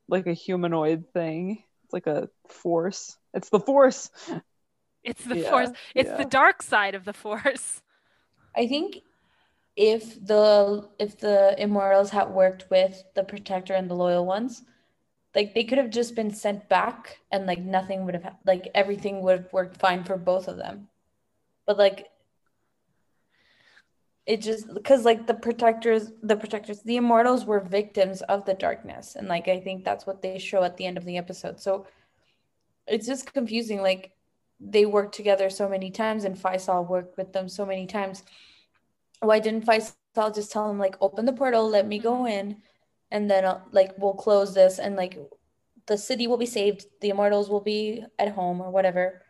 like 0.10 0.28
a 0.28 0.34
humanoid 0.34 1.06
thing. 1.14 1.64
It's 1.86 1.94
like 1.94 2.08
a 2.08 2.30
force. 2.48 3.18
It's 3.34 3.50
the 3.50 3.60
force. 3.60 4.10
It's 5.04 5.24
the 5.24 5.38
yeah, 5.40 5.50
force. 5.50 5.70
It's 5.96 6.10
yeah. 6.10 6.18
the 6.18 6.26
dark 6.26 6.62
side 6.62 6.96
of 6.96 7.06
the 7.06 7.14
force. 7.14 7.82
I 8.56 8.68
think 8.68 8.98
if 9.76 10.26
the 10.26 10.90
if 11.00 11.20
the 11.20 11.56
immortals 11.62 12.10
had 12.10 12.30
worked 12.30 12.70
with 12.70 13.02
the 13.16 13.24
protector 13.24 13.74
and 13.74 13.90
the 13.90 13.96
loyal 13.96 14.26
ones 14.26 14.64
like 15.36 15.54
they 15.54 15.64
could 15.64 15.78
have 15.78 15.90
just 15.90 16.16
been 16.16 16.32
sent 16.34 16.68
back 16.70 17.20
and 17.32 17.46
like 17.46 17.60
nothing 17.60 18.06
would 18.06 18.16
have 18.16 18.36
like 18.46 18.70
everything 18.74 19.22
would 19.22 19.38
have 19.40 19.54
worked 19.54 19.78
fine 19.78 20.04
for 20.04 20.18
both 20.18 20.48
of 20.48 20.58
them. 20.58 20.88
But 21.66 21.78
like 21.78 22.08
it 24.26 24.42
just 24.42 24.74
because 24.74 25.06
like 25.06 25.28
the 25.28 25.34
protectors 25.34 26.12
the 26.22 26.36
protectors 26.36 26.82
the 26.82 26.98
immortals 26.98 27.46
were 27.46 27.60
victims 27.60 28.22
of 28.24 28.46
the 28.46 28.54
darkness. 28.54 29.16
And 29.16 29.28
like 29.28 29.48
i 29.48 29.60
think 29.60 29.84
that's 29.84 30.06
what 30.08 30.22
they 30.22 30.40
show 30.40 30.64
at 30.64 30.78
the 30.78 30.86
end 30.86 30.98
of 30.98 31.06
the 31.06 31.18
episode. 31.18 31.60
So 31.60 31.86
it's 32.88 33.08
just 33.08 33.34
confusing 33.34 33.82
like 33.82 34.12
they 34.60 34.86
worked 34.86 35.16
together 35.16 35.50
so 35.50 35.70
many 35.70 35.92
times 35.92 36.26
and 36.26 36.36
faisal 36.36 36.88
worked 36.88 37.18
with 37.18 37.34
them 37.34 37.48
so 37.48 37.66
many 37.66 37.86
times. 37.86 38.24
Why 39.22 39.40
didn't 39.40 39.66
Faisal 39.66 40.34
just 40.34 40.52
tell 40.52 40.70
him 40.70 40.80
like 40.80 40.96
open 41.02 41.26
the 41.26 41.34
portal, 41.34 41.70
let 41.70 41.86
me 41.88 42.00
go 42.00 42.26
in, 42.26 42.62
and 43.12 43.30
then 43.30 43.46
uh, 43.46 43.62
like 43.72 43.94
we'll 43.98 44.14
close 44.14 44.54
this 44.54 44.80
and 44.80 44.96
like 44.96 45.18
the 45.88 45.98
city 45.98 46.28
will 46.28 46.38
be 46.38 46.46
saved, 46.46 46.86
the 47.02 47.10
immortals 47.10 47.50
will 47.50 47.62
be 47.62 48.04
at 48.18 48.30
home 48.30 48.62
or 48.62 48.70
whatever. 48.70 49.22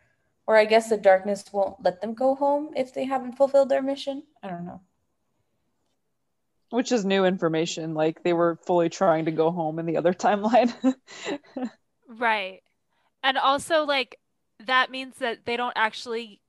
Or 0.46 0.56
I 0.56 0.64
guess 0.64 0.90
the 0.90 0.96
darkness 0.96 1.44
won't 1.52 1.82
let 1.82 2.00
them 2.00 2.14
go 2.14 2.34
home 2.34 2.70
if 2.76 2.92
they 2.92 3.04
haven't 3.04 3.36
fulfilled 3.36 3.68
their 3.68 3.82
mission. 3.82 4.24
I 4.42 4.48
don't 4.48 4.66
know. 4.66 4.80
Which 6.70 6.92
is 6.92 7.04
new 7.04 7.24
information. 7.24 7.94
Like 7.94 8.22
they 8.22 8.32
were 8.32 8.58
fully 8.66 8.88
trying 8.90 9.24
to 9.24 9.30
go 9.30 9.50
home 9.50 9.78
in 9.78 9.86
the 9.86 9.96
other 9.96 10.12
timeline. 10.26 10.72
right. 12.08 12.60
And 13.22 13.38
also 13.38 13.84
like 13.84 14.18
that 14.66 14.90
means 14.90 15.16
that 15.18 15.46
they 15.46 15.56
don't 15.56 15.72
actually 15.76 16.40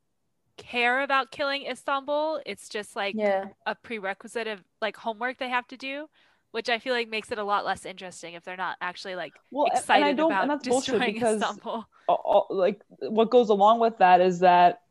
care 0.57 1.01
about 1.01 1.31
killing 1.31 1.65
Istanbul. 1.65 2.41
It's 2.45 2.69
just 2.69 2.95
like 2.95 3.15
yeah. 3.17 3.45
a 3.65 3.75
prerequisite 3.75 4.47
of 4.47 4.63
like 4.81 4.97
homework 4.97 5.37
they 5.37 5.49
have 5.49 5.67
to 5.67 5.77
do, 5.77 6.07
which 6.51 6.69
I 6.69 6.79
feel 6.79 6.93
like 6.93 7.09
makes 7.09 7.31
it 7.31 7.37
a 7.37 7.43
lot 7.43 7.65
less 7.65 7.85
interesting 7.85 8.33
if 8.33 8.43
they're 8.43 8.57
not 8.57 8.77
actually 8.81 9.15
like 9.15 9.33
well, 9.51 9.67
excited 9.67 10.19
about 10.19 10.63
destroying 10.63 11.17
Istanbul. 11.17 11.85
All, 12.07 12.47
like 12.49 12.81
what 12.99 13.29
goes 13.29 13.49
along 13.49 13.79
with 13.79 13.97
that 13.99 14.21
is 14.21 14.39
that 14.39 14.81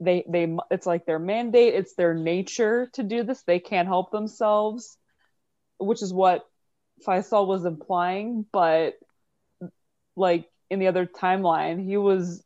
they 0.00 0.24
they 0.28 0.56
it's 0.70 0.86
like 0.86 1.06
their 1.06 1.18
mandate, 1.18 1.74
it's 1.74 1.94
their 1.94 2.14
nature 2.14 2.88
to 2.94 3.02
do 3.02 3.22
this. 3.22 3.42
They 3.42 3.58
can't 3.58 3.88
help 3.88 4.10
themselves, 4.10 4.96
which 5.78 6.02
is 6.02 6.12
what 6.12 6.46
Faisal 7.06 7.46
was 7.46 7.64
implying, 7.64 8.46
but 8.52 8.94
like 10.16 10.48
in 10.70 10.78
the 10.78 10.86
other 10.86 11.06
timeline, 11.06 11.84
he 11.84 11.96
was 11.96 12.44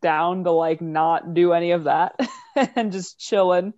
down 0.00 0.44
to 0.44 0.50
like 0.50 0.80
not 0.80 1.32
do 1.34 1.52
any 1.52 1.70
of 1.70 1.84
that 1.84 2.18
and 2.76 2.92
just 2.92 3.18
chilling, 3.18 3.72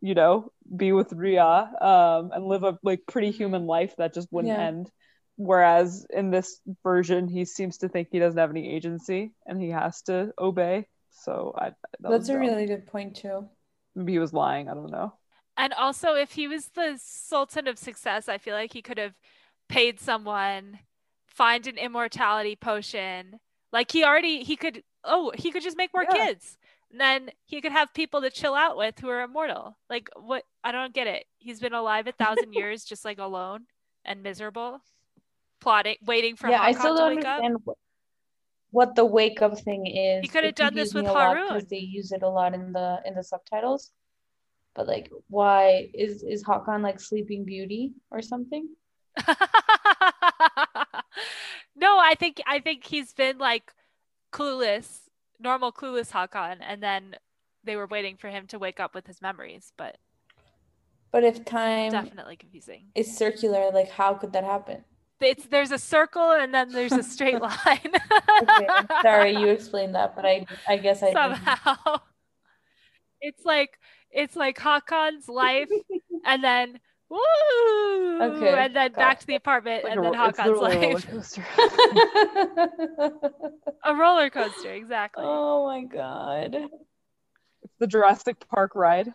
you 0.00 0.14
know, 0.14 0.52
be 0.74 0.92
with 0.92 1.12
Ria 1.12 1.70
um, 1.80 2.30
and 2.32 2.46
live 2.46 2.64
a 2.64 2.78
like 2.82 3.00
pretty 3.06 3.30
human 3.30 3.66
life 3.66 3.94
that 3.98 4.14
just 4.14 4.28
wouldn't 4.32 4.54
Yeah. 4.54 4.68
end. 4.68 4.90
Whereas 5.36 6.06
in 6.10 6.30
this 6.30 6.60
version, 6.82 7.28
he 7.28 7.44
seems 7.44 7.78
to 7.78 7.88
think 7.88 8.08
he 8.10 8.18
doesn't 8.18 8.38
have 8.38 8.50
any 8.50 8.74
agency 8.74 9.32
and 9.46 9.60
he 9.60 9.70
has 9.70 10.02
to 10.02 10.32
obey. 10.38 10.86
So 11.10 11.54
I 11.56 11.72
that 12.00 12.10
That's 12.10 12.28
a 12.28 12.32
dumb. 12.32 12.40
really 12.40 12.66
good 12.66 12.86
point 12.86 13.16
too. 13.16 13.48
maybe 13.94 14.12
he 14.12 14.18
was 14.18 14.32
lying. 14.32 14.68
I 14.68 14.74
don't 14.74 14.90
know. 14.90 15.12
And 15.56 15.72
also, 15.72 16.14
if 16.14 16.32
he 16.32 16.48
was 16.48 16.68
the 16.68 16.98
Sultan 17.02 17.66
of 17.66 17.78
Success, 17.78 18.28
I 18.28 18.38
feel 18.38 18.54
like 18.54 18.72
he 18.72 18.82
could 18.82 18.98
have 18.98 19.14
paid 19.68 20.00
someone, 20.00 20.80
find 21.26 21.66
an 21.66 21.78
immortality 21.78 22.56
potion. 22.56 23.40
Like 23.72 23.90
he 23.90 24.04
already, 24.04 24.44
he 24.44 24.56
could, 24.56 24.82
oh, 25.04 25.32
he 25.34 25.50
could 25.50 25.62
just 25.62 25.76
make 25.76 25.92
more 25.94 26.04
Yeah. 26.04 26.26
kids. 26.26 26.58
Then 26.90 27.30
he 27.44 27.60
could 27.60 27.72
have 27.72 27.92
people 27.92 28.20
to 28.22 28.30
chill 28.30 28.54
out 28.54 28.76
with 28.76 28.98
who 28.98 29.08
are 29.08 29.22
immortal. 29.22 29.76
Like, 29.90 30.08
what? 30.16 30.44
I 30.62 30.72
don't 30.72 30.94
get 30.94 31.06
it. 31.06 31.26
He's 31.38 31.60
been 31.60 31.72
alive 31.72 32.06
a 32.06 32.12
thousand 32.24 32.52
years, 32.52 32.84
just 32.84 33.04
like 33.04 33.18
alone 33.18 33.66
and 34.04 34.22
miserable, 34.22 34.80
plotting, 35.60 35.96
waiting 36.04 36.36
for 36.36 36.48
yeah, 36.48 36.62
I 36.62 36.72
Hakan 36.72 36.78
still 36.78 36.96
don't 36.96 37.16
understand 37.18 37.56
what, 37.64 37.76
what 38.70 38.94
the 38.94 39.04
wake 39.04 39.42
up 39.42 39.58
thing 39.58 39.86
is. 39.86 40.22
He 40.22 40.28
could 40.28 40.44
have 40.44 40.54
done 40.54 40.74
this 40.74 40.94
with 40.94 41.06
Harun. 41.06 41.48
because 41.48 41.68
they 41.68 41.78
use 41.78 42.12
it 42.12 42.22
a 42.22 42.28
lot 42.28 42.54
in 42.54 42.72
the 42.72 43.00
in 43.04 43.14
the 43.14 43.24
subtitles. 43.24 43.90
But 44.74 44.86
like, 44.86 45.10
why 45.28 45.88
is 45.92 46.22
is 46.22 46.44
Hakan 46.44 46.82
like 46.82 47.00
Sleeping 47.00 47.44
Beauty 47.44 47.94
or 48.10 48.22
something? 48.22 48.68
no, 51.74 51.98
I 51.98 52.14
think 52.18 52.40
I 52.46 52.60
think 52.60 52.84
he's 52.84 53.12
been 53.12 53.38
like 53.38 53.72
clueless, 54.32 55.05
normal 55.40 55.72
clueless 55.72 56.10
Hakan, 56.12 56.58
and 56.60 56.82
then 56.82 57.16
they 57.64 57.76
were 57.76 57.86
waiting 57.86 58.16
for 58.16 58.28
him 58.28 58.46
to 58.48 58.58
wake 58.58 58.80
up 58.80 58.94
with 58.94 59.06
his 59.06 59.22
memories, 59.22 59.72
but 59.76 59.98
But 61.10 61.24
if 61.24 61.44
time 61.44 61.92
definitely 61.92 62.36
confusing. 62.36 62.92
is 62.94 63.16
circular, 63.16 63.70
like 63.72 63.90
how 63.90 64.14
could 64.14 64.32
that 64.32 64.44
happen? 64.44 64.84
It's 65.20 65.46
there's 65.46 65.70
a 65.70 65.78
circle 65.78 66.32
and 66.32 66.52
then 66.54 66.72
there's 66.72 66.96
a 66.96 67.02
straight 67.02 67.40
line. 67.40 67.92
Okay, 68.42 68.68
sorry 69.02 69.32
you 69.32 69.48
explained 69.48 69.94
that, 69.94 70.14
but 70.14 70.26
I 70.26 70.46
I 70.68 70.76
guess 70.76 71.02
I 71.02 71.14
didn't. 71.14 71.38
somehow. 71.38 71.76
It's 73.20 73.44
like 73.44 73.78
it's 74.10 74.36
like 74.36 74.58
Hakan's 74.58 75.28
life 75.28 75.68
and 76.24 76.42
then 76.44 76.80
woo 77.10 78.22
Okay, 78.22 78.64
and 78.64 78.74
then 78.74 78.92
got 78.92 78.96
back 78.96 79.20
to 79.20 79.26
the 79.26 79.34
apartment 79.34 79.84
Like 79.84 79.96
and 79.96 80.04
then 80.04 80.14
it's 80.14 80.38
Hakan's 80.38 80.60
literally 80.60 80.76
a 80.76 80.80
roller 80.80 80.94
life. 80.94 81.10
coaster. 81.10 81.44
A 83.84 83.94
roller 83.94 84.30
coaster, 84.30 84.72
exactly. 84.72 85.24
oh 85.26 85.66
my 85.66 85.84
god. 85.84 86.54
it's 87.62 87.74
the 87.78 87.86
Jurassic 87.86 88.36
Park 88.48 88.74
ride. 88.74 89.12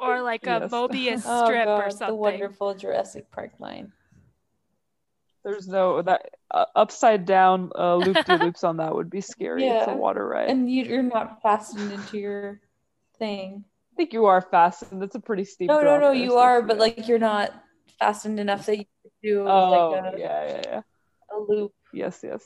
or 0.00 0.22
like 0.22 0.46
a 0.46 0.60
Yes. 0.62 0.70
Mobius 0.70 1.22
Oh 1.26 1.44
strip 1.46 1.66
or 1.66 1.90
something. 1.90 2.08
the 2.08 2.14
wonderful 2.14 2.74
Jurassic 2.74 3.30
Park 3.30 3.52
line. 3.58 3.92
There's 5.44 5.68
no 5.68 6.02
that 6.02 6.30
uh, 6.50 6.64
upside 6.74 7.24
down 7.24 7.70
uh, 7.78 7.96
loop 7.96 8.24
de 8.24 8.36
loops 8.38 8.64
on 8.64 8.78
that 8.78 8.94
would 8.94 9.10
be 9.10 9.20
scary. 9.20 9.66
It's 9.66 9.86
a 9.88 9.94
water 9.94 10.26
ride. 10.26 10.48
And 10.50 10.70
you- 10.70 10.84
you're 10.84 11.02
not 11.02 11.40
fastened 11.42 11.92
into 11.92 12.18
your 12.18 12.60
thing. 13.18 13.64
I 13.96 14.04
think 14.04 14.12
you 14.12 14.26
are 14.26 14.42
fastened. 14.42 15.00
That's 15.00 15.14
a 15.14 15.20
pretty 15.20 15.44
steep. 15.46 15.68
No, 15.68 15.76
no, 15.76 15.82
drop 15.82 16.00
no, 16.02 16.12
there, 16.12 16.22
you 16.22 16.30
so 16.32 16.38
are, 16.38 16.60
but 16.60 16.76
like 16.76 17.08
you're 17.08 17.18
not 17.18 17.50
fastened 17.98 18.38
enough 18.38 18.66
that 18.66 18.76
you 18.76 18.84
could 19.02 19.12
do 19.22 19.48
Oh, 19.48 19.70
like 19.70 20.14
a, 20.14 20.18
yeah, 20.18 20.46
yeah, 20.48 20.62
yeah. 20.66 20.80
a 21.34 21.38
loop. 21.40 21.72
Yes, 21.94 22.20
yes, 22.22 22.44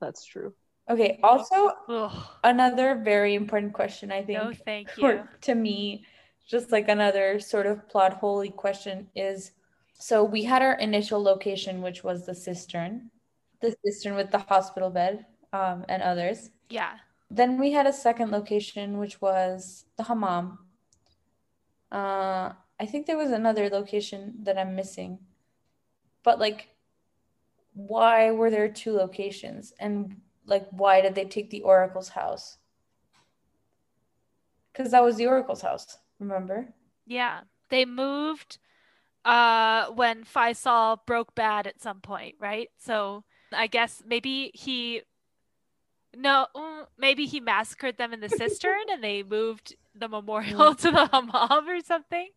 that's 0.00 0.24
true. 0.24 0.54
Okay, 0.88 1.18
also 1.24 1.72
Ugh, 1.88 2.12
another 2.44 2.94
very 3.02 3.34
important 3.34 3.72
question, 3.72 4.12
I 4.12 4.22
think, 4.22 4.38
no, 4.38 4.52
thank 4.64 4.90
for- 4.90 5.12
you. 5.14 5.28
to 5.40 5.56
me, 5.56 6.06
just 6.48 6.70
like 6.70 6.88
another 6.88 7.40
sort 7.40 7.66
of 7.66 7.88
plot 7.88 8.12
holy 8.14 8.50
question 8.50 9.08
is 9.16 9.50
so 9.94 10.22
we 10.22 10.44
had 10.44 10.62
our 10.62 10.74
initial 10.74 11.20
location, 11.20 11.82
which 11.82 12.04
was 12.04 12.26
the 12.26 12.34
cistern, 12.34 13.10
the 13.60 13.74
cistern 13.84 14.14
with 14.14 14.30
the 14.30 14.38
hospital 14.38 14.90
bed 14.90 15.26
um, 15.52 15.84
and 15.88 16.00
others. 16.00 16.50
Yeah. 16.70 16.92
Then 17.28 17.58
we 17.58 17.72
had 17.72 17.88
a 17.88 17.92
second 17.92 18.30
location, 18.30 18.98
which 18.98 19.20
was 19.20 19.84
the 19.96 20.04
hammam. 20.04 20.58
Uh, 21.92 22.54
I 22.80 22.86
think 22.86 23.06
there 23.06 23.18
was 23.18 23.30
another 23.30 23.68
location 23.68 24.34
that 24.44 24.58
I'm 24.58 24.74
missing. 24.74 25.18
But 26.24 26.38
like, 26.40 26.70
why 27.74 28.30
were 28.30 28.50
there 28.50 28.68
two 28.68 28.92
locations? 28.96 29.72
And 29.78 30.16
like, 30.46 30.66
why 30.70 31.02
did 31.02 31.14
they 31.14 31.26
take 31.26 31.50
the 31.50 31.62
Oracle's 31.62 32.08
house? 32.08 32.56
Because 34.72 34.92
that 34.92 35.04
was 35.04 35.16
the 35.16 35.26
Oracle's 35.26 35.60
house, 35.60 35.98
remember? 36.18 36.72
Yeah. 37.06 37.40
They 37.68 37.84
moved 37.84 38.58
uh 39.24 39.86
when 39.94 40.24
Faisal 40.24 40.98
broke 41.06 41.34
bad 41.34 41.66
at 41.66 41.80
some 41.80 42.00
point, 42.00 42.34
right? 42.40 42.68
So 42.78 43.22
I 43.52 43.66
guess 43.68 44.02
maybe 44.04 44.50
he 44.54 45.02
no, 46.14 46.46
mm, 46.56 46.86
maybe 46.98 47.26
he 47.26 47.40
massacred 47.40 47.98
them 47.98 48.12
in 48.12 48.20
the 48.20 48.28
cistern 48.40 48.82
and 48.90 49.04
they 49.04 49.22
moved 49.22 49.76
the 49.94 50.08
memorial 50.08 50.74
to 50.74 50.90
the 50.90 51.06
hammam 51.12 51.68
or 51.68 51.80
something. 51.80 52.28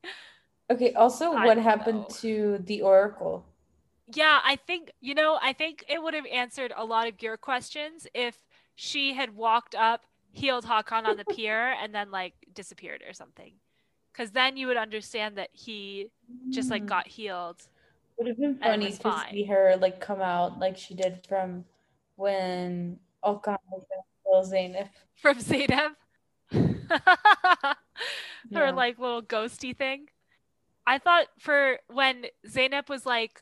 Okay, 0.72 0.94
also, 0.94 1.34
I 1.34 1.46
what 1.46 1.58
happened 1.58 2.02
know. 2.02 2.08
to 2.22 2.58
the 2.66 2.82
Oracle? 2.82 3.46
Yeah, 4.14 4.40
I 4.44 4.56
think, 4.56 4.92
you 5.02 5.16
know, 5.16 5.40
I 5.42 5.54
think 5.54 5.84
it 5.88 6.02
would 6.02 6.14
have 6.14 6.26
answered 6.28 6.74
a 6.76 6.86
lot 6.86 7.08
of 7.08 7.22
your 7.22 7.38
questions 7.38 8.08
if 8.14 8.38
she 8.76 9.14
had 9.14 9.36
walked 9.36 9.74
up, 9.76 10.04
healed 10.32 10.66
Hakan 10.66 11.06
on 11.06 11.18
the 11.18 11.26
pier, 11.36 11.74
and 11.82 11.94
then 11.94 12.12
like 12.12 12.34
disappeared 12.54 13.04
or 13.08 13.14
something. 13.14 13.54
Because 14.12 14.32
then 14.32 14.58
you 14.58 14.68
would 14.68 14.78
understand 14.78 15.38
that 15.38 15.50
he 15.54 16.08
just 16.50 16.70
like 16.70 16.84
Hmm. 16.84 16.88
got 16.88 17.08
healed. 17.08 17.68
Would 18.18 18.28
have 18.28 18.38
been 18.40 18.58
funny 18.58 18.92
to 18.92 18.98
fine. 18.98 19.32
see 19.32 19.44
her 19.46 19.76
like 19.80 20.00
come 20.00 20.22
out 20.22 20.58
like 20.60 20.78
she 20.78 20.94
did 20.94 21.20
from 21.28 21.66
when 22.16 22.98
Okan 23.24 23.58
was 23.72 23.84
gonna 23.90 24.46
Zainab. 24.46 24.88
from 25.16 25.40
Zainab. 25.40 25.94
Her 26.90 27.76
Yeah. 28.50 28.72
like 28.72 29.00
little 29.00 29.22
ghosty 29.24 29.76
thing. 29.76 30.08
I 30.88 31.00
thought 31.00 31.28
for 31.40 31.80
when 31.88 32.26
Zainab 32.48 32.90
was 32.90 33.06
like 33.06 33.42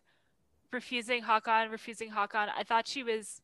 refusing 0.72 1.24
Hakan, 1.24 1.72
refusing 1.72 2.10
Hakan, 2.12 2.48
I 2.56 2.64
thought 2.64 2.88
she 2.88 3.04
was 3.04 3.42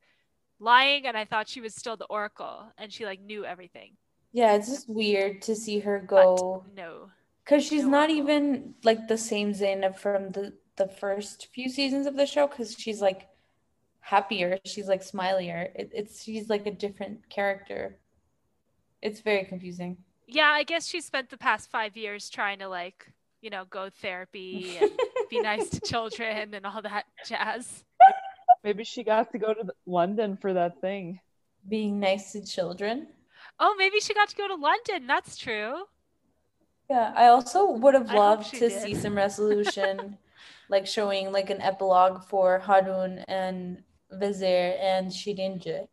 lying 0.60 1.06
and 1.06 1.18
I 1.18 1.26
thought 1.26 1.48
she 1.50 1.62
was 1.62 1.76
still 1.76 1.98
the 1.98 2.06
Oracle 2.06 2.72
and 2.78 2.92
she 2.94 3.06
like 3.06 3.22
knew 3.22 3.46
everything. 3.46 3.98
Yeah, 4.32 4.54
it's 4.56 4.70
just 4.70 4.90
weird 4.90 5.42
to 5.44 5.56
see 5.56 5.80
her 5.80 6.00
But 6.00 6.08
go 6.08 6.66
no. 6.76 7.12
because 7.44 7.66
she's 7.66 7.84
no 7.84 7.90
not 7.90 8.10
Oracle. 8.10 8.16
even 8.18 8.76
like 8.84 9.08
the 9.08 9.18
same 9.18 9.54
Zainab 9.54 9.98
from 9.98 10.32
the 10.32 10.54
the 10.78 10.88
first 10.88 11.48
few 11.54 11.68
seasons 11.70 12.08
of 12.08 12.16
the 12.16 12.26
show 12.26 12.48
because 12.48 12.74
she's 12.78 13.02
like 13.02 13.28
happier, 14.02 14.60
she's 14.66 14.88
like 14.88 15.02
smilier. 15.04 15.70
It, 15.76 15.92
it's 15.94 16.24
she's 16.24 16.50
like 16.50 16.66
a 16.66 16.72
different 16.72 17.30
character. 17.30 17.98
It's 19.02 19.22
very 19.22 19.46
confusing. 19.46 19.98
Yeah, 20.28 20.50
I 20.50 20.64
guess 20.64 20.86
she 20.88 21.02
spent 21.02 21.30
the 21.30 21.38
past 21.38 21.72
five 21.72 21.98
years 21.98 22.30
trying 22.30 22.60
to 22.60 22.68
like, 22.68 23.12
you 23.42 23.50
know, 23.50 23.66
go 23.70 23.90
therapy 23.90 24.78
and 24.80 24.92
be 25.30 25.40
nice 25.52 25.70
to 25.70 25.80
children 25.82 26.54
and 26.54 26.66
all 26.66 26.82
that 26.82 27.06
jazz. 27.26 27.84
Maybe 28.64 28.84
she 28.84 29.04
got 29.04 29.32
to 29.32 29.38
go 29.38 29.54
to 29.54 29.74
London 29.86 30.38
for 30.38 30.54
that 30.54 30.82
thing. 30.82 31.20
Being 31.68 32.00
nice 32.00 32.34
to 32.34 32.46
children. 32.46 33.08
Oh, 33.60 33.76
maybe 33.78 34.00
she 34.00 34.14
got 34.14 34.30
to 34.30 34.36
go 34.36 34.48
to 34.48 34.56
London. 34.56 35.08
That's 35.08 35.38
true. 35.38 35.84
Yeah, 36.90 37.14
I 37.16 37.28
also 37.28 37.72
would 37.72 37.94
have 37.94 38.12
loved 38.12 38.52
to 38.56 38.70
did. 38.70 38.82
see 38.82 38.96
some 38.96 39.16
resolution, 39.26 40.18
like 40.70 40.86
showing 40.88 41.32
like 41.32 41.50
an 41.50 41.62
epilogue 41.62 42.24
for 42.26 42.60
Harun 42.60 43.20
and 43.28 43.84
Vizier 44.12 44.76
and 44.82 45.08
Shirinja. 45.12 45.88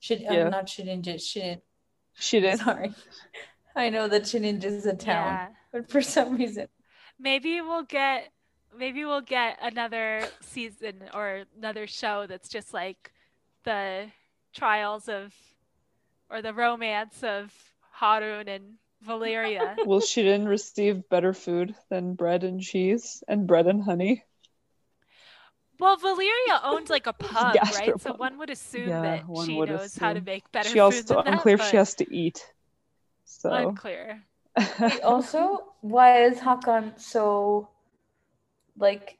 Shid 0.00 0.20
Yeah. 0.20 0.44
um, 0.44 0.50
not 0.50 0.66
Shirinja, 0.66 1.16
Shirin. 1.16 1.60
She 2.14 2.40
did. 2.40 2.58
Sorry. 2.58 2.92
I 3.76 3.90
know 3.90 4.06
that 4.08 4.22
Shirinja 4.22 4.64
is 4.64 4.86
a 4.86 4.94
town, 4.94 5.26
Yeah. 5.26 5.48
but 5.72 5.90
for 5.90 6.00
some 6.00 6.36
reason. 6.36 6.68
Maybe 7.18 7.60
we'll 7.60 7.82
get 7.84 8.30
maybe 8.76 9.04
we'll 9.04 9.20
get 9.20 9.58
another 9.62 10.26
season 10.40 11.02
or 11.14 11.44
another 11.56 11.86
show 11.86 12.26
that's 12.26 12.48
just 12.48 12.74
like 12.74 13.12
the 13.64 14.06
trials 14.52 15.08
of 15.08 15.32
or 16.30 16.42
the 16.42 16.52
romance 16.54 17.22
of 17.22 17.52
Harun 17.92 18.48
and 18.48 18.74
Valeria. 19.02 19.76
Will 19.86 20.00
she 20.00 20.22
didn't 20.22 20.48
receive 20.48 21.08
better 21.08 21.32
food 21.32 21.74
than 21.90 22.14
bread 22.14 22.42
and 22.44 22.60
cheese 22.60 23.22
and 23.28 23.46
bread 23.46 23.66
and 23.66 23.82
honey? 23.82 24.24
Well, 25.78 25.96
Valeria 25.96 26.60
owns 26.62 26.90
like 26.90 27.06
a 27.06 27.12
pub, 27.12 27.66
right? 27.68 27.98
So 28.00 28.12
Gastropub. 28.12 28.16
one 28.16 28.38
would 28.38 28.50
assume 28.50 29.00
Yeah, 29.00 29.02
that 29.02 29.24
she 29.32 29.60
would 29.60 29.70
knows 29.70 29.96
how 29.96 30.12
to 30.12 30.20
assume. 30.20 30.22
make 30.22 30.50
better 30.52 30.76
she 30.76 30.78
food 30.78 31.06
also 31.06 31.22
than 31.22 31.24
that, 31.24 31.48
unclear 31.48 31.56
if 31.56 31.62
she 31.62 31.76
has 31.76 31.94
to 31.96 32.14
eat. 32.14 32.44
So 33.24 33.50
unclear. 33.50 34.24
Also, 35.02 35.74
why 35.80 36.22
is 36.24 36.38
Hakan 36.40 36.98
so 36.98 37.68
like 38.76 39.18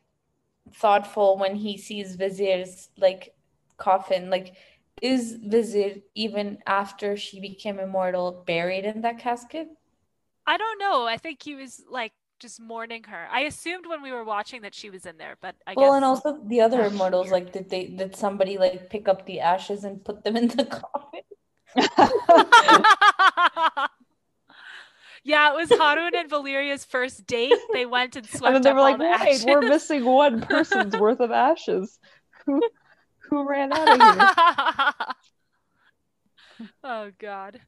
thoughtful 0.72 1.38
when 1.38 1.56
he 1.56 1.78
sees 1.78 2.16
Vizir's 2.16 2.90
like 2.98 3.34
coffin. 3.78 4.30
Like, 4.30 4.56
is 5.00 5.38
Vizir 5.46 6.02
even 6.14 6.58
after 6.66 7.16
she 7.16 7.40
became 7.40 7.78
immortal 7.80 8.44
buried 8.46 8.84
in 8.84 9.02
that 9.02 9.18
casket? 9.18 9.68
I 10.46 10.56
don't 10.56 10.78
know. 10.78 11.06
I 11.06 11.16
think 11.18 11.42
he 11.42 11.54
was 11.54 11.82
like 11.88 12.12
just 12.38 12.60
mourning 12.60 13.04
her. 13.04 13.26
I 13.30 13.40
assumed 13.40 13.86
when 13.86 14.02
we 14.02 14.12
were 14.12 14.24
watching 14.24 14.62
that 14.62 14.74
she 14.74 14.90
was 14.90 15.06
in 15.06 15.16
there, 15.16 15.36
but 15.40 15.54
I 15.66 15.74
well, 15.76 15.90
guess. 15.90 15.96
and 15.96 16.04
also 16.04 16.38
the 16.46 16.60
other 16.60 16.84
immortals, 16.84 17.30
like 17.30 17.52
did 17.52 17.70
they 17.70 17.86
did 17.86 18.16
somebody 18.16 18.58
like 18.58 18.90
pick 18.90 19.08
up 19.08 19.26
the 19.26 19.40
ashes 19.40 19.84
and 19.84 20.04
put 20.04 20.24
them 20.24 20.36
in 20.36 20.48
the 20.48 20.64
coffin? 20.80 21.20
yeah, 25.24 25.52
it 25.52 25.56
was 25.56 25.70
Harun 25.70 26.14
and 26.14 26.28
Valeria's 26.28 26.84
first 26.84 27.26
date. 27.26 27.54
They 27.72 27.86
went 27.86 28.16
and 28.16 28.26
swept 28.26 28.44
and 28.44 28.56
then 28.56 28.62
they 28.62 28.72
were 28.72 28.80
like, 28.80 28.98
"Wait, 28.98 29.08
ashes. 29.08 29.44
we're 29.44 29.62
missing 29.62 30.04
one 30.04 30.42
person's 30.42 30.96
worth 30.96 31.20
of 31.20 31.30
ashes. 31.30 31.98
Who 32.46 32.60
who 33.30 33.48
ran 33.48 33.72
out 33.72 33.88
of 33.88 33.96
here?" 36.58 36.68
oh 36.84 37.10
God. 37.18 37.60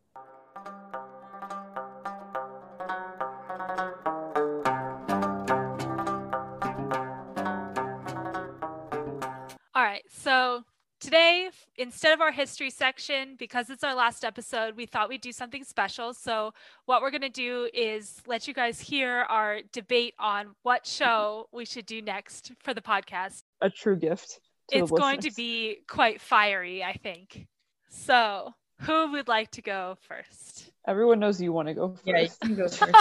Today, 11.16 11.50
instead 11.76 12.12
of 12.12 12.20
our 12.20 12.32
history 12.32 12.70
section, 12.70 13.36
because 13.38 13.70
it's 13.70 13.82
our 13.82 13.94
last 13.94 14.24
episode, 14.24 14.76
we 14.76 14.86
thought 14.86 15.08
we'd 15.08 15.20
do 15.20 15.32
something 15.32 15.64
special. 15.64 16.12
So, 16.12 16.52
what 16.84 17.00
we're 17.02 17.10
going 17.10 17.22
to 17.22 17.28
do 17.28 17.68
is 17.72 18.20
let 18.26 18.46
you 18.46 18.54
guys 18.54 18.80
hear 18.80 19.26
our 19.28 19.60
debate 19.72 20.14
on 20.18 20.54
what 20.62 20.86
show 20.86 21.48
we 21.52 21.64
should 21.64 21.86
do 21.86 22.02
next 22.02 22.52
for 22.62 22.74
the 22.74 22.80
podcast. 22.80 23.42
A 23.60 23.70
true 23.70 23.96
gift. 23.96 24.40
It's 24.70 24.90
going 24.90 25.20
to 25.20 25.30
be 25.32 25.78
quite 25.88 26.20
fiery, 26.20 26.82
I 26.84 26.92
think. 26.94 27.46
So, 27.88 28.52
who 28.80 29.12
would 29.12 29.28
like 29.28 29.50
to 29.52 29.62
go 29.62 29.96
first? 30.08 30.70
Everyone 30.86 31.18
knows 31.18 31.40
you 31.40 31.52
want 31.52 31.68
to 31.68 31.74
go 31.74 31.88
first. 31.90 32.06
Yeah, 32.06 32.20
you 32.20 32.28
can 32.42 32.54
go 32.56 32.68
first. 32.68 32.94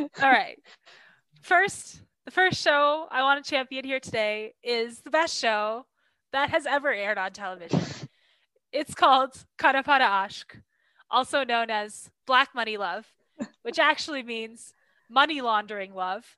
All 0.22 0.30
right. 0.30 0.58
First, 1.42 2.00
the 2.26 2.32
first 2.32 2.60
show 2.60 3.06
I 3.08 3.22
want 3.22 3.42
to 3.42 3.48
champion 3.48 3.84
here 3.84 4.00
today 4.00 4.54
is 4.62 5.00
the 5.00 5.10
best 5.10 5.38
show 5.38 5.86
that 6.32 6.50
has 6.50 6.66
ever 6.66 6.92
aired 6.92 7.18
on 7.18 7.30
television. 7.30 7.80
It's 8.72 8.94
called 8.94 9.44
Kara 9.58 9.84
Para 9.84 10.04
Aşk, 10.04 10.60
also 11.08 11.44
known 11.44 11.70
as 11.70 12.10
Black 12.26 12.52
Money 12.52 12.76
Love, 12.76 13.06
which 13.62 13.78
actually 13.78 14.24
means 14.24 14.74
money 15.08 15.40
laundering 15.40 15.94
love. 15.94 16.36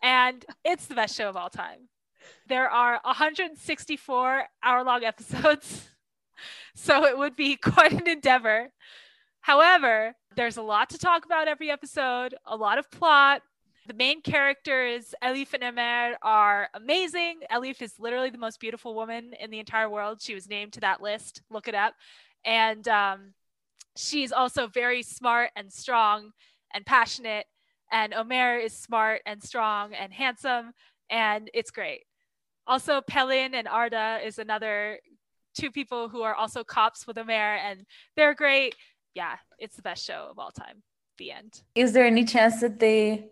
And 0.00 0.44
it's 0.64 0.86
the 0.86 0.94
best 0.94 1.16
show 1.16 1.28
of 1.28 1.36
all 1.36 1.50
time. 1.50 1.88
There 2.48 2.70
are 2.70 3.00
164 3.02 4.44
hour 4.62 4.84
long 4.84 5.02
episodes, 5.02 5.88
so 6.76 7.04
it 7.04 7.18
would 7.18 7.34
be 7.34 7.56
quite 7.60 7.92
an 7.92 8.08
endeavor. 8.08 8.68
However, 9.40 10.14
there's 10.36 10.56
a 10.56 10.62
lot 10.62 10.90
to 10.90 10.98
talk 10.98 11.24
about 11.24 11.48
every 11.48 11.68
episode, 11.68 12.36
a 12.46 12.56
lot 12.56 12.78
of 12.78 12.88
plot. 12.92 13.42
The 13.86 13.94
main 13.94 14.20
characters, 14.20 15.14
Elif 15.22 15.54
and 15.54 15.62
Omer, 15.62 16.16
are 16.22 16.68
amazing. 16.74 17.40
Elif 17.52 17.80
is 17.80 18.00
literally 18.00 18.30
the 18.30 18.38
most 18.38 18.58
beautiful 18.58 18.94
woman 18.94 19.32
in 19.38 19.50
the 19.50 19.60
entire 19.60 19.88
world. 19.88 20.20
She 20.20 20.34
was 20.34 20.48
named 20.48 20.72
to 20.72 20.80
that 20.80 21.00
list. 21.00 21.42
Look 21.50 21.68
it 21.68 21.74
up. 21.74 21.94
And 22.44 22.86
um, 22.88 23.34
she's 23.96 24.32
also 24.32 24.66
very 24.66 25.02
smart 25.02 25.50
and 25.54 25.72
strong 25.72 26.32
and 26.74 26.84
passionate. 26.84 27.46
And 27.92 28.12
Omer 28.12 28.56
is 28.56 28.76
smart 28.76 29.22
and 29.24 29.40
strong 29.40 29.94
and 29.94 30.12
handsome. 30.12 30.72
And 31.08 31.48
it's 31.54 31.70
great. 31.70 32.02
Also, 32.66 33.00
Pelin 33.00 33.54
and 33.54 33.68
Arda 33.68 34.18
is 34.24 34.40
another 34.40 34.98
two 35.56 35.70
people 35.70 36.08
who 36.08 36.22
are 36.22 36.34
also 36.34 36.64
cops 36.64 37.06
with 37.06 37.18
Omer, 37.18 37.32
and 37.32 37.86
they're 38.16 38.34
great. 38.34 38.74
Yeah, 39.14 39.36
it's 39.60 39.76
the 39.76 39.82
best 39.82 40.04
show 40.04 40.26
of 40.30 40.38
all 40.40 40.50
time. 40.50 40.82
The 41.18 41.30
end. 41.30 41.62
Is 41.74 41.92
there 41.92 42.04
any 42.04 42.24
chance 42.24 42.60
that 42.60 42.78
they 42.78 43.30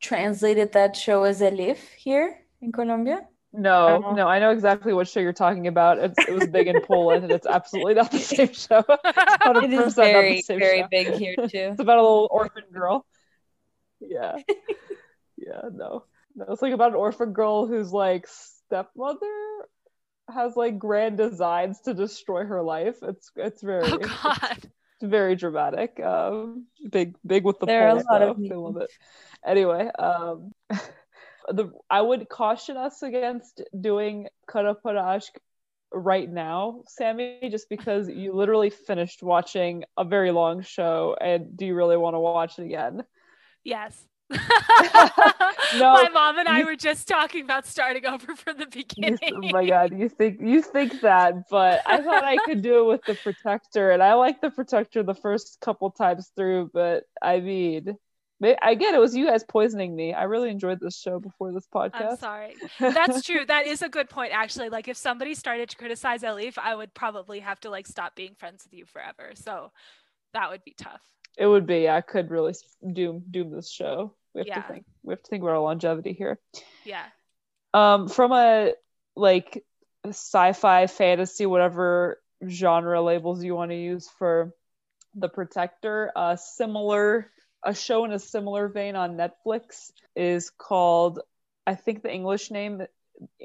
translated 0.00 0.72
that 0.72 0.96
show 0.96 1.24
as 1.24 1.40
Elif 1.40 1.78
here 1.96 2.38
in 2.60 2.72
Colombia? 2.72 3.26
No, 3.52 4.02
Oh. 4.04 4.14
no, 4.14 4.28
I 4.28 4.38
know 4.38 4.50
exactly 4.50 4.92
what 4.92 5.08
show 5.08 5.18
you're 5.20 5.32
talking 5.32 5.66
about. 5.66 5.98
It's, 5.98 6.18
it 6.28 6.32
was 6.32 6.46
big 6.48 6.68
in 6.68 6.80
Poland, 6.86 7.24
and 7.24 7.32
it's 7.32 7.46
absolutely 7.46 7.94
not 7.94 8.10
the 8.12 8.18
same 8.18 8.52
show. 8.52 8.84
It's 8.88 8.88
It 8.88 9.40
100% 9.40 9.72
is 9.72 9.96
not 9.96 10.06
the 10.06 10.12
very, 10.12 10.40
same 10.42 10.58
very 10.60 10.80
show. 10.82 10.88
big 10.90 11.06
here 11.14 11.34
too. 11.36 11.48
It's 11.52 11.80
about 11.80 11.98
a 11.98 12.02
little 12.02 12.28
orphan 12.30 12.62
girl. 12.72 13.04
Yeah. 14.00 14.36
Yeah, 15.36 15.62
no. 15.72 16.04
No, 16.36 16.44
it's 16.50 16.62
like 16.62 16.72
about 16.72 16.90
an 16.90 16.96
orphan 16.96 17.32
girl 17.32 17.66
whose 17.66 17.92
like 17.92 18.26
stepmother 18.28 19.26
has 20.32 20.54
like 20.56 20.78
grand 20.78 21.16
designs 21.18 21.80
to 21.82 21.92
destroy 21.94 22.44
her 22.44 22.62
life. 22.62 22.96
It's 23.02 23.32
it's 23.34 23.62
very 23.62 23.82
Oh 23.84 23.98
God. 23.98 24.70
It's 25.00 25.10
very 25.10 25.36
dramatic. 25.36 25.98
Um 26.00 26.66
big 26.90 27.16
big 27.26 27.44
with 27.44 27.58
the 27.60 27.66
There 27.66 27.86
are 27.86 27.88
a 27.88 27.94
Poles, 27.94 28.04
lot 28.10 28.22
of 28.22 28.36
though. 28.36 28.42
They 28.48 28.54
love 28.54 28.76
it. 28.76 28.90
Anyway, 29.44 29.90
um 29.98 30.52
the 31.48 31.72
I 31.88 32.00
would 32.00 32.28
caution 32.28 32.76
us 32.76 33.02
against 33.02 33.62
doing 33.78 34.28
Kara 34.50 34.74
Para 34.74 35.02
Aşk 35.02 35.36
right 35.92 36.30
now, 36.30 36.82
Sammy, 36.88 37.48
just 37.50 37.68
because 37.68 38.08
you 38.08 38.32
literally 38.32 38.70
finished 38.70 39.22
watching 39.22 39.84
a 39.96 40.04
very 40.04 40.30
long 40.30 40.62
show 40.62 41.16
and 41.20 41.56
do 41.56 41.66
you 41.66 41.74
really 41.74 41.96
want 41.96 42.14
to 42.14 42.20
watch 42.20 42.58
it 42.58 42.64
again? 42.64 43.04
Yes. 43.64 44.09
No, 45.78 45.92
My 45.94 46.08
mom 46.12 46.38
and 46.38 46.48
I 46.48 46.60
you- 46.60 46.66
were 46.66 46.74
just 46.76 47.06
talking 47.06 47.44
about 47.44 47.64
starting 47.66 48.04
over 48.06 48.34
from 48.34 48.56
the 48.56 48.64
You, 48.64 48.84
beginning. 48.84 49.18
oh 49.36 49.48
my 49.52 49.66
god, 49.66 49.96
you 49.96 50.08
think 50.08 50.40
you 50.40 50.62
think 50.62 51.00
that, 51.02 51.48
but 51.48 51.80
I 51.86 51.98
thought 52.02 52.24
I 52.24 52.38
could 52.38 52.60
do 52.62 52.80
it 52.80 52.86
with 52.88 53.04
the 53.04 53.14
protector, 53.14 53.90
and 53.92 54.02
I 54.02 54.14
like 54.14 54.40
the 54.40 54.50
protector 54.50 55.02
the 55.04 55.14
first 55.14 55.58
couple 55.60 55.90
times 55.90 56.30
through, 56.36 56.70
but 56.74 57.04
I 57.22 57.38
mean, 57.40 57.96
I 58.62 58.74
get 58.74 58.94
it 58.94 58.98
was 58.98 59.14
you 59.14 59.26
guys 59.26 59.44
poisoning 59.44 59.94
me. 59.94 60.12
I 60.12 60.24
really 60.24 60.50
enjoyed 60.50 60.80
this 60.80 60.98
show 60.98 61.20
before 61.20 61.52
this 61.52 61.68
I'm 61.72 61.90
podcast. 61.90 62.18
sorry. 62.18 62.54
That's 62.80 63.22
true. 63.22 63.44
That 63.46 63.66
is 63.66 63.82
a 63.82 63.88
good 63.88 64.08
point, 64.08 64.32
actually. 64.34 64.70
Like, 64.70 64.88
if 64.88 64.96
somebody 64.96 65.34
started 65.34 65.68
to 65.68 65.76
criticize 65.76 66.22
Elif, 66.22 66.56
I 66.58 66.74
would 66.74 66.94
probably 66.94 67.40
have 67.40 67.60
to 67.60 67.70
like 67.70 67.86
stop 67.86 68.16
being 68.16 68.34
friends 68.34 68.64
with 68.64 68.72
you 68.72 68.86
forever. 68.86 69.32
So 69.34 69.70
that 70.32 70.50
would 70.50 70.64
be 70.64 70.74
tough. 70.76 71.02
It 71.36 71.46
would 71.46 71.66
be. 71.66 71.88
I 71.88 72.00
could 72.00 72.30
really 72.30 72.54
doom 72.92 73.24
doom 73.30 73.50
this 73.50 73.70
show. 73.70 74.14
We 74.34 74.40
have 74.40 74.48
Yeah. 74.48 74.62
to 74.62 74.68
think. 74.68 74.84
We 75.02 75.12
have 75.12 75.22
to 75.22 75.28
think 75.28 75.42
about 75.42 75.52
our 75.52 75.60
longevity 75.60 76.12
here. 76.12 76.38
Yeah. 76.84 77.06
Um, 77.72 78.08
from 78.08 78.32
a 78.32 78.74
like 79.16 79.64
sci-fi, 80.06 80.86
fantasy, 80.86 81.46
whatever 81.46 82.20
genre 82.46 83.02
labels 83.02 83.42
you 83.44 83.54
want 83.54 83.70
to 83.70 83.76
use 83.76 84.08
for 84.18 84.54
the 85.14 85.28
Protector, 85.28 86.10
a 86.16 86.36
similar 86.36 87.30
a 87.62 87.74
show 87.74 88.04
in 88.06 88.12
a 88.12 88.18
similar 88.18 88.68
vein 88.68 88.96
on 88.96 89.16
Netflix 89.18 89.92
is 90.16 90.50
called. 90.50 91.20
I 91.66 91.74
think 91.74 92.02
the 92.02 92.12
English 92.12 92.50
name. 92.50 92.82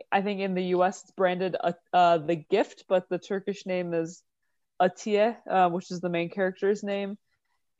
I 0.09 0.21
think 0.21 0.39
in 0.39 0.53
the 0.53 0.63
U.S. 0.77 1.01
it's 1.03 1.11
branded 1.11 1.57
uh, 1.59 1.73
uh, 1.91 2.17
the 2.19 2.37
Gift, 2.37 2.85
but 2.87 3.09
the 3.09 3.19
Turkish 3.19 3.65
name 3.65 3.93
is 3.93 4.23
Atiye, 4.81 5.35
uh, 5.49 5.69
which 5.69 5.91
is 5.91 5.99
the 5.99 6.09
main 6.09 6.29
character's 6.29 6.81
name, 6.81 7.17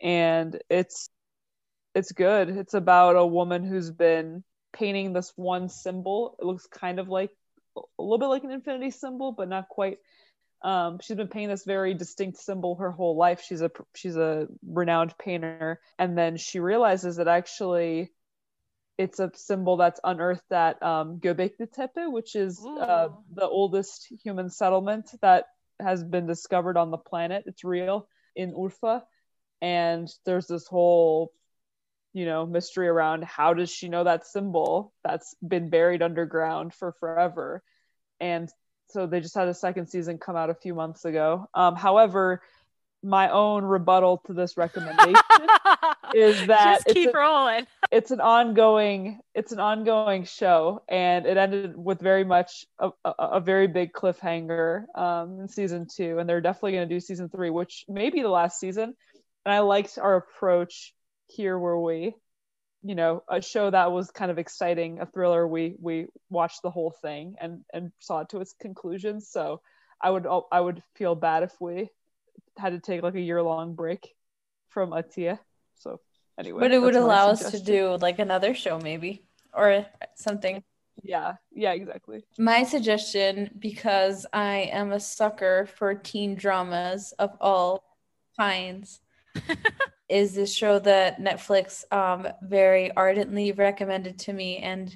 and 0.02 0.60
it's 0.70 1.10
it's 1.94 2.12
good. 2.12 2.50
It's 2.50 2.74
about 2.74 3.16
a 3.16 3.26
woman 3.26 3.64
who's 3.64 3.90
been 3.90 4.44
painting 4.74 5.14
this 5.14 5.32
one 5.36 5.70
symbol. 5.70 6.36
It 6.40 6.46
looks 6.46 6.68
kind 6.68 7.00
of 7.00 7.08
like 7.08 7.32
a 7.78 7.82
little 7.98 8.18
bit 8.18 8.28
like 8.28 8.44
an 8.44 8.52
infinity 8.52 8.92
symbol, 8.92 9.32
but 9.32 9.50
not 9.50 9.70
quite. 9.70 9.98
Um, 10.62 11.00
she's 11.02 11.18
been 11.18 11.28
painting 11.28 11.50
this 11.50 11.64
very 11.64 11.94
distinct 11.94 12.38
symbol 12.38 12.76
her 12.78 12.92
whole 12.92 13.16
life. 13.16 13.42
She's 13.46 13.62
a 13.62 13.72
she's 13.96 14.16
a 14.16 14.48
renowned 14.66 15.14
painter, 15.18 15.80
and 15.98 16.18
then 16.18 16.38
she 16.38 16.60
realizes 16.60 17.18
that 17.18 17.28
actually 17.28 18.12
it's 18.98 19.20
a 19.20 19.32
symbol 19.36 19.78
that's 19.78 20.00
unearthed 20.04 20.52
at 20.52 20.82
um, 20.82 21.20
Göbekli 21.20 21.72
Tepe, 21.72 22.10
which 22.10 22.36
is 22.36 22.66
uh, 22.66 23.10
the 23.34 23.48
oldest 23.48 24.08
human 24.24 24.50
settlement 24.50 25.10
that 25.22 25.46
has 25.82 26.04
been 26.04 26.28
discovered 26.28 26.78
on 26.78 26.92
the 26.92 26.98
planet. 26.98 27.44
It's 27.46 27.64
real 27.64 28.08
in 28.36 28.54
Urfa, 28.54 29.02
and 29.66 30.08
there's 30.28 30.46
this 30.46 30.68
whole 30.68 31.34
you 32.14 32.26
know 32.26 32.46
mystery 32.46 32.88
around 32.88 33.24
how 33.24 33.56
does 33.56 33.72
she 33.72 33.90
know 33.90 34.04
that 34.04 34.28
symbol 34.28 34.94
that's 35.04 35.36
been 35.46 35.72
buried 35.72 36.04
underground 36.04 36.72
for 36.72 36.94
forever? 37.00 37.64
And 38.20 38.48
so 38.90 39.08
they 39.08 39.20
just 39.22 39.34
had 39.34 39.48
a 39.48 39.56
second 39.56 39.88
season 39.88 40.20
come 40.20 40.36
out 40.36 40.52
a 40.52 40.54
few 40.54 40.76
months 40.76 41.04
ago. 41.04 41.50
Um, 41.56 41.76
however 41.76 42.42
my 43.04 43.30
own 43.30 43.64
rebuttal 43.64 44.22
to 44.26 44.34
this 44.34 44.56
recommendation 44.58 45.16
is 46.16 46.48
that 46.48 46.76
just 46.76 46.88
it's 46.88 46.94
keep 46.94 47.10
a- 47.10 47.18
rolling. 47.18 47.68
it's 47.92 48.12
an 48.12 48.20
ongoing 48.22 49.20
it's 49.34 49.52
an 49.52 49.60
ongoing 49.60 50.24
show 50.26 50.82
and 50.88 51.26
it 51.26 51.38
ended 51.38 51.76
with 51.76 52.00
very 52.00 52.24
much 52.24 52.66
a, 52.80 52.90
a, 53.04 53.12
a 53.20 53.40
very 53.40 53.68
big 53.68 53.94
cliffhanger 53.94 54.86
um, 54.96 55.40
in 55.42 55.48
season 55.48 55.88
two. 55.88 56.20
And 56.20 56.30
they're 56.30 56.42
definitely 56.42 56.74
going 56.74 56.88
to 56.88 56.96
do 56.96 57.00
season 57.00 57.30
three 57.30 57.50
which 57.50 57.86
may 57.88 58.10
be 58.12 58.22
the 58.22 58.30
last 58.30 58.60
season 58.60 58.96
and 59.46 59.54
i 59.54 59.60
liked 59.60 59.98
our 59.98 60.16
approach 60.16 60.94
here 61.28 61.58
where 61.58 61.78
we 61.78 62.14
you 62.86 62.94
know 62.94 63.24
a 63.28 63.42
show 63.42 63.70
that 63.72 63.92
was 63.92 64.12
kind 64.12 64.30
of 64.30 64.38
exciting, 64.38 65.00
a 65.02 65.08
thriller. 65.08 65.48
We 65.48 65.76
we 65.82 66.08
watched 66.30 66.62
the 66.62 66.70
whole 66.70 66.94
thing 67.02 67.36
and 67.42 67.62
and 67.74 67.92
saw 68.00 68.20
it 68.20 68.30
to 68.30 68.42
its 68.42 68.54
conclusion. 68.62 69.20
So 69.22 69.62
I 70.02 70.12
would 70.12 70.28
I 70.52 70.62
would 70.62 70.84
feel 70.96 71.16
bad 71.16 71.42
if 71.42 71.54
we 71.60 71.90
had 72.58 72.74
to 72.74 72.80
take 72.80 73.02
like 73.02 73.16
a 73.16 73.20
year 73.20 73.42
long 73.42 73.74
break 73.74 74.08
from 74.70 74.92
Atiye. 74.92 75.40
So 75.76 76.00
anyway, 76.38 76.60
But 76.60 76.74
it 76.74 76.80
would 76.80 76.96
allow 76.96 77.30
us 77.30 77.52
to 77.52 77.60
do 77.60 77.98
like 78.00 78.20
another 78.20 78.54
show 78.54 78.80
maybe 78.80 79.26
or 79.52 79.86
something. 80.16 80.64
Yeah, 81.04 81.34
yeah, 81.52 81.74
exactly. 81.74 82.24
My 82.38 82.64
suggestion, 82.64 83.50
because 83.58 84.28
I 84.32 84.70
am 84.72 84.92
a 84.92 85.00
sucker 85.00 85.68
for 85.76 85.94
teen 85.96 86.36
dramas 86.36 87.14
of 87.18 87.32
all 87.42 87.84
kinds, 88.40 89.02
is 90.10 90.34
this 90.34 90.54
show 90.54 90.80
that 90.80 91.20
Netflix 91.20 91.84
um, 91.92 92.28
very 92.42 92.92
ardently 92.92 93.52
recommended 93.52 94.20
to 94.20 94.34
me, 94.34 94.58
and 94.58 94.96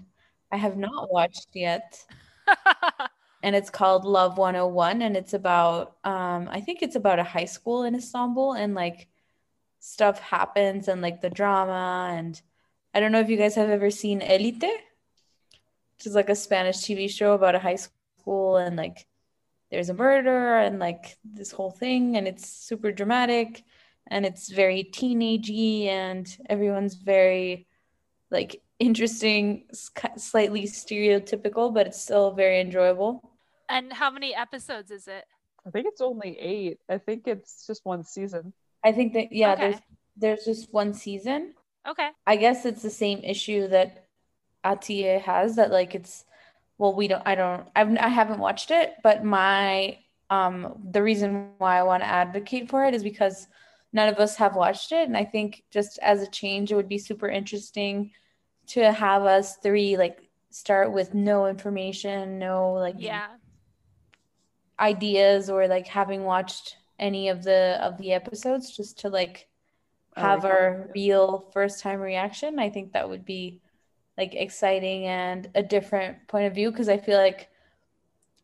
I 0.51 0.57
have 0.57 0.77
not 0.77 1.11
watched 1.11 1.49
yet. 1.53 2.03
And 3.41 3.55
it's 3.55 3.69
called 3.69 4.03
Love 4.03 4.37
101, 4.37 5.01
and 5.01 5.15
it's 5.15 5.33
about, 5.33 5.95
um, 6.03 6.49
I 6.51 6.59
think 6.59 6.81
it's 6.81 6.97
about 6.97 7.19
a 7.19 7.23
high 7.23 7.45
school 7.45 7.83
in 7.83 7.95
Istanbul, 7.95 8.51
and 8.51 8.75
like 8.75 9.07
stuff 9.79 10.19
happens, 10.19 10.89
and 10.89 11.01
like 11.01 11.21
the 11.21 11.29
drama. 11.29 12.09
And 12.11 12.41
I 12.93 12.99
don't 12.99 13.13
know 13.13 13.21
if 13.21 13.29
you 13.29 13.37
guys 13.37 13.55
have 13.55 13.69
ever 13.69 13.91
seen 13.91 14.21
Elite 14.21 14.61
which 15.99 16.07
is 16.07 16.15
like 16.15 16.29
a 16.29 16.35
Spanish 16.35 16.77
TV 16.77 17.09
show 17.09 17.33
about 17.33 17.55
a 17.55 17.59
high 17.59 17.75
school 17.75 18.55
and 18.55 18.77
like 18.77 19.05
there's 19.69 19.89
a 19.89 19.93
murder 19.93 20.57
and 20.57 20.79
like 20.79 21.17
this 21.25 21.51
whole 21.51 21.71
thing 21.71 22.15
and 22.15 22.25
it's 22.25 22.49
super 22.49 22.89
dramatic 22.89 23.65
and 24.09 24.25
it's 24.25 24.49
very 24.49 24.83
teenagey 24.83 25.85
and 25.87 26.27
everyone's 26.49 26.95
very 26.95 27.67
like 28.31 28.61
interesting, 28.79 29.65
slightly 30.17 30.63
stereotypical, 30.63 31.73
but 31.73 31.87
it's 31.87 32.01
still 32.01 32.31
very 32.31 32.59
enjoyable. 32.61 33.21
and 33.69 33.93
how 33.93 34.09
many 34.09 34.33
episodes 34.35 34.89
is 34.91 35.07
it? 35.07 35.25
I 35.65 35.69
think 35.71 35.85
it's 35.87 36.01
only 36.01 36.37
eight. 36.39 36.79
I 36.89 36.97
think 36.97 37.27
it's 37.27 37.67
just 37.67 37.81
one 37.85 38.03
season. 38.03 38.53
I 38.83 38.91
think 38.91 39.13
that 39.13 39.31
yeah, 39.31 39.53
Okay. 39.53 39.61
there's 39.61 39.81
there's 40.17 40.45
just 40.45 40.73
one 40.73 40.93
season. 40.93 41.53
Okay. 41.87 42.09
I 42.25 42.35
guess 42.37 42.65
it's 42.65 42.81
the 42.81 42.89
same 42.89 43.19
issue 43.19 43.67
that 43.69 44.05
Atiye 44.65 45.21
has 45.21 45.55
that 45.55 45.71
like 45.71 45.95
it's 45.95 46.25
well 46.77 46.93
we 46.95 47.07
don't 47.07 47.23
I 47.25 47.35
don't 47.35 47.67
I've 47.75 47.95
I 47.97 48.07
haven't 48.09 48.39
watched 48.39 48.71
it 48.71 48.93
but 49.03 49.23
my 49.23 49.97
um 50.29 50.79
the 50.91 51.01
reason 51.01 51.51
why 51.57 51.77
I 51.79 51.83
want 51.83 52.03
to 52.03 52.07
advocate 52.07 52.69
for 52.69 52.85
it 52.85 52.93
is 52.93 53.03
because 53.03 53.47
none 53.93 54.09
of 54.09 54.19
us 54.19 54.35
have 54.37 54.55
watched 54.55 54.91
it. 54.91 55.07
And 55.07 55.17
I 55.17 55.25
think 55.25 55.63
just 55.71 55.99
as 56.01 56.21
a 56.21 56.27
change 56.29 56.71
it 56.71 56.75
would 56.75 56.89
be 56.89 56.97
super 56.99 57.27
interesting 57.29 58.11
to 58.67 58.91
have 58.91 59.23
us 59.23 59.57
three 59.57 59.97
like 59.97 60.29
start 60.51 60.91
with 60.93 61.13
no 61.13 61.47
information 61.47 62.39
no 62.39 62.73
like 62.73 62.97
Yeah. 62.97 63.27
ideas 64.79 65.49
or 65.49 65.67
like 65.67 65.87
having 65.87 66.23
watched 66.23 66.77
any 66.97 67.29
of 67.29 67.43
the 67.43 67.77
of 67.81 67.97
the 67.97 68.13
episodes 68.13 68.75
just 68.75 68.99
to 68.99 69.09
like 69.09 69.47
I 70.15 70.21
have 70.21 70.45
like 70.45 70.45
our 70.45 70.89
real 70.95 71.49
first 71.53 71.81
time 71.81 71.99
reaction. 71.99 72.59
I 72.59 72.69
think 72.69 72.93
that 72.93 73.09
would 73.09 73.25
be 73.25 73.61
like 74.17 74.35
exciting 74.35 75.05
and 75.05 75.49
a 75.55 75.63
different 75.63 76.27
point 76.27 76.47
of 76.47 76.55
view. 76.55 76.71
Because 76.71 76.89
i 76.89 76.97
feel 76.97 77.17
like 77.17 77.49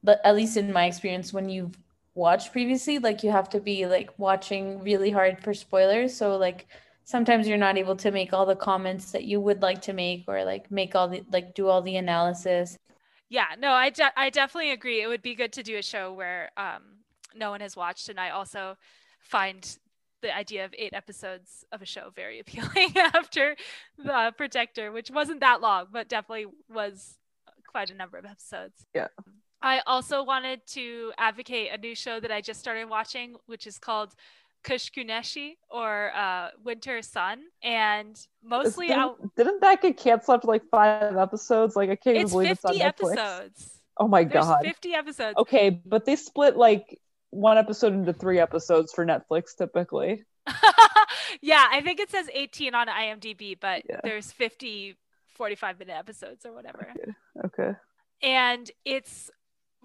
but 0.04 0.22
at 0.24 0.36
least 0.36 0.58
in 0.58 0.72
my 0.72 0.86
experience 0.86 1.34
when 1.34 1.50
you've 1.50 1.78
watched 2.16 2.52
previously 2.52 2.98
like 2.98 3.24
you 3.24 3.32
have 3.32 3.50
to 3.50 3.60
be 3.60 3.86
like 3.86 4.10
watching 4.18 4.82
really 4.82 5.12
hard 5.12 5.40
for 5.44 5.54
spoilers 5.54 6.16
so 6.16 6.38
like 6.38 6.68
sometimes 7.04 7.48
you're 7.48 7.58
not 7.58 7.78
able 7.78 7.96
to 7.96 8.10
make 8.10 8.34
all 8.34 8.46
the 8.46 8.56
comments 8.56 9.12
that 9.12 9.26
you 9.26 9.40
would 9.40 9.62
like 9.62 9.82
to 9.82 9.94
make 9.94 10.24
or 10.28 10.44
like 10.44 10.72
make 10.72 10.96
all 10.96 11.08
the 11.08 11.24
like 11.32 11.54
do 11.54 11.68
all 11.68 11.82
the 11.82 11.98
analysis 11.98 12.78
Yeah, 13.30 13.56
no, 13.58 13.72
I 13.72 13.90
de- 13.90 14.20
I 14.20 14.30
definitely 14.30 14.72
agree. 14.72 15.02
It 15.02 15.08
would 15.08 15.22
be 15.22 15.36
good 15.36 15.52
to 15.54 15.64
do 15.64 15.78
a 15.78 15.82
show 15.82 16.14
where 16.14 16.52
um, 16.58 16.84
no 17.36 17.50
one 17.50 17.62
has 17.62 17.76
watched, 17.76 18.08
and 18.10 18.20
I 18.20 18.30
also 18.30 18.78
find 19.20 19.78
the 20.22 20.36
idea 20.36 20.66
of 20.66 20.74
eight 20.78 20.94
episodes 20.94 21.66
of 21.72 21.82
a 21.82 21.86
show 21.86 22.12
very 22.16 22.40
appealing 22.44 22.96
after 22.98 23.56
the 23.98 24.34
Protector, 24.38 24.92
which 24.92 25.10
wasn't 25.10 25.40
that 25.42 25.60
long, 25.60 25.88
but 25.92 26.08
definitely 26.08 26.46
was 26.70 27.18
quite 27.68 27.90
a 27.90 27.96
number 27.96 28.18
of 28.18 28.26
episodes. 28.26 28.86
Yeah. 28.94 29.08
I 29.66 29.82
also 29.88 30.24
wanted 30.24 30.62
to 30.78 31.12
advocate 31.18 31.72
a 31.74 31.78
new 31.78 31.96
show 31.96 32.20
that 32.20 32.32
I 32.32 32.40
just 32.40 32.60
started 32.60 32.86
watching, 32.88 33.36
which 33.48 33.66
is 33.66 33.80
called 33.80 34.14
Kış 34.64 34.92
Güneşi 34.92 35.58
or 35.72 36.12
uh, 36.16 36.50
Winter 36.64 37.02
Sun, 37.02 37.40
and 37.64 38.16
mostly 38.44 38.88
Didn't, 38.88 39.36
didn't 39.36 39.62
that 39.62 39.82
get 39.82 39.98
canceled 39.98 40.36
after 40.36 40.48
like 40.48 40.66
five 40.70 41.18
episodes? 41.18 41.76
Like 41.76 41.90
I 41.90 41.96
can't 41.96 42.16
even 42.16 42.26
it's 42.26 42.32
believe 42.32 42.52
it's 42.52 42.66
on 42.66 42.74
50 42.74 42.84
Netflix. 42.86 43.18
episodes. 43.18 43.82
Oh 43.98 44.08
my 44.08 44.24
There's 44.24 44.46
god. 44.46 44.60
50 44.64 44.94
episodes. 44.94 45.38
Okay, 45.40 45.70
but 45.72 46.06
they 46.06 46.16
split 46.16 46.58
like 46.58 47.00
one 47.32 47.58
episode 47.58 47.94
into 47.94 48.14
three 48.14 48.40
episodes 48.40 48.94
for 48.94 49.04
Netflix 49.04 49.56
typically. 49.58 50.26
yeah, 51.42 51.66
I 51.72 51.82
think 51.82 52.00
it 52.00 52.12
says 52.12 52.30
18 52.32 52.76
on 52.76 52.88
IMDb, 52.88 53.58
but 53.60 53.82
Yeah. 53.90 54.02
there's 54.04 54.32
50 54.32 54.96
45 55.30 55.80
minute 55.80 55.98
episodes 55.98 56.46
or 56.46 56.54
whatever. 56.54 56.94
Okay. 57.46 57.72
And 58.22 58.70
it's 58.86 59.32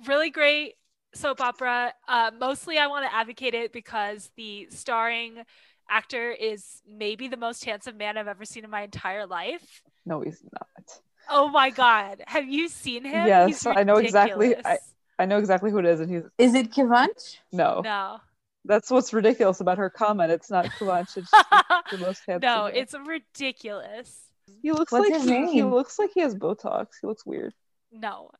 really 0.06 0.30
great 0.30 0.74
soap 1.14 1.40
opera. 1.40 1.92
Uh, 2.08 2.30
mostly 2.38 2.78
I 2.78 2.86
want 2.86 3.04
to 3.08 3.14
advocate 3.14 3.54
it 3.54 3.72
because 3.72 4.30
the 4.36 4.66
starring 4.70 5.42
actor 5.88 6.30
is 6.30 6.82
maybe 6.88 7.28
the 7.28 7.36
most 7.36 7.64
handsome 7.64 7.96
man 7.96 8.16
I've 8.16 8.28
ever 8.28 8.44
seen 8.44 8.64
in 8.64 8.70
my 8.70 8.82
entire 8.82 9.26
life. 9.26 9.82
No, 10.06 10.20
he's 10.20 10.42
not. 10.52 11.00
Oh 11.28 11.48
my 11.48 11.70
god. 11.70 12.22
Have 12.26 12.48
you 12.48 12.68
seen 12.68 13.04
him? 13.04 13.26
Yes, 13.26 13.66
I 13.66 13.82
know 13.82 13.96
exactly- 13.96 14.56
I- 14.64 14.78
I 15.18 15.26
know 15.26 15.36
exactly 15.36 15.70
who 15.70 15.76
it 15.78 15.84
is, 15.84 16.00
and 16.00 16.10
he's 16.10 16.22
is 16.38 16.54
it 16.54 16.70
Kıvanç 16.72 17.36
no. 17.52 17.82
No. 17.84 18.20
That's 18.64 18.90
what's 18.90 19.12
ridiculous 19.12 19.60
about 19.60 19.76
her 19.78 19.90
comment. 19.90 20.30
It's 20.32 20.50
not 20.50 20.64
Kulanch. 20.66 21.16
It's 21.18 21.30
the 21.90 21.98
most 21.98 22.22
handsome. 22.26 22.40
no, 22.40 22.64
man. 22.64 22.72
it's 22.74 22.94
ridiculous. 23.06 24.18
he 24.62 24.72
looks 24.72 24.92
What's 24.92 25.10
like 25.10 25.22
he, 25.22 25.52
he 25.52 25.62
looks 25.62 25.98
like 25.98 26.10
he 26.14 26.20
has 26.20 26.34
Botox. 26.34 26.86
He 27.00 27.06
looks 27.06 27.24
weird. 27.26 27.52
No, 27.92 28.30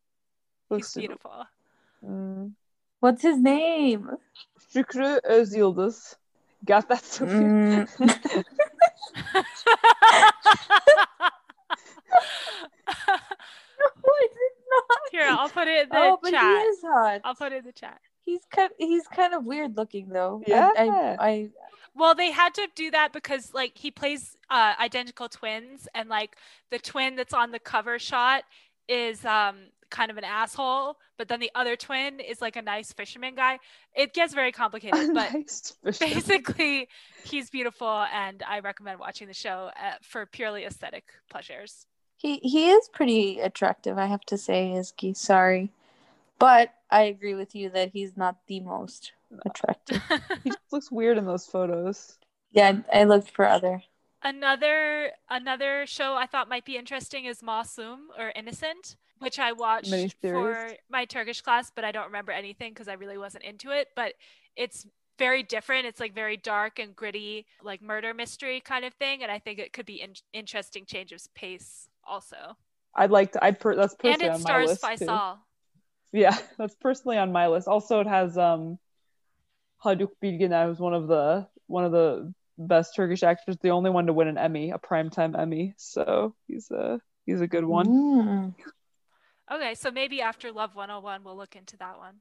Looks 0.70 0.94
he's 0.94 1.00
beautiful. 1.02 1.44
Mm. 2.06 2.52
what's 3.00 3.22
his 3.22 3.36
name 3.38 4.16
Şükrü 4.72 5.20
Özyıldız. 5.24 6.16
Got 6.66 6.88
that? 6.88 7.04
Sophie? 7.04 7.34
Mm. 7.34 7.86
Here, 15.12 15.26
I'll 15.28 15.48
put 15.48 15.66
it 15.66 15.82
in 15.84 15.88
the 15.88 15.96
oh, 15.96 16.18
but 16.22 16.30
chat. 16.30 16.42
he 16.42 16.48
is 16.62 16.78
hot. 16.82 17.20
I'll 17.24 17.34
put 17.34 17.52
it 17.52 17.56
in 17.58 17.64
the 17.64 17.72
chat. 17.72 17.98
He's 18.24 18.40
kind. 18.50 18.70
He's 18.78 19.06
kind 19.08 19.34
of 19.34 19.44
weird 19.44 19.76
looking 19.76 20.08
though. 20.08 20.42
I- 20.46 20.50
Yeah. 20.50 20.70
I, 21.18 21.28
I, 21.28 21.48
Well, 21.96 22.14
they 22.14 22.30
had 22.30 22.54
to 22.54 22.68
do 22.76 22.90
that 22.92 23.12
because 23.12 23.52
like 23.52 23.72
he 23.76 23.90
plays 23.90 24.36
uh, 24.50 24.74
identical 24.78 25.28
twins, 25.28 25.88
and 25.94 26.08
like 26.08 26.36
the 26.70 26.78
twin 26.78 27.16
that's 27.16 27.34
on 27.34 27.50
the 27.50 27.58
cover 27.58 27.98
shot 27.98 28.44
is 28.88 29.24
um 29.24 29.56
kind 29.90 30.10
of 30.10 30.16
an 30.16 30.24
asshole, 30.24 30.96
but 31.18 31.28
then 31.28 31.40
the 31.40 31.50
other 31.54 31.76
twin 31.76 32.20
is 32.20 32.40
like 32.40 32.56
a 32.56 32.62
nice 32.62 32.92
fisherman 32.92 33.34
guy. 33.34 33.58
It 33.94 34.14
gets 34.14 34.32
very 34.34 34.52
complicated, 34.52 35.10
but 35.14 35.32
nice 35.32 35.74
basically 35.98 36.88
he's 37.24 37.50
beautiful, 37.50 38.06
and 38.12 38.42
I 38.46 38.60
recommend 38.60 38.98
watching 39.00 39.28
the 39.28 39.34
show 39.34 39.70
uh, 39.76 39.94
for 40.02 40.26
purely 40.26 40.64
aesthetic 40.64 41.04
pleasures. 41.28 41.86
he 42.16 42.36
he 42.42 42.70
is 42.70 42.88
pretty 42.88 43.40
attractive. 43.40 43.98
I 43.98 44.06
have 44.06 44.22
to 44.26 44.38
say, 44.38 44.72
Izzy. 44.74 45.14
Sorry, 45.14 45.72
but 46.38 46.74
I 46.90 47.02
agree 47.02 47.34
with 47.34 47.54
you 47.54 47.70
that 47.70 47.90
he's 47.92 48.16
not 48.16 48.36
the 48.46 48.60
most 48.60 49.12
attractive. 49.46 50.02
he 50.44 50.50
just 50.50 50.72
looks 50.72 50.90
weird 50.90 51.18
in 51.18 51.26
those 51.26 51.46
photos. 51.46 52.18
yeah, 52.52 52.80
I 52.92 53.04
looked 53.04 53.30
for 53.30 53.46
other. 53.46 53.82
Another 54.22 55.12
another 55.30 55.86
show 55.86 56.14
I 56.14 56.26
thought 56.26 56.48
might 56.48 56.66
be 56.66 56.76
interesting 56.76 57.24
is 57.24 57.40
Masum 57.40 58.08
or 58.18 58.32
Innocent, 58.36 58.96
which 59.20 59.38
I 59.38 59.52
watched 59.52 59.94
for 60.20 60.70
my 60.90 61.04
Turkish 61.04 61.40
class, 61.40 61.70
but 61.74 61.84
I 61.84 61.92
don't 61.92 62.06
remember 62.06 62.32
anything 62.32 62.72
because 62.72 62.88
I 62.88 62.94
really 62.94 63.18
wasn't 63.18 63.44
into 63.44 63.70
it. 63.70 63.88
But 63.94 64.14
it's 64.56 64.86
very 65.18 65.42
different. 65.42 65.86
It's 65.86 66.00
like 66.00 66.14
very 66.14 66.36
dark 66.36 66.78
and 66.78 66.96
gritty, 66.96 67.46
like 67.62 67.82
murder 67.82 68.12
mystery 68.12 68.60
kind 68.60 68.84
of 68.84 68.92
thing, 68.94 69.22
and 69.22 69.30
I 69.30 69.38
think 69.38 69.58
it 69.58 69.72
could 69.72 69.86
be 69.86 70.02
an 70.02 70.14
interesting 70.32 70.84
change 70.86 71.12
of 71.12 71.22
pace 71.34 71.88
also. 72.04 72.56
I'd 72.94 73.10
like 73.10 73.32
to. 73.32 73.44
I'd 73.44 73.60
per, 73.60 73.76
that's 73.76 73.94
And 74.02 74.22
it 74.22 74.30
on 74.30 74.32
my 74.32 74.38
stars 74.38 74.68
list 74.68 74.82
too. 74.82 75.06
Faisal. 75.06 75.38
Yeah, 76.12 76.36
that's 76.58 76.74
personally 76.74 77.18
on 77.18 77.30
my 77.30 77.46
list. 77.48 77.68
Also, 77.68 78.00
it 78.00 78.06
has 78.06 78.36
um, 78.36 78.78
Haluk 79.84 80.10
Bilginer, 80.22 80.66
who's 80.66 80.80
one 80.80 80.94
of 80.94 81.06
the 81.06 81.46
one 81.66 81.84
of 81.84 81.92
the 81.92 82.32
best 82.58 82.96
Turkish 82.96 83.22
actors, 83.22 83.56
the 83.60 83.70
only 83.70 83.90
one 83.90 84.06
to 84.06 84.12
win 84.12 84.28
an 84.28 84.38
Emmy, 84.38 84.70
a 84.70 84.78
primetime 84.78 85.38
Emmy. 85.38 85.74
So 85.76 86.34
he's 86.48 86.70
a 86.70 87.00
he's 87.26 87.40
a 87.40 87.46
good 87.46 87.64
one. 87.64 87.86
Mm. 87.86 88.54
Okay, 89.52 89.74
so 89.74 89.90
maybe 89.90 90.22
after 90.22 90.52
Love 90.52 90.74
101, 90.76 91.24
we'll 91.24 91.36
look 91.36 91.56
into 91.56 91.76
that 91.78 91.98
one. 91.98 92.14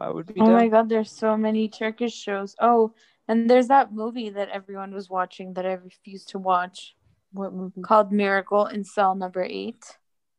I 0.00 0.10
would 0.10 0.26
be 0.26 0.40
Oh 0.40 0.46
down. 0.46 0.54
my 0.54 0.68
god, 0.68 0.88
there's 0.88 1.10
so 1.12 1.36
many 1.36 1.68
Turkish 1.68 2.14
shows. 2.14 2.56
Oh, 2.60 2.92
and 3.28 3.48
there's 3.48 3.68
that 3.68 3.92
movie 3.92 4.30
that 4.30 4.48
everyone 4.48 4.92
was 4.92 5.08
watching 5.08 5.54
that 5.54 5.64
I 5.64 5.74
refused 5.74 6.30
to 6.30 6.38
watch. 6.38 6.94
What 7.32 7.52
movie? 7.54 7.80
called 7.82 8.12
Miracle 8.12 8.66
in 8.66 8.84
Cell 8.84 9.14
Number 9.14 9.42
Eight. 9.42 9.82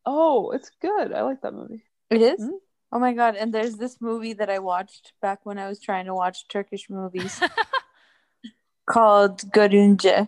Oh, 0.05 0.51
it's 0.51 0.69
good. 0.81 1.13
I 1.13 1.21
like 1.21 1.41
that 1.41 1.53
movie. 1.53 1.83
It 2.09 2.21
is? 2.21 2.39
Mhm. 2.41 2.59
Oh 2.91 2.99
my 2.99 3.13
god! 3.13 3.35
And 3.35 3.51
there's 3.53 3.77
this 3.77 3.99
movie 4.01 4.33
that 4.33 4.49
I 4.51 4.59
watched 4.59 5.13
back 5.21 5.45
when 5.45 5.57
I 5.57 5.67
was 5.67 5.79
trying 5.79 6.05
to 6.05 6.13
watch 6.13 6.47
Turkish 6.47 6.89
movies 6.89 7.39
called 8.85 9.39
Görünce. 9.51 10.27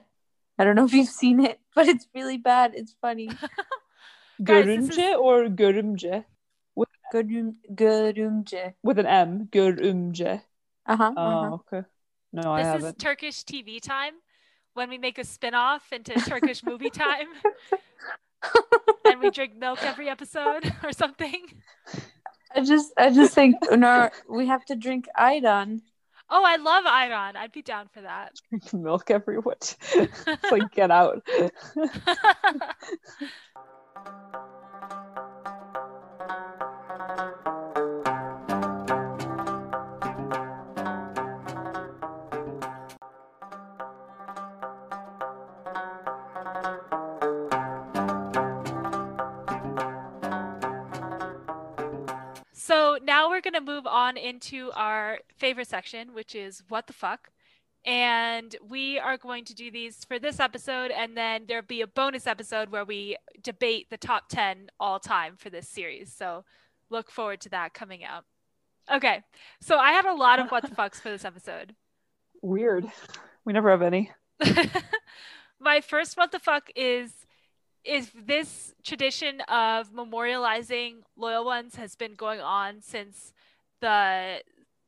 I 0.58 0.64
don't 0.64 0.76
know 0.76 0.86
if 0.86 0.94
you've 0.94 1.10
seen 1.10 1.44
it, 1.46 1.60
but 1.76 1.88
it's 1.88 2.08
really 2.16 2.38
bad. 2.38 2.72
It's 2.74 2.96
funny. 3.02 3.30
Guys, 4.44 4.68
is- 4.68 5.16
or 5.18 5.46
görümce? 5.46 6.26
Görün 7.12 7.62
Görünce. 7.70 8.76
With 8.86 9.00
an 9.00 9.06
M. 9.06 9.48
Görümce. 9.52 10.42
Uh 10.86 11.00
huh. 11.00 11.14
Oh, 11.18 11.22
uh-huh. 11.22 11.54
okay. 11.54 11.84
No, 12.34 12.54
I 12.54 12.64
this 12.64 12.68
is 12.68 12.74
haven't. 12.74 13.00
Turkish 13.00 13.44
TV 13.44 13.80
time 13.80 14.16
when 14.74 14.90
we 14.90 14.98
make 14.98 15.18
a 15.18 15.24
spin-off 15.24 15.94
into 15.94 16.14
Turkish 16.14 16.64
movie 16.64 16.90
time 17.06 17.30
and 19.06 19.22
we 19.22 19.30
drink 19.32 19.56
milk 19.56 19.84
every 19.84 20.10
episode 20.10 20.74
or 20.84 20.92
something. 20.92 21.46
I 22.56 22.62
just, 22.62 22.94
I 22.98 23.12
just 23.12 23.34
think 23.34 23.56
no, 23.72 24.10
we 24.30 24.48
have 24.48 24.66
to 24.66 24.76
drink 24.76 25.08
Ayran. 25.18 25.82
Oh, 26.30 26.44
I 26.44 26.56
love 26.58 26.86
Ayran. 26.86 27.36
I'd 27.36 27.52
be 27.52 27.62
down 27.62 27.88
for 27.94 28.02
that. 28.02 28.34
Drink 28.50 28.74
Milk 28.74 29.12
every 29.12 29.38
what? 29.38 29.76
it's 29.94 30.52
like 30.52 30.72
get 30.72 30.92
out. 30.92 31.24
So 52.54 52.98
now 53.04 53.30
we're 53.30 53.42
gonna 53.42 53.62
move 53.62 53.86
on 53.86 54.18
into 54.18 54.72
our 54.74 55.20
favorite 55.38 55.68
section, 55.68 56.14
which 56.14 56.34
is 56.34 56.64
what 56.68 56.88
the 56.88 56.94
fuck. 56.94 57.30
And 57.86 58.56
we 58.68 58.98
are 58.98 59.16
going 59.16 59.46
to 59.46 59.54
do 59.54 59.70
these 59.70 60.04
for 60.06 60.18
this 60.18 60.40
episode, 60.40 60.90
and 60.90 61.16
then 61.16 61.46
there'll 61.48 61.64
be 61.64 61.82
a 61.82 61.88
bonus 61.88 62.26
episode 62.26 62.70
where 62.70 62.84
we 62.84 63.16
debate 63.44 63.92
the 63.92 63.98
top 63.98 64.28
10 64.30 64.70
all 64.80 65.00
time 65.00 65.36
for 65.38 65.52
this 65.52 65.70
series. 65.70 66.12
So 66.12 66.46
look 66.90 67.12
forward 67.12 67.42
to 67.42 67.50
that 67.50 67.76
coming 67.76 68.04
out. 68.04 68.24
Okay, 68.92 69.22
so 69.62 69.78
I 69.78 69.92
had 69.92 70.06
a 70.06 70.14
lot 70.14 70.40
of 70.40 70.50
what 70.50 70.64
the 70.64 70.76
fucks 70.76 70.96
for 70.96 71.10
this 71.10 71.26
episode. 71.26 71.76
Weird. 72.42 72.86
We 73.44 73.54
never 73.54 73.70
have 73.70 73.84
any. 73.84 74.12
my 75.60 75.82
first 75.82 76.18
what 76.18 76.32
the 76.32 76.40
fuck 76.40 76.70
is 76.76 77.12
is 77.84 78.12
this 78.16 78.74
tradition 78.84 79.42
of 79.42 79.94
memorializing 79.94 80.96
loyal 81.16 81.46
ones 81.46 81.76
has 81.76 81.96
been 81.96 82.16
going 82.16 82.42
on 82.42 82.82
since 82.82 83.32
the 83.80 84.42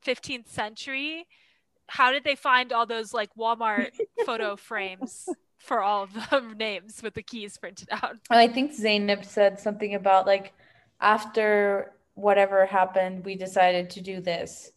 15th 0.04 0.48
century 0.48 1.26
how 1.88 2.12
did 2.12 2.24
they 2.24 2.34
find 2.34 2.72
all 2.72 2.86
those 2.86 3.12
like 3.12 3.30
walmart 3.36 3.90
photo 4.26 4.56
frames 4.56 5.28
for 5.58 5.82
all 5.82 6.04
of 6.04 6.12
the 6.14 6.40
names 6.56 7.02
with 7.02 7.14
the 7.14 7.22
keys 7.22 7.58
printed 7.58 7.88
out 7.90 8.16
I 8.30 8.48
think 8.48 8.72
Zainab 8.72 9.24
said 9.24 9.58
something 9.58 9.94
about 9.94 10.26
like 10.26 10.52
after 11.00 11.92
whatever 12.18 12.66
happened, 12.66 13.24
we 13.24 13.36
decided 13.36 13.90
to 13.90 14.00
do 14.00 14.20
this. 14.20 14.72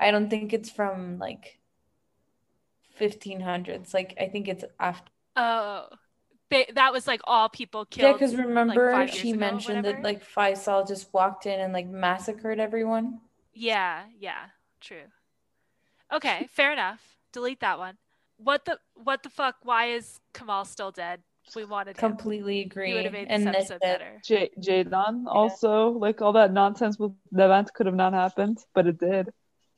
I 0.00 0.10
don't 0.10 0.30
think 0.30 0.52
it's 0.52 0.70
from 0.70 1.18
like 1.18 1.58
1500s. 2.98 3.92
Like 3.92 4.14
I 4.20 4.28
think 4.28 4.48
it's 4.48 4.64
after. 4.80 5.10
oh 5.36 5.88
they, 6.48 6.66
that 6.74 6.92
was 6.92 7.06
like 7.06 7.20
all 7.24 7.48
people 7.48 7.84
killed. 7.86 8.06
Yeah, 8.06 8.12
because 8.12 8.36
remember 8.36 8.92
five 8.92 9.10
she 9.10 9.30
ago, 9.30 9.40
mentioned 9.40 9.84
that 9.84 10.02
like 10.02 10.24
Faisal 10.24 10.86
just 10.86 11.12
walked 11.12 11.46
in 11.46 11.60
and 11.60 11.72
like 11.72 11.88
massacred 11.88 12.60
everyone. 12.60 13.20
Yeah, 13.52 14.04
yeah, 14.18 14.44
true. 14.80 15.02
Okay, 16.14 16.48
fair 16.52 16.72
enough. 16.72 17.00
Delete 17.32 17.60
that 17.60 17.78
one. 17.78 17.96
What 18.38 18.64
the 18.64 18.78
what 18.94 19.22
the 19.22 19.30
fuck? 19.30 19.56
Why 19.62 19.86
is 19.86 20.20
Kamal 20.34 20.64
still 20.64 20.90
dead? 20.90 21.20
We 21.54 21.64
wanted 21.64 21.96
him. 21.96 22.10
Completely 22.10 22.60
agree. 22.62 22.88
He 22.88 22.94
would 22.94 23.04
have 23.04 23.12
made 23.12 23.30
this 23.30 23.46
episode 23.46 23.80
better. 23.80 24.20
J- 24.24 24.50
Jadon 24.60 25.24
also, 25.26 25.90
like 25.90 26.20
all 26.20 26.32
that 26.32 26.52
nonsense 26.52 26.98
with 26.98 27.12
the 27.30 27.44
event 27.44 27.72
could 27.72 27.86
have 27.86 27.94
not 27.94 28.12
happened, 28.12 28.58
but 28.74 28.86
it 28.88 28.98
did, 28.98 29.28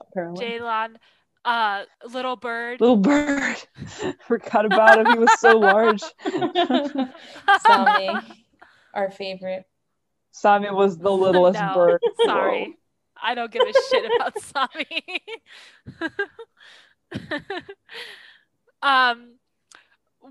apparently. 0.01 0.47
Jalon, 0.47 0.97
uh, 1.45 1.85
little 2.11 2.37
bird. 2.37 2.81
Little 2.81 2.97
bird. 2.97 3.57
Forgot 4.27 4.65
about 4.65 4.99
him. 4.99 5.13
He 5.13 5.19
was 5.19 5.39
so 5.41 5.59
large. 5.59 6.03
Sami, 7.67 8.11
our 8.95 9.11
favorite. 9.11 9.65
Sami 10.31 10.71
was 10.71 10.97
the 10.99 11.11
littlest 11.13 11.61
No, 11.61 11.75
bird. 11.75 12.01
in 12.03 12.27
Sorry, 12.27 12.61
world. 12.63 12.75
I 13.23 13.35
don't 13.35 13.51
give 13.51 13.63
a 13.63 13.73
shit 13.91 14.11
about 14.17 14.39
Sami. 14.41 15.05
um, 18.83 19.35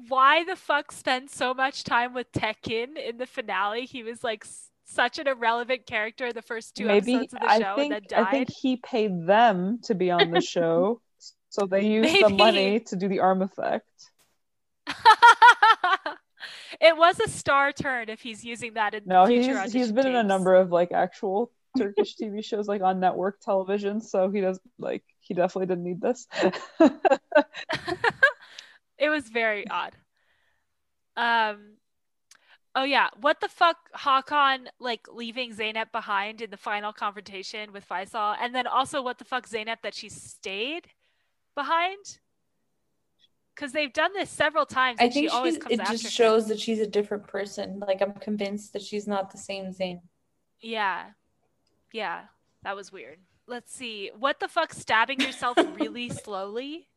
why 0.07 0.43
the 0.43 0.55
fuck 0.55 0.91
spend 0.91 1.29
so 1.29 1.53
much 1.53 1.83
time 1.83 2.13
with 2.13 2.31
Tekin 2.31 2.97
in 2.97 3.17
the 3.17 3.25
finale? 3.25 3.85
He 3.85 4.03
was 4.03 4.23
like 4.23 4.45
s- 4.45 4.69
such 4.85 5.19
an 5.19 5.27
irrelevant 5.27 5.85
character 5.85 6.27
in 6.27 6.35
the 6.35 6.41
first 6.41 6.75
two 6.75 6.85
Maybe 6.85 7.15
episodes 7.15 7.33
of 7.33 7.39
the 7.41 7.49
I 7.49 7.59
show 7.59 7.75
think 7.75 7.93
and 7.93 8.03
then 8.03 8.03
died. 8.09 8.27
I 8.27 8.31
think 8.31 8.49
he 8.49 8.77
paid 8.77 9.25
them 9.27 9.79
to 9.83 9.95
be 9.95 10.11
on 10.11 10.31
the 10.31 10.41
show, 10.41 11.01
so 11.49 11.65
they 11.65 11.85
used 11.85 12.23
the 12.23 12.29
money 12.29 12.79
to 12.81 12.95
do 12.95 13.07
the 13.07 13.19
arm 13.19 13.41
effect. 13.41 13.85
it 16.79 16.95
was 16.95 17.19
a 17.19 17.27
star 17.27 17.71
turn 17.71 18.09
if 18.09 18.21
he's 18.21 18.45
using 18.45 18.75
that 18.75 18.93
in 18.93 19.03
No, 19.05 19.25
he's 19.25 19.73
he's 19.73 19.91
been 19.91 20.07
in 20.07 20.15
a 20.15 20.23
number 20.23 20.55
of 20.55 20.71
like 20.71 20.91
actual 20.91 21.51
Turkish 21.77 22.15
TV 22.15 22.43
shows 22.43 22.67
like 22.67 22.81
on 22.81 22.99
network 22.99 23.39
television, 23.41 24.01
so 24.01 24.29
he 24.29 24.41
does 24.41 24.59
like 24.79 25.03
he 25.19 25.33
definitely 25.33 25.67
didn't 25.67 25.83
need 25.83 26.01
this. 26.01 26.27
it 28.97 29.09
was 29.09 29.27
very 29.29 29.67
odd. 29.69 29.93
Um 31.15 31.77
oh 32.75 32.83
yeah, 32.83 33.09
what 33.19 33.39
the 33.41 33.47
fuck 33.49 33.77
Hakan 33.95 34.67
like 34.79 35.01
leaving 35.11 35.53
Zaynep 35.53 35.91
behind 35.91 36.41
in 36.41 36.49
the 36.51 36.57
final 36.57 36.93
confrontation 36.93 37.71
with 37.73 37.87
Faisal 37.87 38.35
and 38.39 38.53
then 38.53 38.67
also 38.67 39.01
what 39.01 39.17
the 39.17 39.25
fuck 39.25 39.47
Zaynep 39.49 39.77
that 39.83 39.95
she 39.95 40.09
stayed 40.09 40.87
behind? 41.55 42.19
Cuz 43.55 43.71
they've 43.71 43.91
done 43.93 44.13
this 44.13 44.29
several 44.29 44.65
times 44.67 45.01
I 45.01 45.05
and 45.05 45.13
think 45.13 45.25
she 45.25 45.29
always 45.29 45.57
comes 45.57 45.79
it 45.79 45.79
after 45.79 45.93
just 45.93 46.05
him. 46.05 46.11
shows 46.11 46.47
that 46.49 46.59
she's 46.59 46.79
a 46.79 46.87
different 46.87 47.27
person. 47.27 47.79
Like 47.79 48.01
I'm 48.01 48.13
convinced 48.13 48.73
that 48.73 48.81
she's 48.83 49.07
not 49.07 49.31
the 49.31 49.37
same 49.39 49.71
Zayn. 49.73 50.01
Yeah. 50.61 51.11
Yeah, 51.91 52.25
that 52.63 52.75
was 52.75 52.91
weird. 52.91 53.19
Let's 53.47 53.73
see. 53.73 54.11
What 54.17 54.39
the 54.39 54.47
fuck 54.47 54.73
stabbing 54.73 55.21
yourself 55.21 55.57
really 55.63 56.09
slowly 56.09 56.89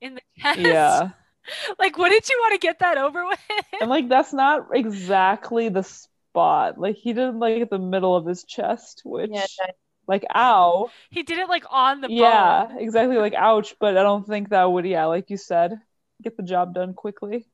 in 0.00 0.16
the 0.16 0.22
chest? 0.38 0.54
yeah, 0.54 1.10
Like 1.78 1.98
wouldn't 1.98 2.28
you 2.28 2.38
want 2.42 2.54
to 2.54 2.58
get 2.66 2.80
that 2.80 2.98
over 2.98 3.26
with? 3.26 3.40
and 3.78 3.90
like 3.90 4.08
that's 4.08 4.32
not 4.32 4.68
exactly 4.74 5.68
the 5.68 5.82
spot. 5.82 6.78
Like 6.78 6.96
he 6.96 7.12
did 7.12 7.34
like 7.36 7.62
at 7.62 7.70
the 7.70 7.78
middle 7.78 8.16
of 8.16 8.26
his 8.26 8.44
chest, 8.44 9.02
which 9.04 9.60
Yeah, 9.60 9.70
like 10.06 10.24
ow. 10.34 10.92
He 11.10 11.22
did 11.22 11.38
it 11.38 11.48
like 11.48 11.64
on 11.70 12.00
the 12.00 12.08
bone. 12.08 12.56
Yeah, 12.56 12.76
exactly. 12.78 13.16
Like 13.18 13.34
ouch, 13.34 13.76
but 13.78 13.96
I 13.96 14.02
don't 14.02 14.26
think 14.26 14.50
that 14.50 14.64
would. 14.64 14.84
Yeah, 14.86 15.06
like 15.06 15.30
you 15.30 15.36
said, 15.36 15.80
get 16.22 16.36
the 16.36 16.42
job 16.42 16.74
done 16.74 16.94
quickly. 16.94 17.46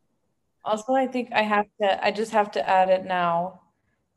Also, 0.64 0.92
I 0.94 1.06
think 1.06 1.32
I 1.32 1.42
have 1.42 1.66
to, 1.80 2.04
I 2.04 2.10
just 2.10 2.32
have 2.32 2.50
to 2.52 2.68
add 2.68 2.90
it 2.90 3.04
now. 3.06 3.62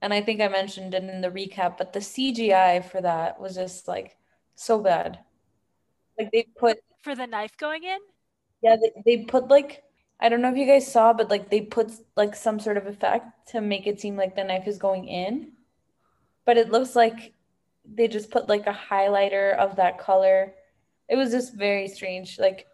And 0.01 0.13
I 0.13 0.21
think 0.21 0.41
I 0.41 0.47
mentioned 0.47 0.93
it 0.93 1.03
in 1.03 1.21
the 1.21 1.29
recap, 1.29 1.77
but 1.77 1.93
the 1.93 1.99
CGI 1.99 2.81
for 2.81 3.01
that 3.01 3.39
was 3.39 3.55
just 3.55 3.87
like 3.87 4.17
so 4.55 4.79
bad. 4.79 5.19
Like 6.17 6.31
they 6.31 6.47
put, 6.57 6.79
For 7.03 7.15
the 7.15 7.27
knife 7.27 7.57
going 7.57 7.83
in? 7.83 7.99
yeah, 8.61 8.75
they, 8.81 9.17
they 9.17 9.23
put 9.25 9.47
like, 9.49 9.83
I 10.19 10.29
don't 10.29 10.41
know 10.41 10.51
if 10.51 10.57
you 10.57 10.65
guys 10.65 10.91
saw, 10.91 11.13
but 11.13 11.29
like 11.29 11.49
they 11.49 11.61
put 11.61 11.91
like 12.15 12.35
some 12.35 12.59
sort 12.59 12.77
of 12.77 12.87
effect 12.87 13.49
to 13.49 13.61
make 13.61 13.87
it 13.87 13.99
seem 14.01 14.15
like 14.17 14.35
the 14.35 14.43
knife 14.43 14.67
is 14.67 14.77
going 14.77 15.07
in. 15.07 15.53
But 16.45 16.57
it 16.57 16.71
looks 16.71 16.95
like 16.95 17.33
they 17.85 18.07
just 18.07 18.31
put 18.31 18.49
like 18.49 18.67
a 18.67 18.73
highlighter 18.89 19.55
of 19.57 19.75
that 19.77 19.97
color. 19.99 20.53
It 21.07 21.15
was 21.15 21.31
just 21.31 21.53
very 21.55 21.87
strange. 21.87 22.37
Like, 22.39 22.67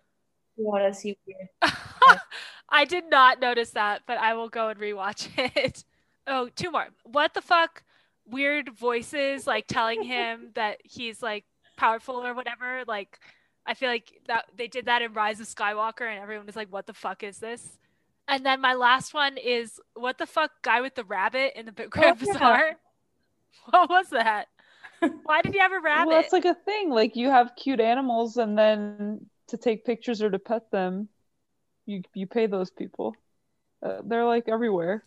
you 0.58 0.66
want 0.66 0.92
to 0.92 1.00
see 1.00 1.18
weird. 1.28 1.50
I 2.70 2.86
did 2.86 3.10
not 3.10 3.40
notice 3.40 3.72
that, 3.72 4.02
but 4.08 4.18
I 4.18 4.34
will 4.34 4.50
go 4.50 4.70
and 4.70 4.80
rewatch 4.80 5.30
it. 5.56 5.84
Oh, 6.28 6.50
two 6.56 6.72
more. 6.72 6.88
What 7.04 7.34
the 7.34 7.42
fuck? 7.42 7.84
Weird 8.28 8.70
voices 8.70 9.46
like 9.46 9.68
telling 9.68 10.04
him 10.04 10.52
that 10.56 10.80
he's 10.84 11.22
like 11.22 11.46
powerful 11.78 12.16
or 12.26 12.34
whatever. 12.34 12.84
Like, 12.88 13.20
I 13.66 13.74
feel 13.74 13.90
like 13.90 14.12
that 14.28 14.46
they 14.56 14.68
did 14.68 14.86
that 14.86 15.02
in 15.02 15.14
Rise 15.14 15.40
of 15.40 15.48
Skywalker, 15.48 16.10
and 16.10 16.20
everyone 16.20 16.46
was 16.46 16.56
like, 16.56 16.72
"What 16.72 16.88
the 16.88 16.94
fuck 16.94 17.24
is 17.24 17.38
this?" 17.38 17.78
And 18.28 18.46
then 18.46 18.62
my 18.62 18.74
last 18.74 19.14
one 19.14 19.38
is 19.38 19.80
what 19.94 20.18
the 20.18 20.26
fuck 20.26 20.52
guy 20.64 20.82
with 20.82 20.96
the 20.96 21.04
rabbit 21.04 21.54
in 21.56 21.68
the 21.68 21.72
Grand 21.72 22.18
Oh, 22.22 22.34
yeah. 22.34 22.74
What 23.70 23.90
was 23.90 24.10
that? 24.10 24.48
Why 25.24 25.42
did 25.42 25.54
he 25.54 25.60
have 25.60 25.72
a 25.72 25.80
rabbit? 25.84 26.08
Well, 26.08 26.22
that's 26.22 26.34
like 26.34 26.46
a 26.46 26.56
thing. 26.56 26.90
Like 26.90 27.16
you 27.16 27.30
have 27.30 27.56
cute 27.56 27.80
animals, 27.80 28.38
and 28.38 28.58
then 28.58 29.28
to 29.48 29.58
take 29.58 29.86
pictures 29.86 30.22
or 30.22 30.30
to 30.30 30.40
pet 30.40 30.72
them, 30.72 31.10
you 31.86 32.02
you 32.14 32.28
pay 32.28 32.48
those 32.48 32.72
people. 32.72 33.16
Uh, 33.84 34.02
they're 34.04 34.26
like 34.26 34.48
everywhere. 34.48 35.04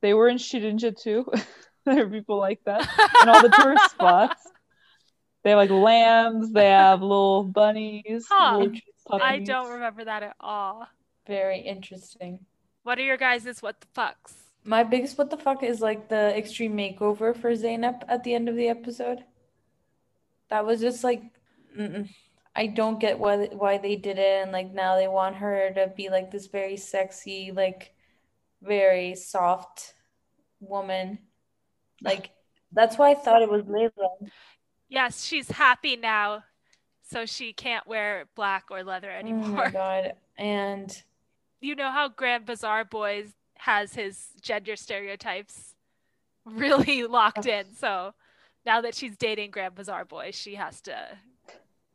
They 0.00 0.14
were 0.14 0.28
in 0.28 0.36
Shirinja 0.36 1.00
too. 1.00 1.30
there 1.84 2.06
are 2.06 2.10
people 2.10 2.38
like 2.38 2.60
that. 2.64 2.88
And 3.20 3.30
all 3.30 3.42
the 3.42 3.48
tourist 3.48 3.90
spots. 3.90 4.42
They 5.42 5.50
have 5.50 5.58
like 5.58 5.70
lambs, 5.70 6.52
they 6.52 6.68
have 6.68 7.00
little 7.00 7.44
bunnies. 7.44 8.26
Huh. 8.28 8.58
little 8.58 8.80
I 9.22 9.38
don't 9.38 9.72
remember 9.72 10.04
that 10.04 10.22
at 10.22 10.36
all. 10.40 10.86
Very 11.26 11.60
interesting. 11.60 12.40
What 12.82 12.98
are 12.98 13.02
your 13.02 13.16
guys' 13.16 13.60
what 13.60 13.80
the 13.80 13.86
fucks? 13.88 14.34
My 14.64 14.82
biggest 14.82 15.16
what 15.16 15.30
the 15.30 15.36
fuck 15.36 15.62
is 15.62 15.80
like 15.80 16.08
the 16.08 16.36
extreme 16.36 16.76
makeover 16.76 17.36
for 17.36 17.52
Zaynab 17.52 18.02
at 18.08 18.24
the 18.24 18.34
end 18.34 18.48
of 18.48 18.56
the 18.56 18.68
episode. 18.68 19.24
That 20.50 20.66
was 20.66 20.80
just 20.80 21.04
like, 21.04 21.22
mm-mm. 21.78 22.08
I 22.56 22.66
don't 22.66 22.98
get 22.98 23.18
why 23.18 23.46
why 23.46 23.78
they 23.78 23.96
did 23.96 24.18
it, 24.18 24.42
and 24.42 24.52
like 24.52 24.72
now 24.72 24.96
they 24.96 25.08
want 25.08 25.36
her 25.36 25.70
to 25.74 25.92
be 25.96 26.08
like 26.08 26.30
this 26.30 26.46
very 26.48 26.76
sexy, 26.76 27.52
like 27.52 27.94
very 28.62 29.14
soft 29.14 29.94
woman. 30.60 31.18
Like 32.02 32.30
that's 32.72 32.98
why 32.98 33.10
I 33.10 33.14
thought 33.14 33.42
it 33.42 33.50
was 33.50 33.62
Layla. 33.62 34.28
Yes, 34.88 35.24
she's 35.24 35.50
happy 35.50 35.96
now, 35.96 36.44
so 37.10 37.26
she 37.26 37.52
can't 37.52 37.86
wear 37.86 38.24
black 38.34 38.66
or 38.70 38.82
leather 38.82 39.10
anymore. 39.10 39.48
Oh 39.48 39.64
my 39.64 39.70
god! 39.72 40.12
And 40.36 41.02
you 41.60 41.74
know 41.74 41.90
how 41.90 42.08
Grand 42.08 42.46
Bazaar 42.46 42.84
Boys 42.84 43.32
has 43.58 43.94
his 43.94 44.28
gender 44.40 44.76
stereotypes 44.76 45.74
really 46.44 47.04
locked 47.06 47.46
in. 47.46 47.66
So 47.74 48.14
now 48.64 48.80
that 48.80 48.94
she's 48.94 49.16
dating 49.16 49.50
Grand 49.50 49.74
Bazaar 49.74 50.04
Boy, 50.04 50.30
she 50.32 50.54
has 50.54 50.80
to 50.82 51.18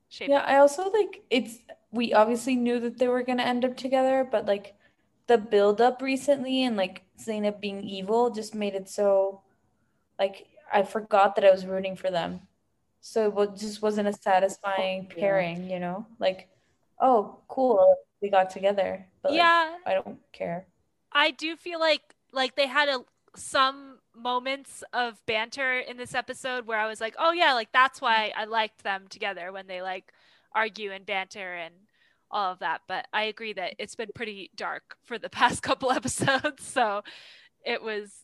shape 0.10 0.30
Yeah. 0.30 0.44
I 0.46 0.58
also 0.58 0.90
like 0.90 1.24
it's 1.30 1.60
we 1.92 2.14
obviously 2.14 2.56
knew 2.56 2.80
that 2.80 2.98
they 2.98 3.08
were 3.08 3.24
gonna 3.24 3.44
end 3.44 3.64
up 3.64 3.78
together, 3.78 4.28
but 4.30 4.46
like 4.46 4.76
the 5.28 5.38
build 5.38 5.80
up 5.80 6.02
recently 6.02 6.64
and 6.64 6.76
like 6.76 7.04
Zeynep 7.20 7.60
being 7.60 7.84
evil 7.84 8.30
just 8.30 8.54
made 8.54 8.76
it 8.76 8.90
so 8.90 9.42
like 10.20 10.48
I 10.72 10.84
forgot 10.84 11.36
that 11.36 11.46
I 11.46 11.52
was 11.52 11.66
rooting 11.66 11.96
for 11.96 12.10
them. 12.10 12.42
So 13.00 13.42
it 13.42 13.56
just 13.58 13.82
wasn't 13.82 14.08
a 14.08 14.14
satisfying 14.14 15.08
pairing, 15.08 15.70
you 15.70 15.80
know? 15.80 16.08
Like, 16.20 16.48
oh, 17.00 17.40
cool, 17.48 17.98
they 18.22 18.30
got 18.30 18.50
together, 18.50 19.06
but 19.22 19.32
like, 19.32 19.38
yeah, 19.38 19.76
I 19.86 19.94
don't 19.94 20.20
care. 20.32 20.66
I 21.12 21.32
do 21.32 21.56
feel 21.56 21.80
like 21.80 22.02
like 22.32 22.56
they 22.56 22.68
had 22.68 22.90
a 22.90 23.04
some 23.36 24.00
moments 24.16 24.84
of 24.94 25.24
banter 25.26 25.80
in 25.80 25.98
this 25.98 26.16
episode 26.16 26.66
where 26.66 26.80
I 26.80 26.88
was 26.88 27.02
like, 27.02 27.16
oh 27.20 27.32
yeah, 27.32 27.54
like 27.54 27.72
that's 27.72 28.02
why 28.02 28.32
I 28.36 28.46
liked 28.46 28.84
them 28.84 29.06
together 29.10 29.52
when 29.52 29.68
they 29.68 29.82
like 29.82 30.12
argue 30.56 30.92
and 30.92 31.06
banter 31.06 31.54
and 31.54 31.74
all 32.34 32.52
of 32.52 32.60
that. 32.60 32.82
But 32.88 33.08
I 33.14 33.24
agree 33.24 33.54
that 33.54 33.76
it's 33.80 33.96
been 33.96 34.10
pretty 34.14 34.52
dark 34.56 34.98
for 35.04 35.18
the 35.18 35.30
past 35.40 35.64
couple 35.64 35.92
episodes, 35.92 36.64
so 36.64 37.04
it 37.66 37.82
was 37.82 38.24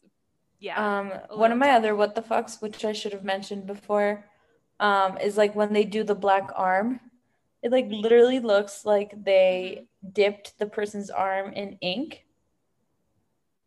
yeah. 0.60 1.00
Um, 1.00 1.12
one 1.38 1.52
of 1.52 1.58
my 1.58 1.72
other 1.72 1.96
what 1.96 2.16
the 2.16 2.22
fucks, 2.22 2.62
which 2.62 2.84
I 2.84 2.92
should 2.92 3.14
have 3.14 3.24
mentioned 3.24 3.66
before, 3.66 4.26
um, 4.80 5.18
is 5.18 5.38
like 5.38 5.56
when 5.56 5.74
they 5.74 5.86
do 5.86 6.04
the 6.04 6.16
black 6.16 6.50
arm. 6.56 7.00
It 7.62 7.72
like 7.72 7.88
literally 7.90 8.40
looks 8.40 8.86
like 8.86 9.12
they 9.24 9.88
dipped 10.14 10.58
the 10.60 10.66
person's 10.66 11.10
arm 11.10 11.54
in 11.54 11.78
ink. 11.82 12.26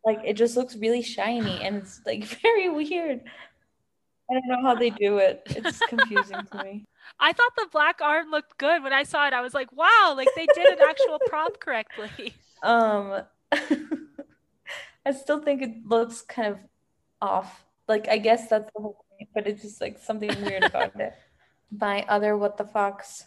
Like 0.05 0.19
it 0.25 0.33
just 0.33 0.57
looks 0.57 0.75
really 0.75 1.01
shiny 1.01 1.61
and 1.61 1.77
it's 1.77 2.01
like 2.05 2.23
very 2.41 2.69
weird. 2.69 3.21
I 4.29 4.33
don't 4.33 4.47
know 4.47 4.61
how 4.61 4.75
they 4.75 4.89
do 4.89 5.17
it. 5.17 5.43
It's 5.47 5.79
confusing 5.79 6.45
to 6.51 6.63
me. 6.63 6.85
I 7.19 7.33
thought 7.33 7.51
the 7.57 7.67
black 7.71 7.99
arm 8.01 8.31
looked 8.31 8.57
good 8.57 8.83
when 8.83 8.93
I 8.93 9.03
saw 9.03 9.27
it. 9.27 9.33
I 9.33 9.41
was 9.41 9.53
like, 9.53 9.71
wow, 9.73 10.13
like 10.15 10.29
they 10.35 10.47
did 10.53 10.67
an 10.67 10.79
actual 10.87 11.19
prop 11.27 11.59
correctly. 11.59 12.33
Um, 12.63 13.23
I 15.05 15.11
still 15.11 15.41
think 15.41 15.61
it 15.61 15.85
looks 15.85 16.21
kind 16.21 16.47
of 16.47 16.59
off. 17.21 17.65
Like, 17.89 18.07
I 18.07 18.17
guess 18.17 18.47
that's 18.47 18.71
the 18.73 18.81
whole 18.81 19.05
point, 19.09 19.29
but 19.33 19.47
it's 19.47 19.63
just 19.63 19.81
like 19.81 19.99
something 19.99 20.29
weird 20.41 20.63
about 20.63 20.97
it. 20.97 21.13
My 21.77 22.05
other 22.07 22.37
what 22.37 22.55
the 22.55 22.63
fucks, 22.63 23.25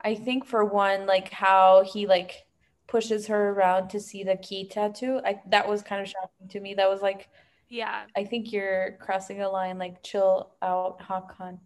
I 0.00 0.14
think 0.14 0.46
for 0.46 0.64
one, 0.64 1.04
like 1.04 1.28
how 1.30 1.84
he 1.84 2.06
like 2.06 2.46
pushes 2.86 3.26
her 3.26 3.50
around 3.50 3.90
to 3.90 4.00
see 4.00 4.24
the 4.24 4.36
key 4.36 4.68
tattoo. 4.68 5.20
I 5.22 5.40
that 5.48 5.68
was 5.68 5.82
kind 5.82 6.00
of 6.00 6.08
shocking 6.08 6.48
to 6.48 6.60
me. 6.60 6.72
That 6.72 6.88
was 6.88 7.02
like, 7.02 7.28
Yeah. 7.68 8.04
I 8.16 8.24
think 8.24 8.52
you're 8.52 8.96
crossing 9.00 9.40
a 9.42 9.48
line. 9.48 9.78
Like, 9.78 10.02
chill 10.02 10.54
out, 10.62 11.00
Hakan. 11.00 11.58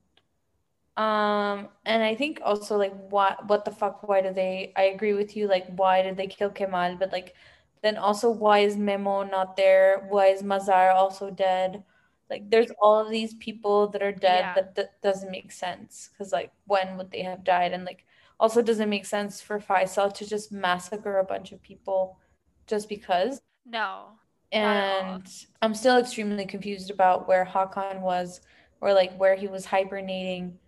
Um, 0.96 1.68
and 1.86 2.02
I 2.02 2.14
think 2.14 2.40
also 2.44 2.76
like 2.76 2.92
what 3.10 3.46
what 3.48 3.64
the 3.64 3.70
fuck? 3.70 4.06
Why 4.06 4.20
do 4.20 4.32
they? 4.32 4.72
I 4.76 4.82
agree 4.84 5.14
with 5.14 5.36
you. 5.36 5.48
Like, 5.48 5.66
why 5.76 6.02
did 6.02 6.16
they 6.16 6.26
kill 6.26 6.50
Kemal? 6.50 6.96
But 6.98 7.12
like, 7.12 7.34
then 7.82 7.96
also 7.96 8.30
why 8.30 8.60
is 8.60 8.76
Memo 8.76 9.22
not 9.22 9.56
there? 9.56 10.06
Why 10.10 10.26
is 10.26 10.42
Mazhar 10.42 10.92
also 10.94 11.30
dead? 11.30 11.84
Like, 12.28 12.50
there's 12.50 12.70
all 12.80 12.98
of 13.00 13.10
these 13.10 13.34
people 13.34 13.88
that 13.88 14.02
are 14.02 14.12
dead 14.12 14.40
Yeah. 14.40 14.54
that, 14.54 14.74
that 14.76 15.00
doesn't 15.02 15.30
make 15.30 15.52
sense. 15.52 16.10
Because 16.12 16.32
like, 16.32 16.52
when 16.66 16.96
would 16.98 17.10
they 17.10 17.22
have 17.22 17.44
died? 17.44 17.72
And 17.72 17.84
like, 17.84 18.04
also 18.38 18.62
doesn't 18.62 18.88
make 18.90 19.06
sense 19.06 19.40
for 19.40 19.58
Faisal 19.58 20.12
to 20.14 20.26
just 20.28 20.52
massacre 20.52 21.18
a 21.18 21.24
bunch 21.24 21.52
of 21.52 21.62
people 21.62 22.18
just 22.66 22.88
because. 22.88 23.40
No. 23.66 24.19
And 24.52 25.26
I'm 25.62 25.74
still 25.74 25.98
extremely 25.98 26.44
confused 26.46 26.90
about 26.90 27.28
where 27.28 27.44
Hakan 27.44 28.00
was 28.00 28.40
or 28.80 28.92
like 28.92 29.16
where 29.16 29.36
he 29.36 29.46
was 29.48 29.64
hibernating. 29.64 30.58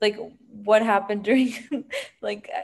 Like 0.00 0.18
what 0.48 0.82
happened 0.82 1.24
during 1.28 1.54
like 2.20 2.50
uh, 2.54 2.60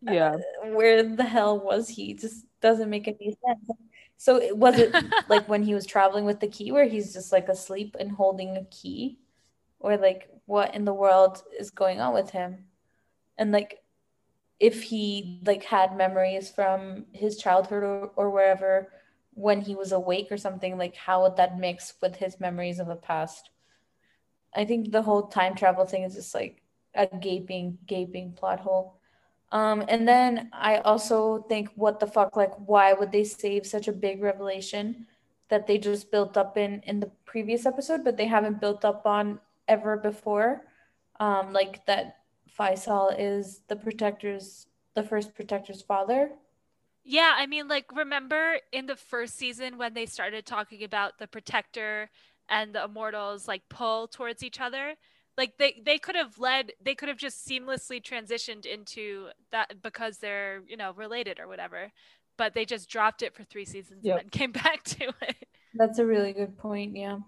Yeah. 0.00 0.36
Uh, 0.64 0.68
where 0.70 1.02
the 1.02 1.24
hell 1.24 1.58
was 1.60 1.88
he? 1.88 2.14
Just 2.14 2.46
doesn't 2.60 2.90
make 2.90 3.08
any 3.08 3.36
sense. 3.46 3.68
So 4.16 4.36
it- 4.36 4.56
was 4.56 4.78
it 4.78 4.94
like 5.28 5.48
when 5.48 5.62
he 5.62 5.74
was 5.74 5.86
traveling 5.86 6.24
with 6.24 6.40
the 6.40 6.48
key 6.48 6.72
where 6.72 6.86
he's 6.88 7.12
just 7.12 7.32
like 7.32 7.48
asleep 7.48 7.96
and 7.98 8.10
holding 8.12 8.56
a 8.56 8.64
key? 8.66 9.18
Or 9.80 9.96
like 9.98 10.30
what 10.46 10.74
in 10.74 10.84
the 10.84 10.94
world 10.94 11.42
is 11.58 11.70
going 11.70 12.00
on 12.00 12.14
with 12.14 12.30
him? 12.30 12.66
And 13.38 13.52
like 13.52 13.82
if 14.60 14.82
he 14.84 15.40
like 15.46 15.64
had 15.64 15.96
memories 15.96 16.50
from 16.50 17.06
his 17.12 17.36
childhood 17.38 17.82
or, 17.82 18.06
or 18.16 18.30
wherever 18.30 18.88
when 19.34 19.60
he 19.60 19.74
was 19.74 19.92
awake 19.92 20.28
or 20.30 20.36
something, 20.36 20.78
like 20.78 20.96
how 20.96 21.22
would 21.22 21.36
that 21.36 21.58
mix 21.58 21.94
with 22.00 22.16
his 22.16 22.40
memories 22.40 22.78
of 22.78 22.86
the 22.86 22.96
past? 22.96 23.50
I 24.54 24.64
think 24.64 24.92
the 24.92 25.02
whole 25.02 25.26
time 25.26 25.54
travel 25.54 25.84
thing 25.84 26.04
is 26.04 26.14
just 26.14 26.34
like 26.34 26.62
a 26.94 27.06
gaping, 27.06 27.78
gaping 27.86 28.32
plot 28.32 28.60
hole. 28.60 28.98
Um, 29.50 29.84
and 29.88 30.06
then 30.06 30.50
I 30.52 30.78
also 30.78 31.44
think, 31.48 31.70
what 31.74 32.00
the 32.00 32.06
fuck? 32.06 32.36
Like, 32.36 32.54
why 32.66 32.92
would 32.92 33.12
they 33.12 33.24
save 33.24 33.66
such 33.66 33.88
a 33.88 33.92
big 33.92 34.22
revelation 34.22 35.06
that 35.48 35.66
they 35.66 35.78
just 35.78 36.10
built 36.10 36.36
up 36.36 36.56
in 36.56 36.80
in 36.80 37.00
the 37.00 37.10
previous 37.24 37.66
episode, 37.66 38.04
but 38.04 38.16
they 38.16 38.26
haven't 38.26 38.60
built 38.60 38.84
up 38.84 39.06
on 39.06 39.38
ever 39.68 39.96
before? 39.96 40.66
Um, 41.20 41.52
like 41.52 41.86
that 41.86 42.18
Faisal 42.58 43.14
is 43.18 43.60
the 43.68 43.76
protector's, 43.76 44.66
the 44.94 45.02
first 45.02 45.34
protector's 45.34 45.82
father. 45.82 46.30
Yeah, 47.04 47.34
I 47.36 47.46
mean, 47.46 47.68
like, 47.68 47.86
remember 47.94 48.56
in 48.72 48.86
the 48.86 48.96
first 48.96 49.36
season 49.36 49.76
when 49.76 49.92
they 49.94 50.06
started 50.06 50.46
talking 50.46 50.82
about 50.84 51.18
the 51.18 51.26
Protector 51.26 52.08
and 52.48 52.74
the 52.74 52.84
Immortals 52.84 53.46
like 53.46 53.62
pull 53.68 54.08
towards 54.08 54.42
each 54.42 54.60
other? 54.60 54.94
Like 55.36 55.58
they 55.58 55.82
they 55.84 55.98
could 55.98 56.14
have 56.14 56.38
led 56.38 56.72
they 56.80 56.94
could 56.94 57.08
have 57.08 57.18
just 57.18 57.46
seamlessly 57.46 58.00
transitioned 58.02 58.66
into 58.66 59.28
that 59.50 59.82
because 59.82 60.18
they're, 60.18 60.62
you 60.68 60.76
know, 60.76 60.92
related 60.92 61.40
or 61.40 61.48
whatever. 61.48 61.90
But 62.38 62.54
they 62.54 62.64
just 62.64 62.88
dropped 62.88 63.22
it 63.22 63.34
for 63.34 63.44
three 63.44 63.64
seasons 63.64 64.04
Yep. 64.04 64.16
and 64.18 64.24
then 64.24 64.28
came 64.30 64.52
back 64.64 64.82
to 64.84 65.08
it. 65.22 65.36
That's 65.74 65.98
a 65.98 66.06
really 66.06 66.32
good 66.32 66.56
point. 66.56 66.96
Yeah. 66.96 67.18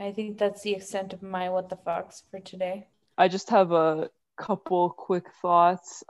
I 0.00 0.12
think 0.12 0.38
that's 0.38 0.62
the 0.62 0.74
extent 0.74 1.12
of 1.12 1.22
my 1.22 1.50
what 1.50 1.68
the 1.68 1.76
fucks 1.76 2.22
for 2.30 2.40
today. 2.40 2.88
I 3.18 3.28
just 3.28 3.50
have 3.50 3.72
a 3.72 4.10
couple 4.36 4.90
quick 4.90 5.26
thoughts. 5.42 6.04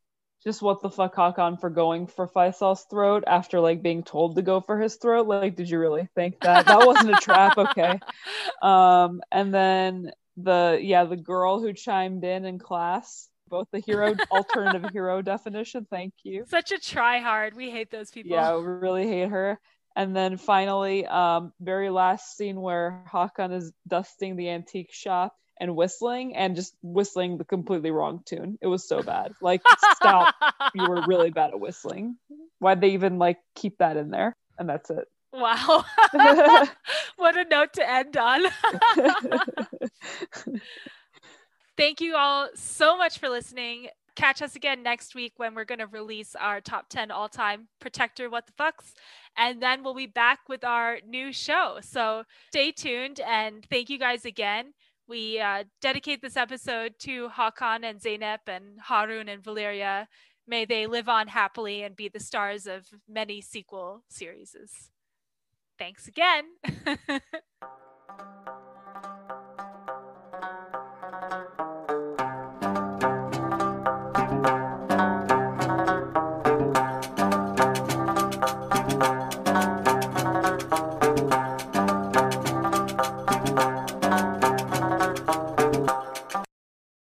Just 0.44 0.62
what 0.62 0.80
the 0.80 0.90
fuck 0.90 1.16
Hakan 1.16 1.60
for 1.60 1.68
going 1.68 2.06
for 2.06 2.28
Faisal's 2.28 2.84
throat 2.84 3.24
after 3.26 3.58
like 3.58 3.82
being 3.82 4.04
told 4.04 4.36
to 4.36 4.42
go 4.42 4.60
for 4.60 4.78
his 4.78 4.96
throat? 4.96 5.26
Like, 5.26 5.56
did 5.56 5.68
you 5.68 5.78
really 5.78 6.08
think 6.14 6.40
that? 6.40 6.66
That 6.66 6.86
wasn't 6.86 7.10
a 7.10 7.20
trap, 7.20 7.58
okay. 7.58 7.98
Um, 8.62 9.20
and 9.30 9.54
then 9.54 10.10
the 10.36 10.78
yeah, 10.80 11.04
the 11.04 11.16
girl 11.16 11.60
who 11.60 11.72
chimed 11.72 12.24
in 12.24 12.44
in 12.44 12.58
class, 12.58 13.28
both 13.48 13.68
the 13.72 13.78
hero 13.78 14.14
alternative 14.30 14.90
hero 14.92 15.22
definition, 15.22 15.86
thank 15.90 16.12
you. 16.24 16.44
Such 16.48 16.72
a 16.72 16.78
try 16.78 17.18
hard. 17.18 17.54
We 17.54 17.70
hate 17.70 17.90
those 17.90 18.10
people. 18.10 18.32
Yeah, 18.32 18.56
we 18.56 18.64
really 18.64 19.06
hate 19.06 19.28
her. 19.28 19.60
And 19.94 20.14
then 20.14 20.36
finally, 20.36 21.06
um, 21.06 21.52
very 21.60 21.90
last 21.90 22.36
scene 22.36 22.60
where 22.60 23.04
Hakan 23.12 23.52
is 23.52 23.72
dusting 23.86 24.36
the 24.36 24.50
antique 24.50 24.92
shop 24.92 25.34
and 25.60 25.74
whistling 25.76 26.36
and 26.36 26.56
just 26.56 26.74
whistling 26.82 27.38
the 27.38 27.44
completely 27.44 27.90
wrong 27.90 28.22
tune. 28.24 28.58
It 28.60 28.66
was 28.66 28.86
so 28.86 29.02
bad. 29.02 29.32
Like, 29.40 29.62
stop. 29.94 30.34
You 30.74 30.86
were 30.86 31.02
really 31.06 31.30
bad 31.30 31.50
at 31.50 31.60
whistling. 31.60 32.16
Why'd 32.58 32.82
they 32.82 32.90
even 32.90 33.18
like 33.18 33.38
keep 33.54 33.78
that 33.78 33.96
in 33.96 34.10
there? 34.10 34.36
And 34.58 34.68
that's 34.68 34.90
it. 34.90 35.08
Wow. 35.32 35.84
what 37.16 37.36
a 37.36 37.44
note 37.44 37.72
to 37.74 37.90
end 37.90 38.16
on. 38.16 38.42
Thank 41.76 42.00
you 42.00 42.16
all 42.16 42.48
so 42.54 42.98
much 42.98 43.18
for 43.18 43.28
listening. 43.28 43.88
Catch 44.16 44.42
us 44.42 44.56
again 44.56 44.82
next 44.82 45.14
week 45.14 45.34
when 45.36 45.54
we're 45.54 45.64
going 45.64 45.78
to 45.78 45.86
release 45.86 46.34
our 46.34 46.60
top 46.60 46.88
10 46.88 47.12
all 47.12 47.28
time 47.28 47.68
Protector 47.78 48.28
What 48.28 48.46
the 48.46 48.52
Fucks. 48.52 48.94
And 49.36 49.62
then 49.62 49.84
we'll 49.84 49.94
be 49.94 50.06
back 50.06 50.40
with 50.48 50.64
our 50.64 50.98
new 51.06 51.32
show. 51.32 51.78
So 51.82 52.24
stay 52.50 52.72
tuned 52.72 53.20
and 53.20 53.64
thank 53.70 53.88
you 53.88 53.98
guys 53.98 54.24
again. 54.24 54.72
We 55.08 55.40
uh, 55.40 55.64
dedicate 55.80 56.20
this 56.20 56.36
episode 56.36 56.94
to 57.00 57.30
Hakan 57.30 57.82
and 57.82 57.98
Zeynep 57.98 58.40
and 58.46 58.78
Harun 58.78 59.28
and 59.28 59.42
Valeria. 59.42 60.06
May 60.46 60.66
they 60.66 60.86
live 60.86 61.08
on 61.08 61.28
happily 61.28 61.82
and 61.82 61.96
be 61.96 62.08
the 62.08 62.20
stars 62.20 62.66
of 62.66 62.86
many 63.08 63.40
sequel 63.40 64.04
series. 64.10 64.54
Thanks 65.78 66.08
again. 66.08 66.44